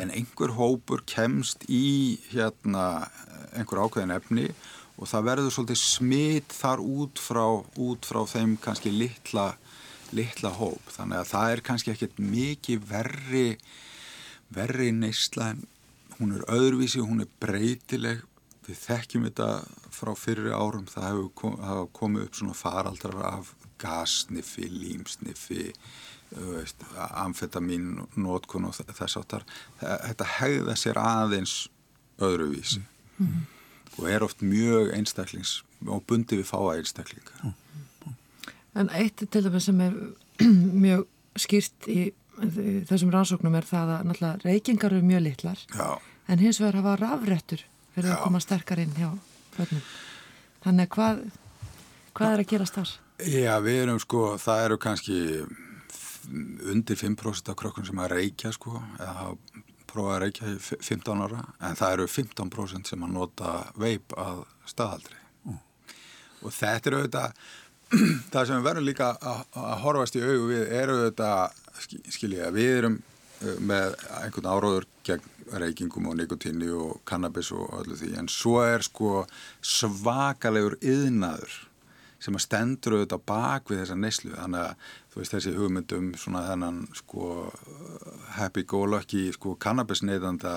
en 0.00 0.12
einhver 0.14 0.54
hópur 0.56 1.02
kemst 1.08 1.66
í 1.68 2.16
hérna 2.30 2.84
einhver 3.52 3.82
ákveðin 3.84 4.14
efni 4.14 4.46
og 4.48 4.79
það 5.08 5.26
verður 5.30 5.54
svolítið 5.54 5.80
smitt 5.80 6.52
þar 6.52 6.82
út 6.84 7.20
frá, 7.22 7.44
út 7.80 8.04
frá 8.04 8.20
þeim 8.28 8.56
kannski 8.60 8.92
litla 8.92 9.54
litla 10.16 10.50
hóp. 10.54 10.90
Þannig 10.90 11.20
að 11.20 11.30
það 11.30 11.52
er 11.52 11.62
kannski 11.66 11.92
ekkert 11.94 12.18
mikið 12.22 12.88
verri 12.90 13.46
verri 14.50 14.90
neysla 14.94 15.52
en 15.54 15.64
hún 16.18 16.34
er 16.36 16.44
öðruvísi, 16.50 17.02
hún 17.04 17.24
er 17.24 17.30
breytileg. 17.42 18.24
Við 18.66 18.78
þekkjum 18.84 19.26
þetta 19.28 19.48
frá 19.94 20.12
fyrri 20.18 20.52
árum. 20.52 20.86
Það 20.90 21.08
hefur 21.08 21.88
komið 21.96 22.26
upp 22.26 22.38
svona 22.38 22.58
faraldrar 22.58 23.20
af 23.30 23.54
gasniffi, 23.80 24.68
límsniffi 24.68 25.70
amfetamin 27.18 28.04
nótkun 28.20 28.68
og 28.68 28.76
þess 28.78 29.18
áttar 29.18 29.46
þetta 29.80 30.28
hegða 30.36 30.76
sér 30.78 31.00
aðeins 31.00 31.54
öðruvísi. 32.22 32.84
Mm 33.18 33.26
-hmm. 33.26 33.59
Og 33.98 34.06
er 34.10 34.24
oft 34.24 34.42
mjög 34.44 34.92
einstaklings 34.96 35.60
og 35.86 36.04
bundi 36.08 36.38
við 36.40 36.48
fáa 36.50 36.76
einstaklingar. 36.78 37.54
En 38.78 38.90
eitt 38.94 39.24
til 39.30 39.44
dæmis 39.44 39.66
sem 39.66 39.80
er 39.82 39.96
mjög 40.84 41.06
skýrt 41.40 41.88
í 41.90 42.10
þessum 42.88 43.10
rannsóknum 43.12 43.56
er 43.58 43.66
það 43.68 43.94
að 43.96 44.06
náttúrulega 44.08 44.46
reykingar 44.46 44.94
eru 44.94 45.04
mjög 45.04 45.24
litlar 45.26 45.64
Já. 45.74 45.98
en 46.28 46.40
hins 46.40 46.60
vegar 46.60 46.80
hafa 46.80 46.94
rafrættur 47.00 47.64
fyrir 47.94 48.08
Já. 48.08 48.14
að 48.16 48.22
koma 48.24 48.40
sterkar 48.40 48.80
inn 48.80 48.94
hjá 48.96 49.10
börnum. 49.56 49.82
Þannig 50.64 50.90
hvað, 50.94 51.20
hvað 52.16 52.34
er 52.36 52.44
að 52.44 52.50
gerast 52.52 52.78
þar? 52.78 52.94
Já, 53.20 53.52
við 53.64 53.82
erum 53.82 54.00
sko, 54.00 54.22
það 54.40 54.64
eru 54.64 54.78
kannski 54.80 55.18
undir 56.70 56.96
5% 57.00 57.50
af 57.50 57.58
krökkun 57.58 57.86
sem 57.88 58.00
að 58.00 58.12
reykja 58.14 58.52
sko, 58.54 58.78
eða 59.00 59.30
prófa 59.92 60.16
að 60.16 60.22
reykja 60.24 60.52
í 60.52 60.58
15 60.60 61.24
ára, 61.26 61.42
en 61.66 61.78
það 61.78 61.96
eru 61.96 62.06
15% 62.10 62.92
sem 62.92 63.06
að 63.06 63.16
nota 63.16 63.54
veip 63.80 64.14
að 64.18 64.44
staðaldri. 64.68 65.18
Mm. 65.46 65.60
Og 66.44 66.54
þetta 66.56 66.90
eru 66.90 67.02
auðvitað 67.02 67.40
það 68.32 68.44
sem 68.46 68.56
við 68.56 68.68
verðum 68.68 68.88
líka 68.88 69.10
að, 69.18 69.44
horfast 69.84 70.18
í 70.18 70.24
augu 70.24 70.50
við 70.52 70.76
eru 70.80 70.98
þetta, 71.04 71.32
skilja, 72.14 72.52
við 72.54 72.76
erum 72.76 73.00
uh, 73.00 73.56
með 73.58 73.98
einhvern 74.20 74.52
áróður 74.54 74.88
gegn 75.06 75.36
reykingum 75.50 76.06
og 76.06 76.14
nikotíni 76.20 76.68
og 76.70 77.00
kannabis 77.08 77.50
og 77.56 77.72
öllu 77.80 77.96
því, 77.98 78.12
en 78.20 78.30
svo 78.30 78.60
er 78.62 78.84
sko 78.86 79.24
svakalegur 79.66 80.76
yðnaður 80.78 81.56
sem 82.20 82.36
að 82.36 82.44
stendur 82.44 82.96
auðvitað 82.98 83.22
bak 83.30 83.70
við 83.70 83.82
þessa 83.82 83.96
neslu, 83.98 84.32
þannig 84.36 84.64
að 84.64 84.88
þú 85.12 85.20
veist 85.20 85.36
þessi 85.36 85.54
hugmyndum 85.56 86.10
svona 86.20 86.42
þennan 86.48 86.82
sko 86.98 87.28
happy 88.36 88.66
go 88.68 88.82
lucky 88.86 89.30
sko 89.36 89.54
kannabis 89.60 90.04
neyðanda, 90.04 90.52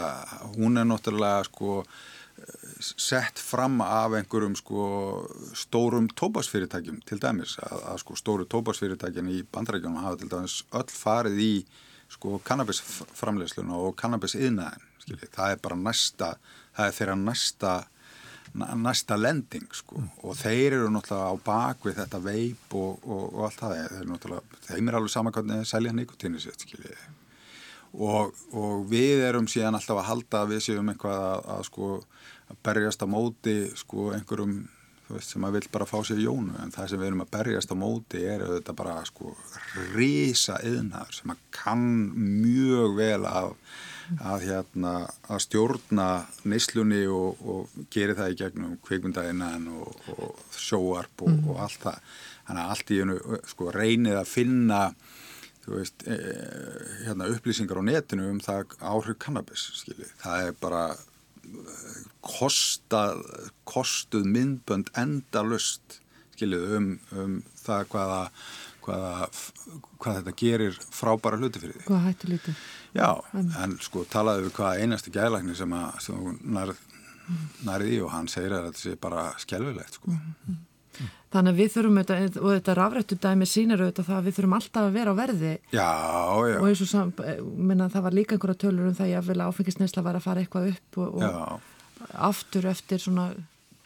hún 0.58 0.78
er 0.82 0.90
náttúrulega 0.90 1.48
sko 1.48 1.84
sett 2.82 3.40
fram 3.40 3.80
af 3.86 4.16
einhverjum 4.18 4.56
sko 4.58 4.84
stórum 5.56 6.10
tópasfyrirtækjum 6.18 7.00
til 7.08 7.20
dæmis 7.22 7.56
að, 7.62 7.84
að 7.94 8.00
sko 8.02 8.18
stóru 8.20 8.48
tópasfyrirtækjum 8.50 9.30
í 9.32 9.44
bandrækjum 9.54 10.00
hafa 10.02 10.20
til 10.22 10.32
dæmis 10.32 10.58
öll 10.74 10.90
farið 10.92 11.40
í 11.44 11.54
sko 12.12 12.40
kannabisframleysluna 12.46 13.78
og 13.86 13.96
kannabisiðnaðin 14.02 14.90
það 15.34 15.56
er 15.56 15.64
bara 15.64 15.80
næsta 15.80 16.34
það 16.76 16.88
er 16.88 16.98
þeirra 16.98 17.18
næsta 17.22 17.74
næsta 18.54 19.18
lending 19.18 19.74
sko. 19.74 19.98
Mm. 19.98 20.12
og 20.24 20.38
þeir 20.38 20.78
eru 20.78 20.92
náttúrulega 20.94 21.34
á 21.34 21.36
bakvið 21.48 22.00
þetta 22.04 22.22
veip 22.24 22.78
og, 22.78 23.04
og, 23.08 23.26
og 23.34 23.44
allt 23.48 23.60
það. 23.60 23.76
Þeir 23.80 23.98
eru 24.00 24.12
náttúrulega, 24.14 24.62
þeim 24.70 24.88
er 24.90 25.00
alveg 25.00 25.14
samankvæmlega 25.16 25.70
selja 25.74 25.98
nikotínu 25.98 26.42
sér 26.44 26.58
skiljið 26.60 27.04
og, 27.94 28.34
og 28.58 28.86
við 28.90 29.22
erum 29.28 29.48
síðan 29.50 29.78
alltaf 29.78 30.02
að 30.02 30.10
halda 30.10 30.42
að 30.42 30.54
við 30.56 30.64
séum 30.68 30.90
eitthvað 30.90 31.20
að, 31.28 31.44
að 31.56 31.68
sko 31.70 31.90
að 32.50 32.62
berjast 32.66 33.06
á 33.06 33.08
móti 33.10 33.58
sko 33.78 34.12
einhverjum 34.16 34.56
veist, 35.16 35.34
sem 35.34 35.46
að 35.48 35.58
vil 35.58 35.70
bara 35.74 35.88
fá 35.90 35.98
sér 36.06 36.22
jónu 36.24 36.58
en 36.62 36.74
það 36.74 36.92
sem 36.92 37.02
við 37.02 37.10
erum 37.10 37.24
að 37.26 37.32
berjast 37.38 37.74
á 37.74 37.76
móti 37.80 38.22
er 38.28 38.44
auðvitað 38.46 38.78
bara 38.82 39.00
sko 39.08 39.34
rísa 39.94 40.60
yðnar 40.66 41.16
sem 41.16 41.34
að 41.34 41.42
kann 41.56 41.88
mjög 42.18 42.98
vel 43.00 43.26
að, 43.30 43.50
að, 44.20 44.46
hérna, 44.50 44.94
að 45.30 45.44
stjórna 45.48 46.10
neyslunni 46.50 47.04
og, 47.08 47.42
og 47.42 47.90
geri 47.94 48.18
það 48.20 48.36
í 48.36 48.40
gegnum 48.44 48.78
kveikmyndaðinnan 48.88 49.72
og, 49.80 50.06
og 50.18 50.46
sjóarp 50.58 51.26
og, 51.26 51.34
mm. 51.34 51.50
og 51.50 51.66
allt 51.68 51.82
það 51.88 52.00
þannig 52.44 52.64
að 52.64 52.76
allt 52.76 52.94
í 52.94 53.02
hennu 53.02 53.42
sko 53.54 53.74
reynið 53.76 54.22
að 54.22 54.32
finna 54.36 54.86
Veist, 55.64 56.04
e, 56.12 56.18
hérna, 57.06 57.30
upplýsingar 57.32 57.80
á 57.80 57.88
netinu 57.88 58.26
um 58.34 58.40
það 58.44 58.74
áhrif 58.84 59.16
kannabis 59.24 59.70
skilji. 59.80 60.10
það 60.20 60.48
er 60.50 60.58
bara 60.60 60.82
kosta, 62.24 63.04
kostuð 63.68 64.26
myndbönd 64.30 64.94
endalust 64.98 66.00
hreinskilið 66.44 66.76
um, 66.78 66.88
um 67.18 67.36
það 67.64 67.86
hvaða, 67.92 68.22
hvaða, 68.84 69.28
hvað 70.00 70.18
þetta 70.20 70.34
gerir 70.38 70.80
frábæra 70.92 71.40
hluti 71.40 71.62
fyrir 71.62 71.78
því. 71.78 71.86
Hvað 71.88 72.04
hættu 72.08 72.32
lítið? 72.32 72.56
Já, 72.94 73.10
en 73.64 73.78
sko 73.82 74.06
talaðu 74.10 74.48
við 74.48 74.56
hvað 74.58 74.82
einasti 74.84 75.14
gælækni 75.14 75.56
sem 75.56 75.74
sem 76.00 76.40
nærð, 76.44 76.78
nærði 77.64 78.02
og 78.04 78.12
hann 78.12 78.28
segir 78.28 78.54
að 78.54 78.70
þetta 78.70 78.84
sé 78.84 78.96
bara 79.00 79.32
skjálfilegt 79.40 80.00
sko. 80.00 80.12
Mm 80.12 80.62
-hmm. 80.94 81.20
Þannig 81.34 81.54
að 81.54 81.60
við 81.60 81.70
þurfum 81.74 82.00
þetta, 82.00 82.42
og 82.42 82.50
þetta 82.54 82.74
rafrættu 82.78 83.16
dæmi 83.18 83.46
sínir 83.50 83.82
auðvitað 83.82 84.06
það 84.06 84.18
að 84.18 84.26
við 84.28 84.36
þurfum 84.38 84.58
alltaf 84.58 84.84
að 84.84 84.98
vera 84.98 85.14
á 85.14 85.16
verði 85.18 85.54
Já, 85.74 85.92
já 86.50 86.58
og 86.60 86.68
eins 86.68 86.82
og 86.82 86.90
sam, 86.92 87.14
minna, 87.58 87.90
það 87.90 88.06
var 88.06 88.14
líka 88.14 88.36
einhverja 88.36 88.62
tölur 88.62 88.90
um 88.92 88.94
það 88.94 89.10
ég 89.10 89.18
að 89.18 89.30
vilja 89.32 89.48
áfengisnesla 89.50 90.04
var 90.06 90.20
að 90.20 90.28
fara 90.28 90.44
eitthvað 90.44 90.70
upp 90.76 90.98
og, 90.98 91.24
og 91.24 92.14
aftur 92.14 92.70
eftir 92.70 93.02
svona 93.02 93.32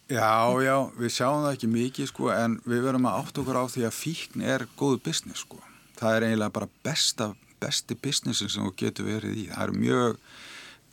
Já, 0.08 0.56
já, 0.64 0.88
við 0.96 1.12
sjáum 1.12 1.42
það 1.44 1.54
ekki 1.58 1.68
mikið 1.68 2.08
sko 2.08 2.30
en 2.32 2.54
við 2.64 2.86
verum 2.86 3.08
að 3.10 3.18
átt 3.20 3.40
okkur 3.42 3.58
á 3.60 3.64
því 3.68 3.82
að 3.90 3.98
fíkn 3.98 4.44
er 4.54 4.64
góðu 4.80 5.02
business 5.04 5.44
sko. 5.44 5.60
Það 6.00 6.16
er 6.16 6.26
eiginlega 6.28 6.56
bara 6.56 6.70
besta, 6.88 7.28
besti 7.60 7.98
businessin 8.00 8.52
sem 8.54 8.64
þú 8.64 8.72
getur 8.80 9.10
verið 9.10 9.36
í. 9.36 9.44
Það 9.52 9.66
eru 9.66 9.82
mjög 9.82 10.22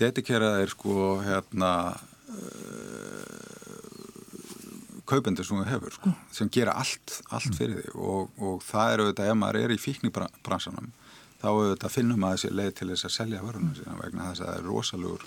dedikeraðir 0.03 0.75
sko 0.75 0.97
hérna 1.23 1.71
uh, 1.95 3.64
kaupendur 5.09 5.47
sem 5.47 5.61
þú 5.61 5.69
hefur 5.69 5.97
sko 5.97 6.13
sem 6.33 6.51
gera 6.53 6.77
allt, 6.81 7.21
allt 7.35 7.57
fyrir 7.57 7.81
því 7.83 7.95
og, 7.95 8.37
og 8.41 8.63
það 8.65 8.93
eru 8.93 9.07
auðvitað 9.07 9.33
ef 9.33 9.41
maður 9.41 9.61
er 9.61 9.75
í 9.75 9.81
fíknibransanum 9.81 10.93
þá 11.45 11.49
auðvitað 11.53 11.93
finnum 11.93 12.21
maður 12.21 12.41
þessi 12.41 12.59
leið 12.59 12.71
til 12.79 12.91
þess 12.93 13.09
að 13.09 13.15
selja 13.19 13.43
vörunum 13.45 13.75
sína 13.77 13.97
vegna 14.01 14.29
þess 14.31 14.45
að 14.45 14.49
það 14.49 14.61
er 14.61 14.69
rosalegur, 14.71 15.27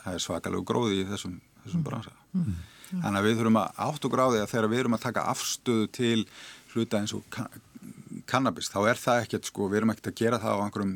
það 0.00 0.14
er 0.14 0.24
svakalega 0.24 0.68
gróði 0.70 1.00
í 1.02 1.06
þessum, 1.10 1.34
þessum 1.64 1.84
bransa. 1.84 2.14
Mm. 2.32 2.54
Þannig 2.94 3.18
að 3.18 3.26
við 3.26 3.38
þurfum 3.40 3.60
að 3.60 3.80
átt 3.84 4.06
og 4.06 4.14
gráði 4.14 4.40
að 4.40 4.50
þegar 4.52 4.70
við 4.70 4.82
erum 4.82 4.96
að 4.96 5.04
taka 5.04 5.26
afstöðu 5.32 5.86
til 5.98 6.18
hluta 6.74 7.00
eins 7.00 7.14
og 7.16 7.40
kannabis, 8.28 8.70
þá 8.72 8.78
er 8.90 9.00
það 9.00 9.22
ekkert 9.24 9.48
sko, 9.48 9.68
við 9.70 9.80
erum 9.80 9.92
ekkert 9.92 10.10
að 10.10 10.20
gera 10.20 10.40
það 10.42 10.56
á 10.56 10.62
einhverjum 10.64 10.94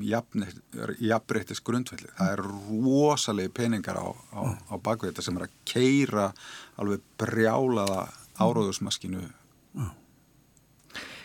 jafnbreytis 1.08 1.62
grundvelli. 1.64 2.10
Það 2.18 2.32
er 2.34 2.42
rosalegi 2.44 3.52
peningar 3.58 4.00
á, 4.00 4.08
á, 4.32 4.40
á 4.72 4.74
bakvið 4.76 5.12
þetta 5.12 5.26
sem 5.26 5.40
er 5.40 5.46
að 5.46 5.58
keira 5.68 6.28
alveg 6.80 7.04
brjálaða 7.20 8.06
áróðusmaskinu. 8.38 9.26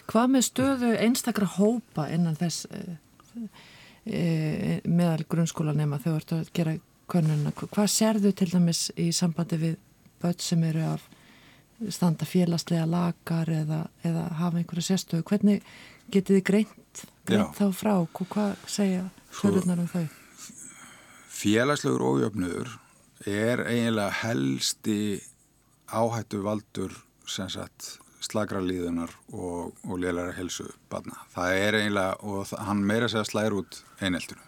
Hvað 0.10 0.32
með 0.34 0.46
stöðu 0.50 0.92
einstakra 1.00 1.48
hópa 1.56 2.10
innan 2.12 2.36
þess 2.36 2.68
e, 4.04 4.82
meðal 4.84 5.24
grunnskólanema 5.32 6.02
þú 6.04 6.18
ert 6.18 6.36
að 6.36 6.52
gera 6.58 6.76
konuna? 7.08 7.54
Hvað 7.56 7.92
serðu 7.94 8.34
til 8.36 8.50
dæmis 8.52 8.90
í 9.00 9.10
sambandi 9.16 9.60
við 9.62 9.78
börn 10.24 10.44
sem 10.44 10.64
eru 10.68 10.84
af 10.92 11.08
standa 11.90 12.28
félagslega 12.28 12.86
lagar 12.90 13.50
eða, 13.50 13.86
eða 14.06 14.28
hafa 14.40 14.62
einhverja 14.62 14.92
sérstöðu. 14.92 15.26
Hvernig 15.30 15.64
getið 16.14 16.40
þið 16.40 16.46
greint, 16.50 17.04
greint 17.28 17.58
þá 17.58 17.66
frá? 17.76 17.94
Og 18.02 18.26
hvað 18.34 18.56
segja 18.70 19.08
sögurnar 19.34 19.84
um 19.84 19.90
þau? 19.92 20.06
Félagslegur 21.34 22.06
ójöfnur 22.08 22.72
er 23.28 23.66
eiginlega 23.68 24.12
helsti 24.24 25.22
áhættu 25.94 26.44
valdur 26.44 26.96
sagt 27.28 27.98
slagralíðunar 28.24 29.12
og, 29.34 29.74
og 29.84 30.00
lélæra 30.00 30.34
helsu 30.38 30.70
barna. 30.92 31.18
Það 31.34 31.58
er 31.60 31.78
eiginlega, 31.80 32.16
og 32.24 32.52
hann 32.68 32.84
meira 32.88 33.10
segja 33.12 33.28
slæður 33.28 33.64
út 33.64 33.80
eineltinu. 34.00 34.44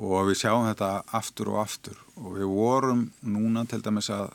Og 0.00 0.30
við 0.30 0.38
sjáum 0.40 0.68
þetta 0.70 0.90
aftur 1.18 1.52
og 1.52 1.60
aftur. 1.66 1.98
Og 2.16 2.38
við 2.38 2.48
vorum 2.48 3.02
núna 3.20 3.66
til 3.68 3.82
dæmis 3.84 4.08
að 4.12 4.32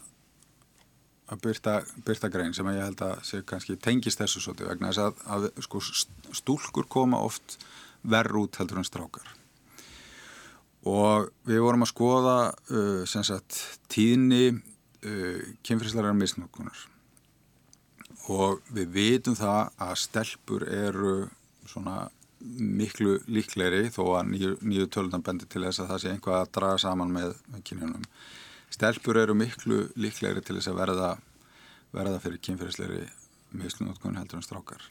að 1.27 1.41
byrta, 1.43 1.73
byrta 2.07 2.29
grein 2.31 2.55
sem 2.55 2.67
ég 2.71 2.85
held 2.85 3.01
að 3.03 3.17
sé 3.27 3.41
kannski 3.47 3.77
tengist 3.83 4.21
þessu 4.21 4.43
svolítið 4.43 4.71
vegna 4.71 4.91
þess 4.91 5.03
að, 5.03 5.23
að 5.35 5.47
sko, 5.65 5.81
stúlkur 6.41 6.87
koma 6.89 7.19
oft 7.25 7.57
verð 8.07 8.43
út 8.43 8.59
heldur 8.61 8.81
en 8.81 8.87
strákar 8.87 9.33
og 10.87 11.31
við 11.47 11.63
vorum 11.65 11.83
að 11.83 11.91
skoða 11.91 12.37
uh, 12.71 13.01
sem 13.09 13.25
sagt 13.27 13.59
tíðni 13.91 14.53
uh, 14.53 15.41
kynfríslegar 15.67 16.15
misnokkunar 16.15 16.85
og 18.31 18.61
við 18.75 18.93
vitum 18.95 19.35
það 19.39 19.73
að 19.83 19.97
stelpur 20.03 20.67
eru 20.67 21.17
svona 21.67 22.07
miklu 22.39 23.17
líkleri 23.31 23.87
þó 23.91 24.03
að 24.19 24.31
nýju, 24.31 24.55
nýju 24.61 24.89
tölunan 24.93 25.23
bendir 25.25 25.49
til 25.51 25.63
þess 25.65 25.81
að 25.83 25.91
það 25.91 26.01
sé 26.03 26.11
einhvað 26.13 26.41
að 26.41 26.51
draga 26.57 26.81
saman 26.83 27.13
með, 27.13 27.31
með 27.51 27.63
kynjunum. 27.69 28.03
Stelpur 28.73 29.17
eru 29.21 29.35
miklu 29.37 29.87
líkleri 29.95 30.43
til 30.43 30.57
þess 30.57 30.71
að 30.71 30.79
verða, 30.81 31.09
verða 31.95 32.19
fyrir 32.23 32.41
kynferðisleiri 32.43 33.05
mislunótkun 33.57 34.17
heldur 34.19 34.41
en 34.41 34.45
strákar. 34.45 34.81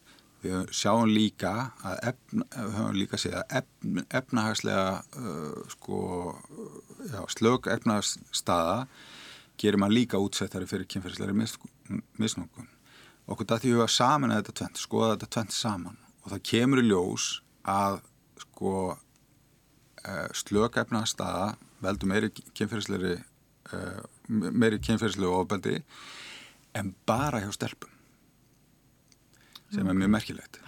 Við 0.45 0.71
sjáum 0.77 1.11
líka 1.11 1.53
að 1.85 2.01
efna, 2.13 2.47
höfum 2.55 2.97
líka 2.97 3.21
séð 3.21 3.39
að 3.41 3.55
efna, 3.61 4.05
efnahagslega 4.21 4.89
uh, 5.19 5.61
sko, 5.73 6.01
já, 7.11 7.21
slög 7.33 7.69
efnahagsstaða 7.73 8.79
gerir 9.61 9.81
maður 9.81 9.97
líka 9.97 10.21
útsettari 10.21 10.69
fyrir 10.69 10.89
kynferðisleiri 10.93 11.37
mislunótkun. 11.37 12.69
Okkur 13.27 13.49
dætti 13.49 13.73
við 13.73 13.83
að 13.87 13.95
samina 13.97 14.39
þetta 14.39 14.59
tvent, 14.61 14.81
skoða 14.81 15.15
þetta 15.15 15.33
tvent 15.37 15.57
saman 15.57 15.97
og 16.23 16.33
það 16.35 16.45
kemur 16.51 16.83
í 16.83 16.87
ljós 16.91 17.31
að 17.67 18.03
sko 18.45 18.75
uh, 18.93 20.29
slökæfna 20.37 21.05
staða 21.09 21.55
veldur 21.83 22.13
meiri 22.13 22.31
kynferðisleiri 22.37 23.17
uh, 23.73 24.03
meiri 24.29 24.81
kynferðisleiri 24.83 25.33
ofbeldi 25.33 25.81
en 26.77 26.93
bara 27.09 27.43
hjá 27.45 27.51
stelpum 27.55 27.93
sem 29.73 29.89
er 29.89 29.99
mjög 29.99 30.13
merkilegt. 30.15 30.61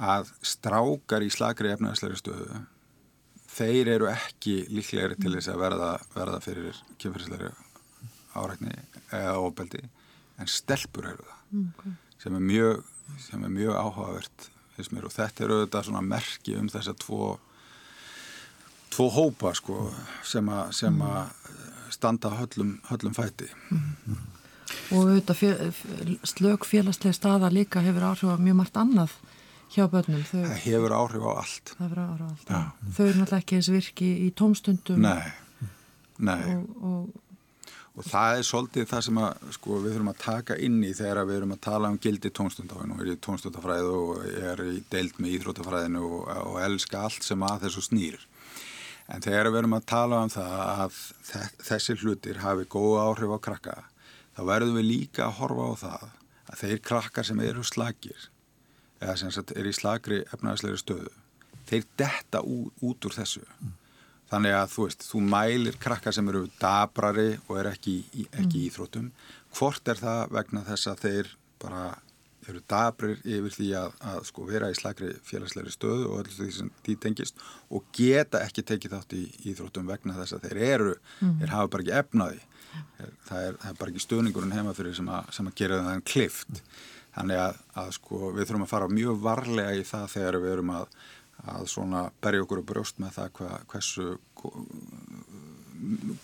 Að 0.00 0.28
strákar 0.44 1.24
í 1.24 1.30
slagri 1.32 1.72
efnaðsleiri 1.72 2.18
stöðu 2.20 2.60
þeir 3.50 3.90
eru 3.96 4.08
ekki 4.10 4.60
líklegri 4.70 5.16
til 5.18 5.34
þess 5.34 5.50
að 5.50 5.62
verða, 5.64 5.90
verða 6.14 6.40
fyrir 6.44 6.78
kynferðisleiri 7.00 7.50
árækni 8.38 8.76
eða 9.16 9.40
ofbeldi 9.42 9.82
en 10.40 10.48
stelpur 10.48 11.08
eru 11.10 11.26
það 11.26 11.40
mm, 11.50 11.68
okay. 11.74 11.94
sem 12.22 12.36
er 12.36 12.44
mjög, 12.52 12.82
mjög 13.48 13.76
áhugavert 13.76 14.50
mér. 14.88 15.04
Og 15.04 15.12
þetta 15.12 15.44
eru 15.44 15.56
auðvitað 15.58 15.88
svona 15.90 16.00
merki 16.00 16.54
um 16.56 16.68
þess 16.72 16.88
að 16.88 17.00
tvo 17.02 17.24
tvo 18.90 19.06
hópa 19.12 19.52
sko 19.54 19.90
sem 20.26 20.48
að, 20.50 20.72
sem 20.78 20.94
mm. 20.94 21.02
að 21.06 21.59
standa 21.94 22.32
höllum, 22.38 22.76
höllum 22.90 23.16
fæti 23.16 23.48
mm. 23.70 24.16
og 24.96 25.10
auðvitað 25.10 26.24
slög 26.28 26.66
félagslega 26.68 27.16
staða 27.16 27.52
líka 27.52 27.84
hefur 27.84 28.10
áhrif 28.12 28.34
á 28.34 28.36
mjög 28.40 28.60
margt 28.62 28.80
annað 28.80 29.16
hjá 29.70 29.86
börnum 29.90 30.22
Þau, 30.26 30.42
það 30.42 30.60
hefur 30.66 30.96
áhrif 30.98 31.26
á 31.26 31.32
allt, 31.44 31.74
hefur 31.78 32.04
áhrif 32.04 32.26
á 32.26 32.30
allt. 32.30 32.52
Ja. 32.52 32.62
þau 32.96 33.04
eru 33.06 33.18
náttúrulega 33.22 33.42
ekki 33.44 33.58
eins 33.58 33.72
virki 33.72 34.12
í 34.26 34.30
tómstundum 34.36 35.02
nei, 35.04 35.34
nei. 36.18 36.38
Og, 36.54 36.70
og 36.80 37.26
og 38.00 38.06
það 38.06 38.38
er 38.38 38.46
svolítið 38.46 38.88
það 38.88 39.02
sem 39.06 39.20
að, 39.20 39.46
sko, 39.56 39.78
við 39.82 39.94
þurfum 39.94 40.10
að 40.12 40.20
taka 40.22 40.56
inn 40.64 40.78
í 40.86 40.92
þegar 40.96 41.26
við 41.28 41.38
erum 41.40 41.54
að 41.56 41.62
tala 41.66 41.90
um 41.92 41.98
gildi 42.00 42.30
tónstundafræðinu 42.38 42.96
og 42.96 43.02
er 43.04 43.12
í 43.12 43.16
tónstundafræðu 43.26 43.96
og 44.00 44.26
er 44.30 44.62
í 44.64 44.76
deilt 44.92 45.18
með 45.20 45.34
íþrótafræðinu 45.36 46.04
og, 46.06 46.30
og 46.46 46.58
elska 46.64 47.04
allt 47.08 47.26
sem 47.26 47.46
að 47.46 47.66
þessu 47.66 47.84
snýr 47.88 48.22
en 49.10 49.24
þegar 49.24 49.50
við 49.50 49.60
erum 49.62 49.76
að 49.78 49.88
tala 49.90 50.20
um 50.24 50.32
það 50.32 50.54
að 50.60 51.00
þessi 51.66 51.96
hlutir 52.02 52.42
hafi 52.44 52.68
góð 52.70 53.00
áhrif 53.04 53.34
á 53.34 53.38
krakka 53.46 53.76
þá 54.36 54.42
verðum 54.52 54.78
við 54.80 54.88
líka 54.90 55.26
að 55.26 55.36
horfa 55.40 55.66
á 55.66 55.74
það 55.84 56.06
að 56.50 56.62
þeir 56.62 56.84
krakkar 56.90 57.26
sem 57.26 57.42
eru 57.46 57.66
slagir 57.66 58.30
eða 59.00 59.18
sem 59.20 59.34
sagt 59.34 59.52
er 59.56 59.66
í 59.66 59.74
slagri 59.74 60.22
efnaðsleiri 60.30 60.80
stöðu 60.80 61.12
þeir 61.70 61.86
detta 62.00 62.42
út, 62.42 62.74
úr 62.82 63.14
þessu 63.14 63.44
mm. 63.46 63.76
Þannig 64.30 64.54
að 64.54 64.68
þú 64.70 64.84
veist, 64.86 65.04
þú 65.10 65.20
mælir 65.26 65.76
krakkar 65.82 66.14
sem 66.14 66.28
eru 66.30 66.44
dabrari 66.60 67.32
og 67.48 67.56
er 67.58 67.72
ekki, 67.72 67.96
ekki 68.28 68.60
mm. 68.60 68.66
íþrótum. 68.68 69.08
Hvort 69.58 69.90
er 69.90 69.98
það 69.98 70.20
vegna 70.36 70.62
þess 70.68 70.90
að 70.92 71.02
þeir 71.02 71.30
bara 71.62 71.86
eru 72.48 72.60
dabrir 72.70 73.18
yfir 73.24 73.54
því 73.54 73.68
að, 73.78 73.96
að 74.12 74.20
sko 74.30 74.46
vera 74.48 74.70
í 74.72 74.76
slagri 74.78 75.10
félagsleiri 75.26 75.72
stöðu 75.74 76.06
og 76.08 76.20
allir 76.20 76.36
því 76.36 76.52
sem 76.56 76.70
því 76.86 76.96
tengist 77.04 77.42
og 77.68 77.84
geta 77.96 78.40
ekki 78.46 78.64
tekið 78.70 78.94
þátt 78.96 79.16
í 79.18 79.24
íþrótum 79.52 79.90
vegna 79.90 80.16
þess 80.16 80.38
að 80.38 80.46
þeir 80.48 80.62
eru, 80.68 80.94
mm. 81.20 81.36
þeir 81.42 81.54
hafa 81.56 81.72
bara 81.74 81.86
ekki 81.86 81.98
efnaði. 82.00 82.40
Það 83.26 83.44
er, 83.44 83.54
það 83.60 83.70
er 83.70 83.78
bara 83.80 83.92
ekki 83.92 84.04
stöðningurinn 84.06 84.56
heima 84.56 84.74
fyrir 84.78 84.96
sem 84.96 85.08
að, 85.10 85.30
sem 85.36 85.50
að 85.50 85.56
gera 85.60 85.80
það 85.84 85.96
en 85.96 86.04
klift. 86.06 86.60
Þannig 87.10 87.40
að, 87.42 87.62
að 87.82 87.94
sko 87.96 88.34
við 88.36 88.44
þurfum 88.44 88.66
að 88.66 88.70
fara 88.70 88.92
mjög 88.94 89.24
varlega 89.24 89.72
í 89.74 89.86
það 89.88 90.12
þegar 90.14 90.38
við 90.44 90.52
erum 90.56 90.76
að 90.76 90.92
að 91.48 91.68
svona 91.72 92.02
berja 92.22 92.44
okkur 92.44 92.60
að 92.60 92.68
brjóst 92.68 92.98
með 93.00 93.14
það 93.16 93.30
hva, 93.38 93.50
hversu 93.70 94.08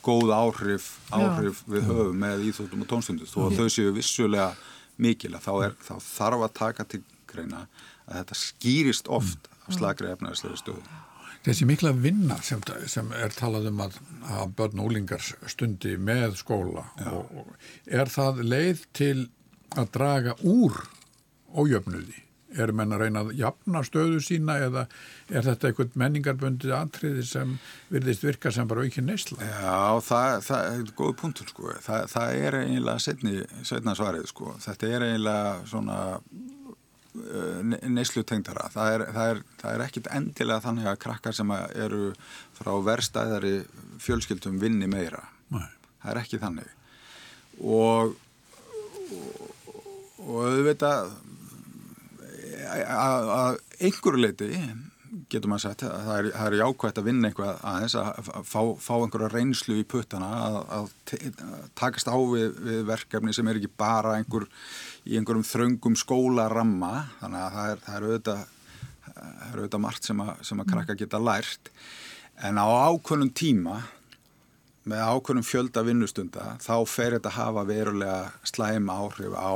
góð 0.05 0.33
áhrif, 0.37 0.89
áhrif 1.14 1.62
við 1.71 1.87
höfum 1.89 2.19
með 2.21 2.45
íþjóttum 2.51 2.83
og 2.85 2.91
tónstundu 2.91 3.29
þó 3.29 3.47
að 3.47 3.61
þau 3.61 3.69
séu 3.73 3.95
vissulega 3.97 4.51
mikil 5.03 5.34
að 5.36 5.44
þá, 5.47 5.53
er, 5.66 5.76
þá 5.82 5.94
þarf 6.07 6.47
að 6.47 6.57
taka 6.61 6.86
til 6.88 7.03
greina 7.30 7.66
að 8.07 8.20
þetta 8.20 8.38
skýrist 8.40 9.11
oft 9.12 9.51
af 9.66 9.76
slagri 9.76 10.11
efnaðislega 10.12 10.61
stöðu. 10.61 10.84
Þessi 11.47 11.66
mikla 11.68 11.92
vinna 11.94 12.40
sem, 12.42 12.62
sem 12.90 13.11
er 13.14 13.34
talað 13.34 13.68
um 13.70 13.82
að, 13.84 13.99
að 14.34 14.55
börn 14.59 14.82
og 14.82 14.90
úlingar 14.90 15.22
stundi 15.47 15.94
með 15.99 16.40
skóla 16.40 16.88
og, 17.07 17.30
og 17.38 17.53
er 17.86 18.11
það 18.11 18.42
leið 18.47 18.86
til 18.97 19.16
að 19.76 19.92
draga 19.94 20.34
úr 20.42 20.80
ójöfnuði? 21.55 22.26
Er 22.55 22.70
menn 22.70 22.94
að 22.94 23.03
reyna 23.03 23.24
að 23.24 23.32
jafna 23.40 23.82
stöðu 23.84 24.20
sína 24.22 24.55
eða 24.62 24.84
er 25.26 25.42
þetta 25.42 25.68
eitthvað 25.68 25.97
menningarbundið 25.99 26.74
atriði 26.76 27.24
sem 27.26 27.57
virðist 27.90 28.22
virka 28.22 28.53
sem 28.55 28.68
bara 28.70 28.84
aukin 28.86 29.09
neysla? 29.11 29.38
Já, 29.42 29.99
það, 30.07 30.34
það 30.47 30.68
er 30.70 30.92
góð 31.01 31.14
punktur 31.22 31.51
sko. 31.51 31.72
Þa, 31.82 32.03
það 32.12 32.42
er 32.47 32.59
eiginlega 32.61 33.03
setni, 33.03 33.40
setna 33.66 33.97
svarið 33.99 34.28
sko. 34.30 34.53
Þetta 34.62 34.92
er 34.92 35.07
eiginlega 35.09 35.57
svona 35.66 35.99
neyslutengdara. 37.97 38.68
Það 38.74 38.92
er, 38.92 39.07
það, 39.16 39.32
er, 39.32 39.42
það 39.62 39.74
er 39.74 39.84
ekkit 39.86 40.12
endilega 40.12 40.64
þannig 40.68 40.90
að 40.90 41.01
krakkar 41.03 41.36
sem 41.36 41.57
eru 41.57 42.03
frá 42.57 42.72
verstaðari 42.84 43.57
fjölskyldum 44.05 44.61
vinni 44.62 44.88
meira. 44.90 45.24
Nei. 45.51 45.66
Það 46.05 46.12
er 46.12 46.22
ekki 46.22 46.40
þannig. 46.42 46.72
Og 47.57 48.14
og, 49.07 49.53
og 50.26 50.38
auðvitað 50.49 51.12
að 52.57 53.59
einhverju 53.81 54.23
leiti 54.23 54.51
getur 55.31 55.51
maður 55.51 55.65
sagt 55.69 55.85
að 55.87 55.95
það 56.07 56.17
er, 56.19 56.29
það 56.35 56.49
er 56.49 56.57
jákvæmt 56.61 56.99
að 57.01 57.07
vinna 57.07 57.29
einhvað 57.31 57.61
aðeins 57.71 57.95
að 58.01 58.31
fá, 58.49 58.61
fá 58.83 58.93
einhverja 58.97 59.31
reynslu 59.33 59.79
í 59.81 59.87
puttana 59.89 60.31
að, 60.47 60.59
að, 60.77 60.91
takast 61.79 62.11
á 62.11 62.17
við, 62.17 62.59
við 62.67 62.83
verkefni 62.91 63.35
sem 63.37 63.49
er 63.49 63.61
ekki 63.61 63.71
bara 63.79 64.17
einhver 64.19 64.49
í 65.07 65.17
einhverjum 65.19 65.47
þröngum 65.47 65.97
skólaramma 65.99 66.93
þannig 67.21 67.43
að 67.45 67.57
það 67.57 67.73
er, 67.73 67.83
það 67.87 67.97
er 67.97 68.09
auðvitað 68.11 68.45
það 69.17 69.49
er 69.49 69.61
auðvitað 69.61 69.85
margt 69.87 70.09
sem 70.09 70.23
að, 70.23 70.33
sem 70.49 70.63
að 70.63 70.73
krakka 70.73 70.97
geta 70.99 71.21
lært. 71.23 71.71
En 72.45 72.61
á 72.61 72.67
ákvönum 72.67 73.33
tíma 73.37 73.81
með 74.87 75.03
ákvönum 75.03 75.47
fjölda 75.47 75.83
vinnustunda 75.87 76.55
þá 76.63 76.75
fer 76.89 77.17
þetta 77.17 77.33
að 77.33 77.39
hafa 77.41 77.67
verulega 77.69 78.19
slæm 78.47 78.91
áhrif 78.93 79.35
á 79.35 79.55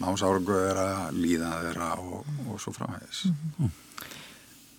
námsárangu 0.00 0.56
þeirra, 0.58 0.88
líða 1.16 1.52
þeirra 1.66 1.90
og, 2.02 2.30
og 2.48 2.60
svo 2.62 2.72
framhæðis. 2.76 3.24
Mm 3.28 3.36
-hmm. 3.58 3.70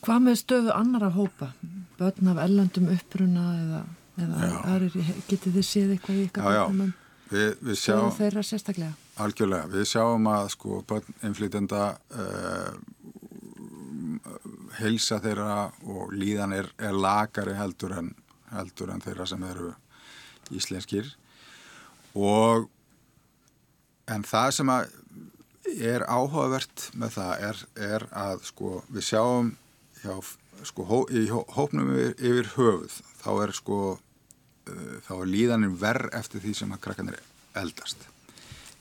Hvað 0.04 0.26
með 0.26 0.40
stöðu 0.42 0.74
annara 0.76 1.10
hópa? 1.10 1.54
Börn 1.98 2.28
af 2.28 2.42
ellendum 2.44 2.90
uppruna 2.92 3.46
eða, 3.62 3.84
eða 4.26 4.50
aðrir, 4.74 5.14
getið 5.30 5.54
þið 5.54 5.66
séð 5.68 5.94
eitthvað 5.96 6.16
í 6.16 6.26
ykkar 6.28 6.44
börnum? 6.50 6.94
Við, 7.30 7.56
við 7.62 7.80
sjáum 7.80 8.12
þeirra 8.12 8.44
sérstaklega. 8.44 8.94
Algjörlega, 9.24 9.70
við 9.72 9.88
sjáum 9.88 10.28
að 10.28 10.50
sko 10.54 10.82
börn 10.90 11.16
inflytenda 11.24 11.98
uh, 12.12 12.74
heilsa 14.80 15.20
þeirra 15.24 15.72
og 15.88 16.14
líðan 16.14 16.54
er, 16.58 16.70
er 16.78 16.94
lagari 16.94 17.56
heldur 17.58 17.96
en, 18.02 18.14
heldur 18.52 18.92
en 18.94 19.04
þeirra 19.04 19.28
sem 19.30 19.44
eru 19.48 19.72
íslenskir 20.54 21.14
og 22.14 22.68
En 24.12 24.26
það 24.28 24.50
sem 24.58 24.72
er 25.80 26.06
áhugavert 26.12 26.90
með 27.00 27.18
það 27.18 27.44
er, 27.50 27.60
er 27.90 28.08
að 28.12 28.48
sko, 28.50 28.72
við 28.92 29.08
sjáum 29.08 29.52
hjá, 30.02 30.16
sko, 30.68 30.88
hó, 30.90 30.98
í 31.08 31.28
hópnum 31.32 31.94
yfir, 31.96 32.16
yfir 32.20 32.50
höfuð 32.58 32.98
þá 33.22 33.30
er, 33.46 33.54
sko, 33.56 33.78
uh, 34.68 34.96
þá 35.08 35.14
er 35.16 35.30
líðaninn 35.32 35.78
verð 35.80 36.12
eftir 36.20 36.44
því 36.44 36.56
sem 36.60 36.76
að 36.76 36.84
krakkanir 36.88 37.22
eldast. 37.60 38.08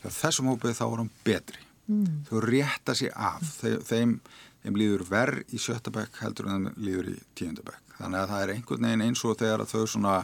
Hjá 0.03 0.11
þessum 0.19 0.51
hópið 0.51 0.79
þá 0.81 0.87
er 0.89 0.99
hann 1.05 1.13
betri. 1.23 1.63
Mm. 1.87 2.23
Þau 2.27 2.39
rétta 2.47 2.97
sér 2.99 3.15
af. 3.15 3.47
Þeim, 3.61 3.79
þeim, 3.87 4.17
þeim 4.65 4.79
líður 4.81 5.07
verð 5.11 5.55
í 5.55 5.63
sjöttabæk 5.63 6.23
heldur 6.23 6.51
en 6.51 6.69
þeim 6.71 6.87
líður 6.87 7.13
í 7.13 7.17
tíundabæk. 7.39 7.81
Þannig 7.99 8.19
að 8.19 8.33
það 8.33 8.45
er 8.45 8.55
einhvern 8.57 8.89
veginn 8.89 9.05
eins 9.07 9.23
og 9.27 9.39
þegar 9.39 9.67
þau 9.71 9.83
svona 9.87 10.17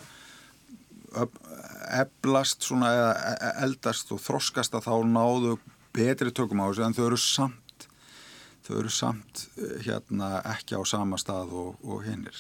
eblast 1.17 2.67
svona 2.67 2.91
eða 2.95 3.15
e, 3.15 3.33
e, 3.33 3.55
eldast 3.67 4.13
og 4.15 4.21
þroskast 4.23 4.77
að 4.77 4.89
þá 4.89 4.95
náðu 5.09 5.57
betri 5.97 6.33
tökum 6.35 6.63
á 6.63 6.69
þessu 6.69 6.85
en 6.87 6.97
þau 6.97 7.05
eru 7.07 7.21
samt 7.23 7.87
þau 8.67 8.75
eru 8.83 8.93
samt 8.93 9.45
e, 9.57 9.71
hérna 9.87 10.39
ekki 10.55 10.77
á 10.77 10.83
sama 10.89 11.19
stað 11.21 11.55
og, 11.57 11.79
og 11.85 12.05
hinnir 12.07 12.37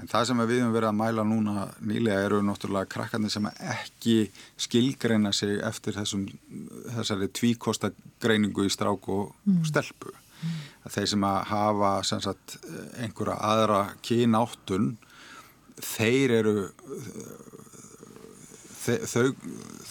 en 0.00 0.10
það 0.10 0.26
sem 0.30 0.42
við 0.42 0.62
höfum 0.62 0.74
verið 0.74 0.88
að 0.88 0.98
mæla 1.02 1.26
núna 1.28 1.68
nýlega 1.84 2.24
eru 2.26 2.40
náttúrulega 2.46 2.90
krakkarnir 2.94 3.32
sem 3.34 3.46
ekki 3.52 4.16
skilgreina 4.60 5.34
sig 5.36 5.60
eftir 5.62 5.98
þessum, 5.98 6.26
þessari 6.96 7.28
tvíkostagreiningu 7.38 8.66
í 8.66 8.72
strák 8.72 9.08
og 9.12 9.36
mm. 9.44 9.62
stelpu 9.68 10.10
mm. 10.14 10.58
þeir 10.96 11.12
sem 11.12 11.28
að 11.28 11.40
hafa 11.52 11.94
sem 12.08 12.24
sagt, 12.24 12.56
einhverja 12.98 13.38
aðra 13.52 13.82
kynáttun 14.02 14.94
þeir 15.82 16.38
eru 16.40 16.56
þau, 18.82 19.28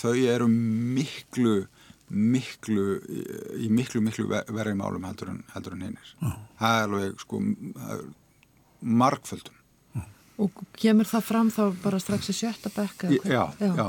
þau 0.02 0.16
eru 0.36 0.48
miklu 0.52 1.56
miklu 2.12 2.86
í 3.64 3.70
miklu 3.72 4.02
miklu 4.04 4.28
verið 4.28 4.76
málum 4.80 5.06
heldur 5.08 5.32
en, 5.32 5.44
heldur 5.54 5.78
en 5.78 5.86
hinnir 5.88 6.14
það 6.60 6.78
er 6.78 6.88
alveg 6.88 7.22
sko 7.24 7.40
margföldum 8.82 9.58
og 10.42 10.64
kemur 10.82 11.08
það 11.08 11.28
fram 11.28 11.52
þá 11.54 11.62
bara 11.84 12.00
strax 12.02 12.32
í 12.34 12.36
sjötta 12.36 12.72
bekka 12.76 13.12
já, 13.14 13.44
já, 13.62 13.72
já 13.78 13.88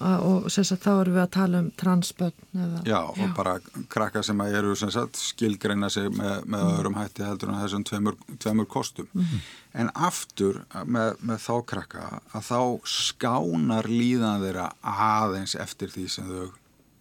og 0.00 0.48
sagt, 0.50 0.82
þá 0.82 0.92
erum 1.00 1.14
við 1.14 1.22
að 1.22 1.34
tala 1.36 1.58
um 1.62 1.68
transbönn 1.78 2.32
eða, 2.54 2.80
já, 2.86 3.00
og 3.02 3.18
já. 3.18 3.28
bara 3.36 3.58
krakka 3.88 4.22
sem 4.22 4.40
eru 4.40 4.74
sagt, 4.76 5.20
skilgreina 5.20 5.90
sig 5.90 6.08
með, 6.10 6.46
með 6.46 6.64
mm. 6.64 6.72
öðrum 6.72 6.98
hætti 6.98 7.26
heldur 7.26 7.52
en 7.52 7.60
þessum 7.62 7.84
tveimur, 7.84 8.18
tveimur 8.42 8.66
kostum 8.66 9.06
mm 9.12 9.44
en 9.74 9.90
aftur 10.06 10.60
með, 10.86 11.16
með 11.26 11.40
þá 11.42 11.54
krakka 11.66 12.08
að 12.34 12.46
þá 12.46 12.60
skánar 12.86 13.88
líðan 13.90 14.44
þeirra 14.44 14.68
aðeins 14.80 15.56
eftir 15.58 15.90
því 15.94 16.04
sem 16.14 16.28
þau 16.28 16.52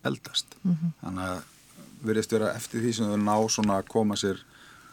eldast 0.10 0.58
mm 0.64 0.74
-hmm. 0.74 0.96
þannig 1.04 1.28
að 1.28 1.44
verðist 2.04 2.34
vera 2.36 2.54
eftir 2.58 2.84
því 2.84 2.94
sem 2.98 3.12
þau 3.12 3.20
ná 3.22 3.36
svona 3.56 3.78
að 3.80 3.92
koma 3.94 4.18
sér 4.20 4.42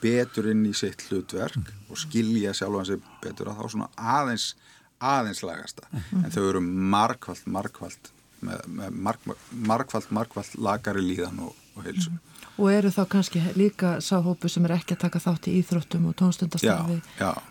betur 0.01 0.51
inn 0.53 0.67
í 0.67 0.75
sitt 0.77 1.07
hlutverk 1.09 1.57
-hmm. 1.57 1.89
og 1.89 1.99
skilja 1.99 2.53
sjálf 2.55 2.77
hans 2.77 2.93
betur 3.23 3.49
að 3.49 3.59
þá 3.59 3.71
svona 3.71 3.89
aðeins 3.97 4.55
aðeins 5.01 5.43
lagasta 5.47 5.87
en 6.13 6.31
þau 6.33 6.43
eru 6.49 6.61
markvallt, 6.65 7.47
markvallt 7.49 8.11
með, 8.45 8.65
með 8.69 8.99
mark, 9.09 9.29
markvallt, 9.51 10.11
markvallt 10.15 10.57
lagari 10.61 11.05
líðan 11.05 11.41
og, 11.47 11.57
og 11.77 11.87
heilsu. 11.87 12.13
Og 12.61 12.73
eru 12.73 12.91
þá 12.93 13.03
kannski 13.09 13.43
líka 13.57 13.97
sáhópu 14.05 14.51
sem 14.53 14.65
er 14.69 14.77
ekki 14.77 14.97
að 14.97 15.05
taka 15.07 15.23
þátt 15.23 15.49
í 15.49 15.57
íþróttum 15.61 16.09
og 16.11 16.17
tónstundastarfi 16.21 16.99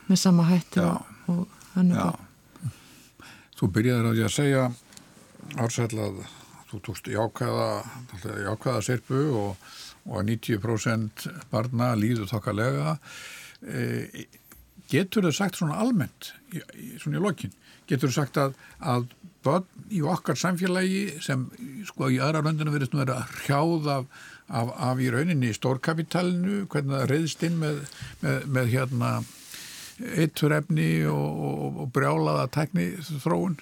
með 0.09 0.21
sama 0.21 0.45
hætti 0.49 0.83
og, 0.85 1.07
og 1.31 1.45
hannu? 1.75 2.11
Þú 3.59 3.71
byrjaði 3.75 4.11
að 4.11 4.19
ég 4.21 4.29
að 4.29 4.35
segja 4.35 4.67
ársætla 5.59 6.09
að 6.09 6.19
þú 6.69 6.81
tókst 6.85 7.09
jákvæða, 7.09 7.69
jákvæða 8.45 8.81
sirpu 8.85 9.21
og, 9.39 9.69
og 10.05 10.25
90% 10.27 11.25
barna 11.49 11.95
líður 11.97 12.29
þokkalega. 12.29 12.97
E, 13.65 14.27
getur 14.89 15.27
þau 15.27 15.35
sagt 15.35 15.59
svona 15.59 15.79
almennt 15.81 16.33
svona 17.01 17.19
í 17.19 17.23
lokin, 17.23 17.53
getur 17.89 18.09
þau 18.09 18.21
sagt 18.21 18.39
að, 18.41 18.55
að 18.79 19.09
börn 19.45 19.67
í 19.95 20.01
okkar 20.03 20.37
samfélagi 20.39 21.21
sem 21.23 21.47
sko 21.87 22.09
í 22.11 22.19
aðra 22.21 22.43
röndinu 22.43 22.73
verðist 22.73 22.95
nú 22.95 23.03
að 23.05 23.15
hrjáða 23.39 23.99
af, 24.01 24.07
af, 24.47 24.71
af 24.89 25.01
í 25.01 25.09
rauninni 25.13 25.51
í 25.51 25.57
stórkapitalinu 25.57 26.63
hvernig 26.71 26.95
það 26.95 27.11
reyðist 27.13 27.45
inn 27.47 27.59
með, 27.61 27.83
með, 28.23 28.47
með 28.57 28.71
hérna 28.73 29.11
eitturefni 29.99 30.89
og, 31.11 31.43
og, 31.49 31.83
og 31.83 31.91
brjálaða 31.95 32.47
tækni 32.55 32.89
þróun? 33.23 33.59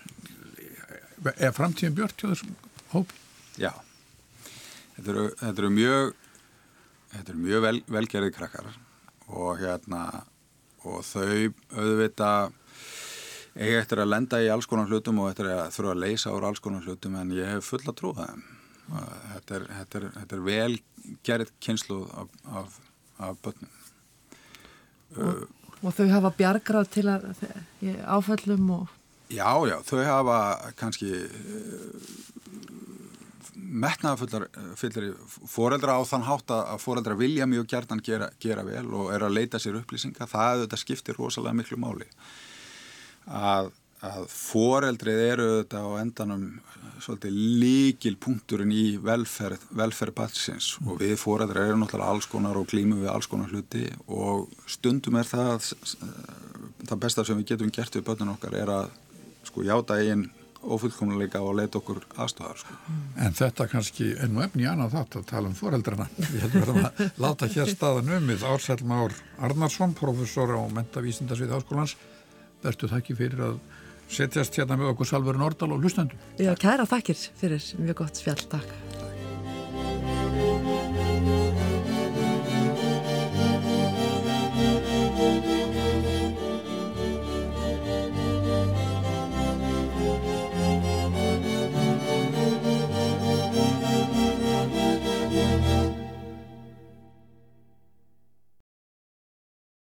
Er 1.35 1.53
framtíðin 1.55 1.97
björnt 1.97 2.21
hjá 2.21 2.29
þessum 2.29 2.55
hóp? 2.93 3.13
Já. 3.57 3.71
Þetta 4.95 5.13
eru, 5.13 5.27
þetta 5.41 5.63
eru 5.63 5.71
mjög 5.73 6.15
þetta 7.13 7.33
eru 7.33 7.41
mjög 7.41 7.63
vel, 7.65 7.77
velgerði 7.97 8.33
krakkar 8.35 8.71
og 9.27 9.61
hérna 9.61 10.03
og 10.87 11.03
þau 11.05 11.51
auðvita 11.77 12.31
eiga 13.57 13.81
eftir 13.81 14.01
að 14.03 14.11
lenda 14.11 14.41
í 14.43 14.49
alls 14.53 14.67
konar 14.69 14.89
hlutum 14.89 15.23
og 15.23 15.31
eftir 15.31 15.49
að 15.51 15.71
þurfa 15.75 15.95
að 15.95 16.03
leysa 16.03 16.33
úr 16.35 16.47
alls 16.49 16.61
konar 16.63 16.85
hlutum 16.85 17.17
en 17.19 17.33
ég 17.35 17.55
hef 17.55 17.71
fulla 17.71 17.95
trú 17.97 18.13
að 18.13 18.27
þeim. 18.27 18.45
Þetta 18.87 19.55
er, 19.57 19.63
þetta 19.79 19.99
er, 19.99 20.09
þetta 20.17 20.37
er 20.37 20.43
vel 20.45 20.77
gerð 21.27 21.53
kynslu 21.63 22.01
af, 22.21 22.35
af, 22.61 22.77
af 23.27 23.41
börnum. 23.43 23.73
Og, 25.17 25.23
uh, 25.23 25.81
og 25.81 25.95
þau 25.97 26.07
hafa 26.11 26.31
bjargrað 26.37 26.93
til 26.95 27.07
að 27.11 27.27
áfællum 28.17 28.71
og 28.77 28.93
Já, 29.27 29.59
já, 29.67 29.75
þau 29.83 29.99
hafa 30.07 30.37
kannski 30.79 31.09
metnaðafullar 33.57 34.47
fóreldra 35.49 35.97
á 35.97 36.01
þann 36.07 36.27
hátt 36.27 36.53
að 36.53 36.77
fóreldra 36.83 37.17
vilja 37.17 37.47
mjög 37.49 37.67
gertan 37.73 38.03
gera, 38.03 38.29
gera 38.39 38.63
vel 38.67 38.85
og 38.93 39.11
er 39.15 39.25
að 39.25 39.35
leita 39.39 39.59
sér 39.61 39.79
upplýsinga, 39.81 40.29
það 40.29 40.63
þetta 40.65 40.79
skiptir 40.83 41.17
rosalega 41.17 41.57
miklu 41.57 41.79
máli 41.81 42.07
að, 43.27 43.71
að 44.05 44.27
fóreldrið 44.31 45.23
eru 45.31 45.49
þetta 45.57 45.83
á 45.83 45.89
endanum 46.03 46.47
svolítið 47.03 47.41
líkil 47.61 48.15
punkturinn 48.21 48.71
í 48.73 48.85
velferð, 49.01 49.67
velferð 49.77 50.15
batsins 50.17 50.71
mm. 50.79 50.91
og 50.91 51.01
við 51.01 51.15
fóreldra 51.21 51.65
eru 51.67 51.81
náttúrulega 51.81 52.13
alls 52.13 52.29
konar 52.31 52.57
og 52.57 52.69
klímu 52.69 53.01
við 53.01 53.11
alls 53.13 53.29
konar 53.29 53.51
hluti 53.53 53.85
og 54.07 54.47
stundum 54.69 55.19
er 55.19 55.29
það 55.29 55.71
það 56.87 56.97
besta 57.03 57.25
sem 57.25 57.39
við 57.41 57.53
getum 57.53 57.73
gert 57.73 57.97
við 57.97 58.07
börnun 58.07 58.35
okkar 58.37 58.57
er 58.57 58.73
að 58.73 58.91
sko 59.47 59.65
játa 59.65 59.99
einn 60.01 60.27
ofullkomleika 60.75 61.41
og 61.43 61.55
leita 61.59 61.79
okkur 61.79 62.03
aðstofar. 62.17 62.59
Sko. 62.61 62.75
En 63.23 63.35
þetta 63.37 63.67
kannski 63.71 64.11
er 64.17 64.31
nú 64.31 64.43
efni 64.45 64.65
í 64.65 64.69
annað 64.69 64.97
þátt 64.97 65.17
að 65.19 65.25
tala 65.31 65.51
um 65.51 65.55
foreldrana. 65.57 66.09
Við 66.17 66.45
höfum 66.45 66.81
að 66.81 67.01
láta 67.23 67.49
hér 67.53 67.71
staðan 67.71 68.13
umið 68.19 68.45
Ársæl 68.49 68.83
Már 68.87 69.15
Arnarsson, 69.47 69.95
professor 69.97 70.53
á 70.57 70.61
Mentavísindasvið 70.75 71.55
Háskólans. 71.55 71.97
Vertu 72.63 72.89
þakki 72.91 73.17
fyrir 73.17 73.43
að 73.51 73.59
setjast 74.11 74.55
hérna 74.59 74.77
með 74.79 74.93
okkur 74.93 75.09
Salver 75.09 75.39
Nordal 75.39 75.73
og 75.75 75.83
hlustendum. 75.83 76.19
Já, 76.39 76.53
kæra 76.59 76.87
þakkir 76.89 77.25
fyrir 77.39 77.71
mjög 77.81 78.05
gott 78.05 78.21
spjall, 78.23 78.43
takk. 78.51 78.86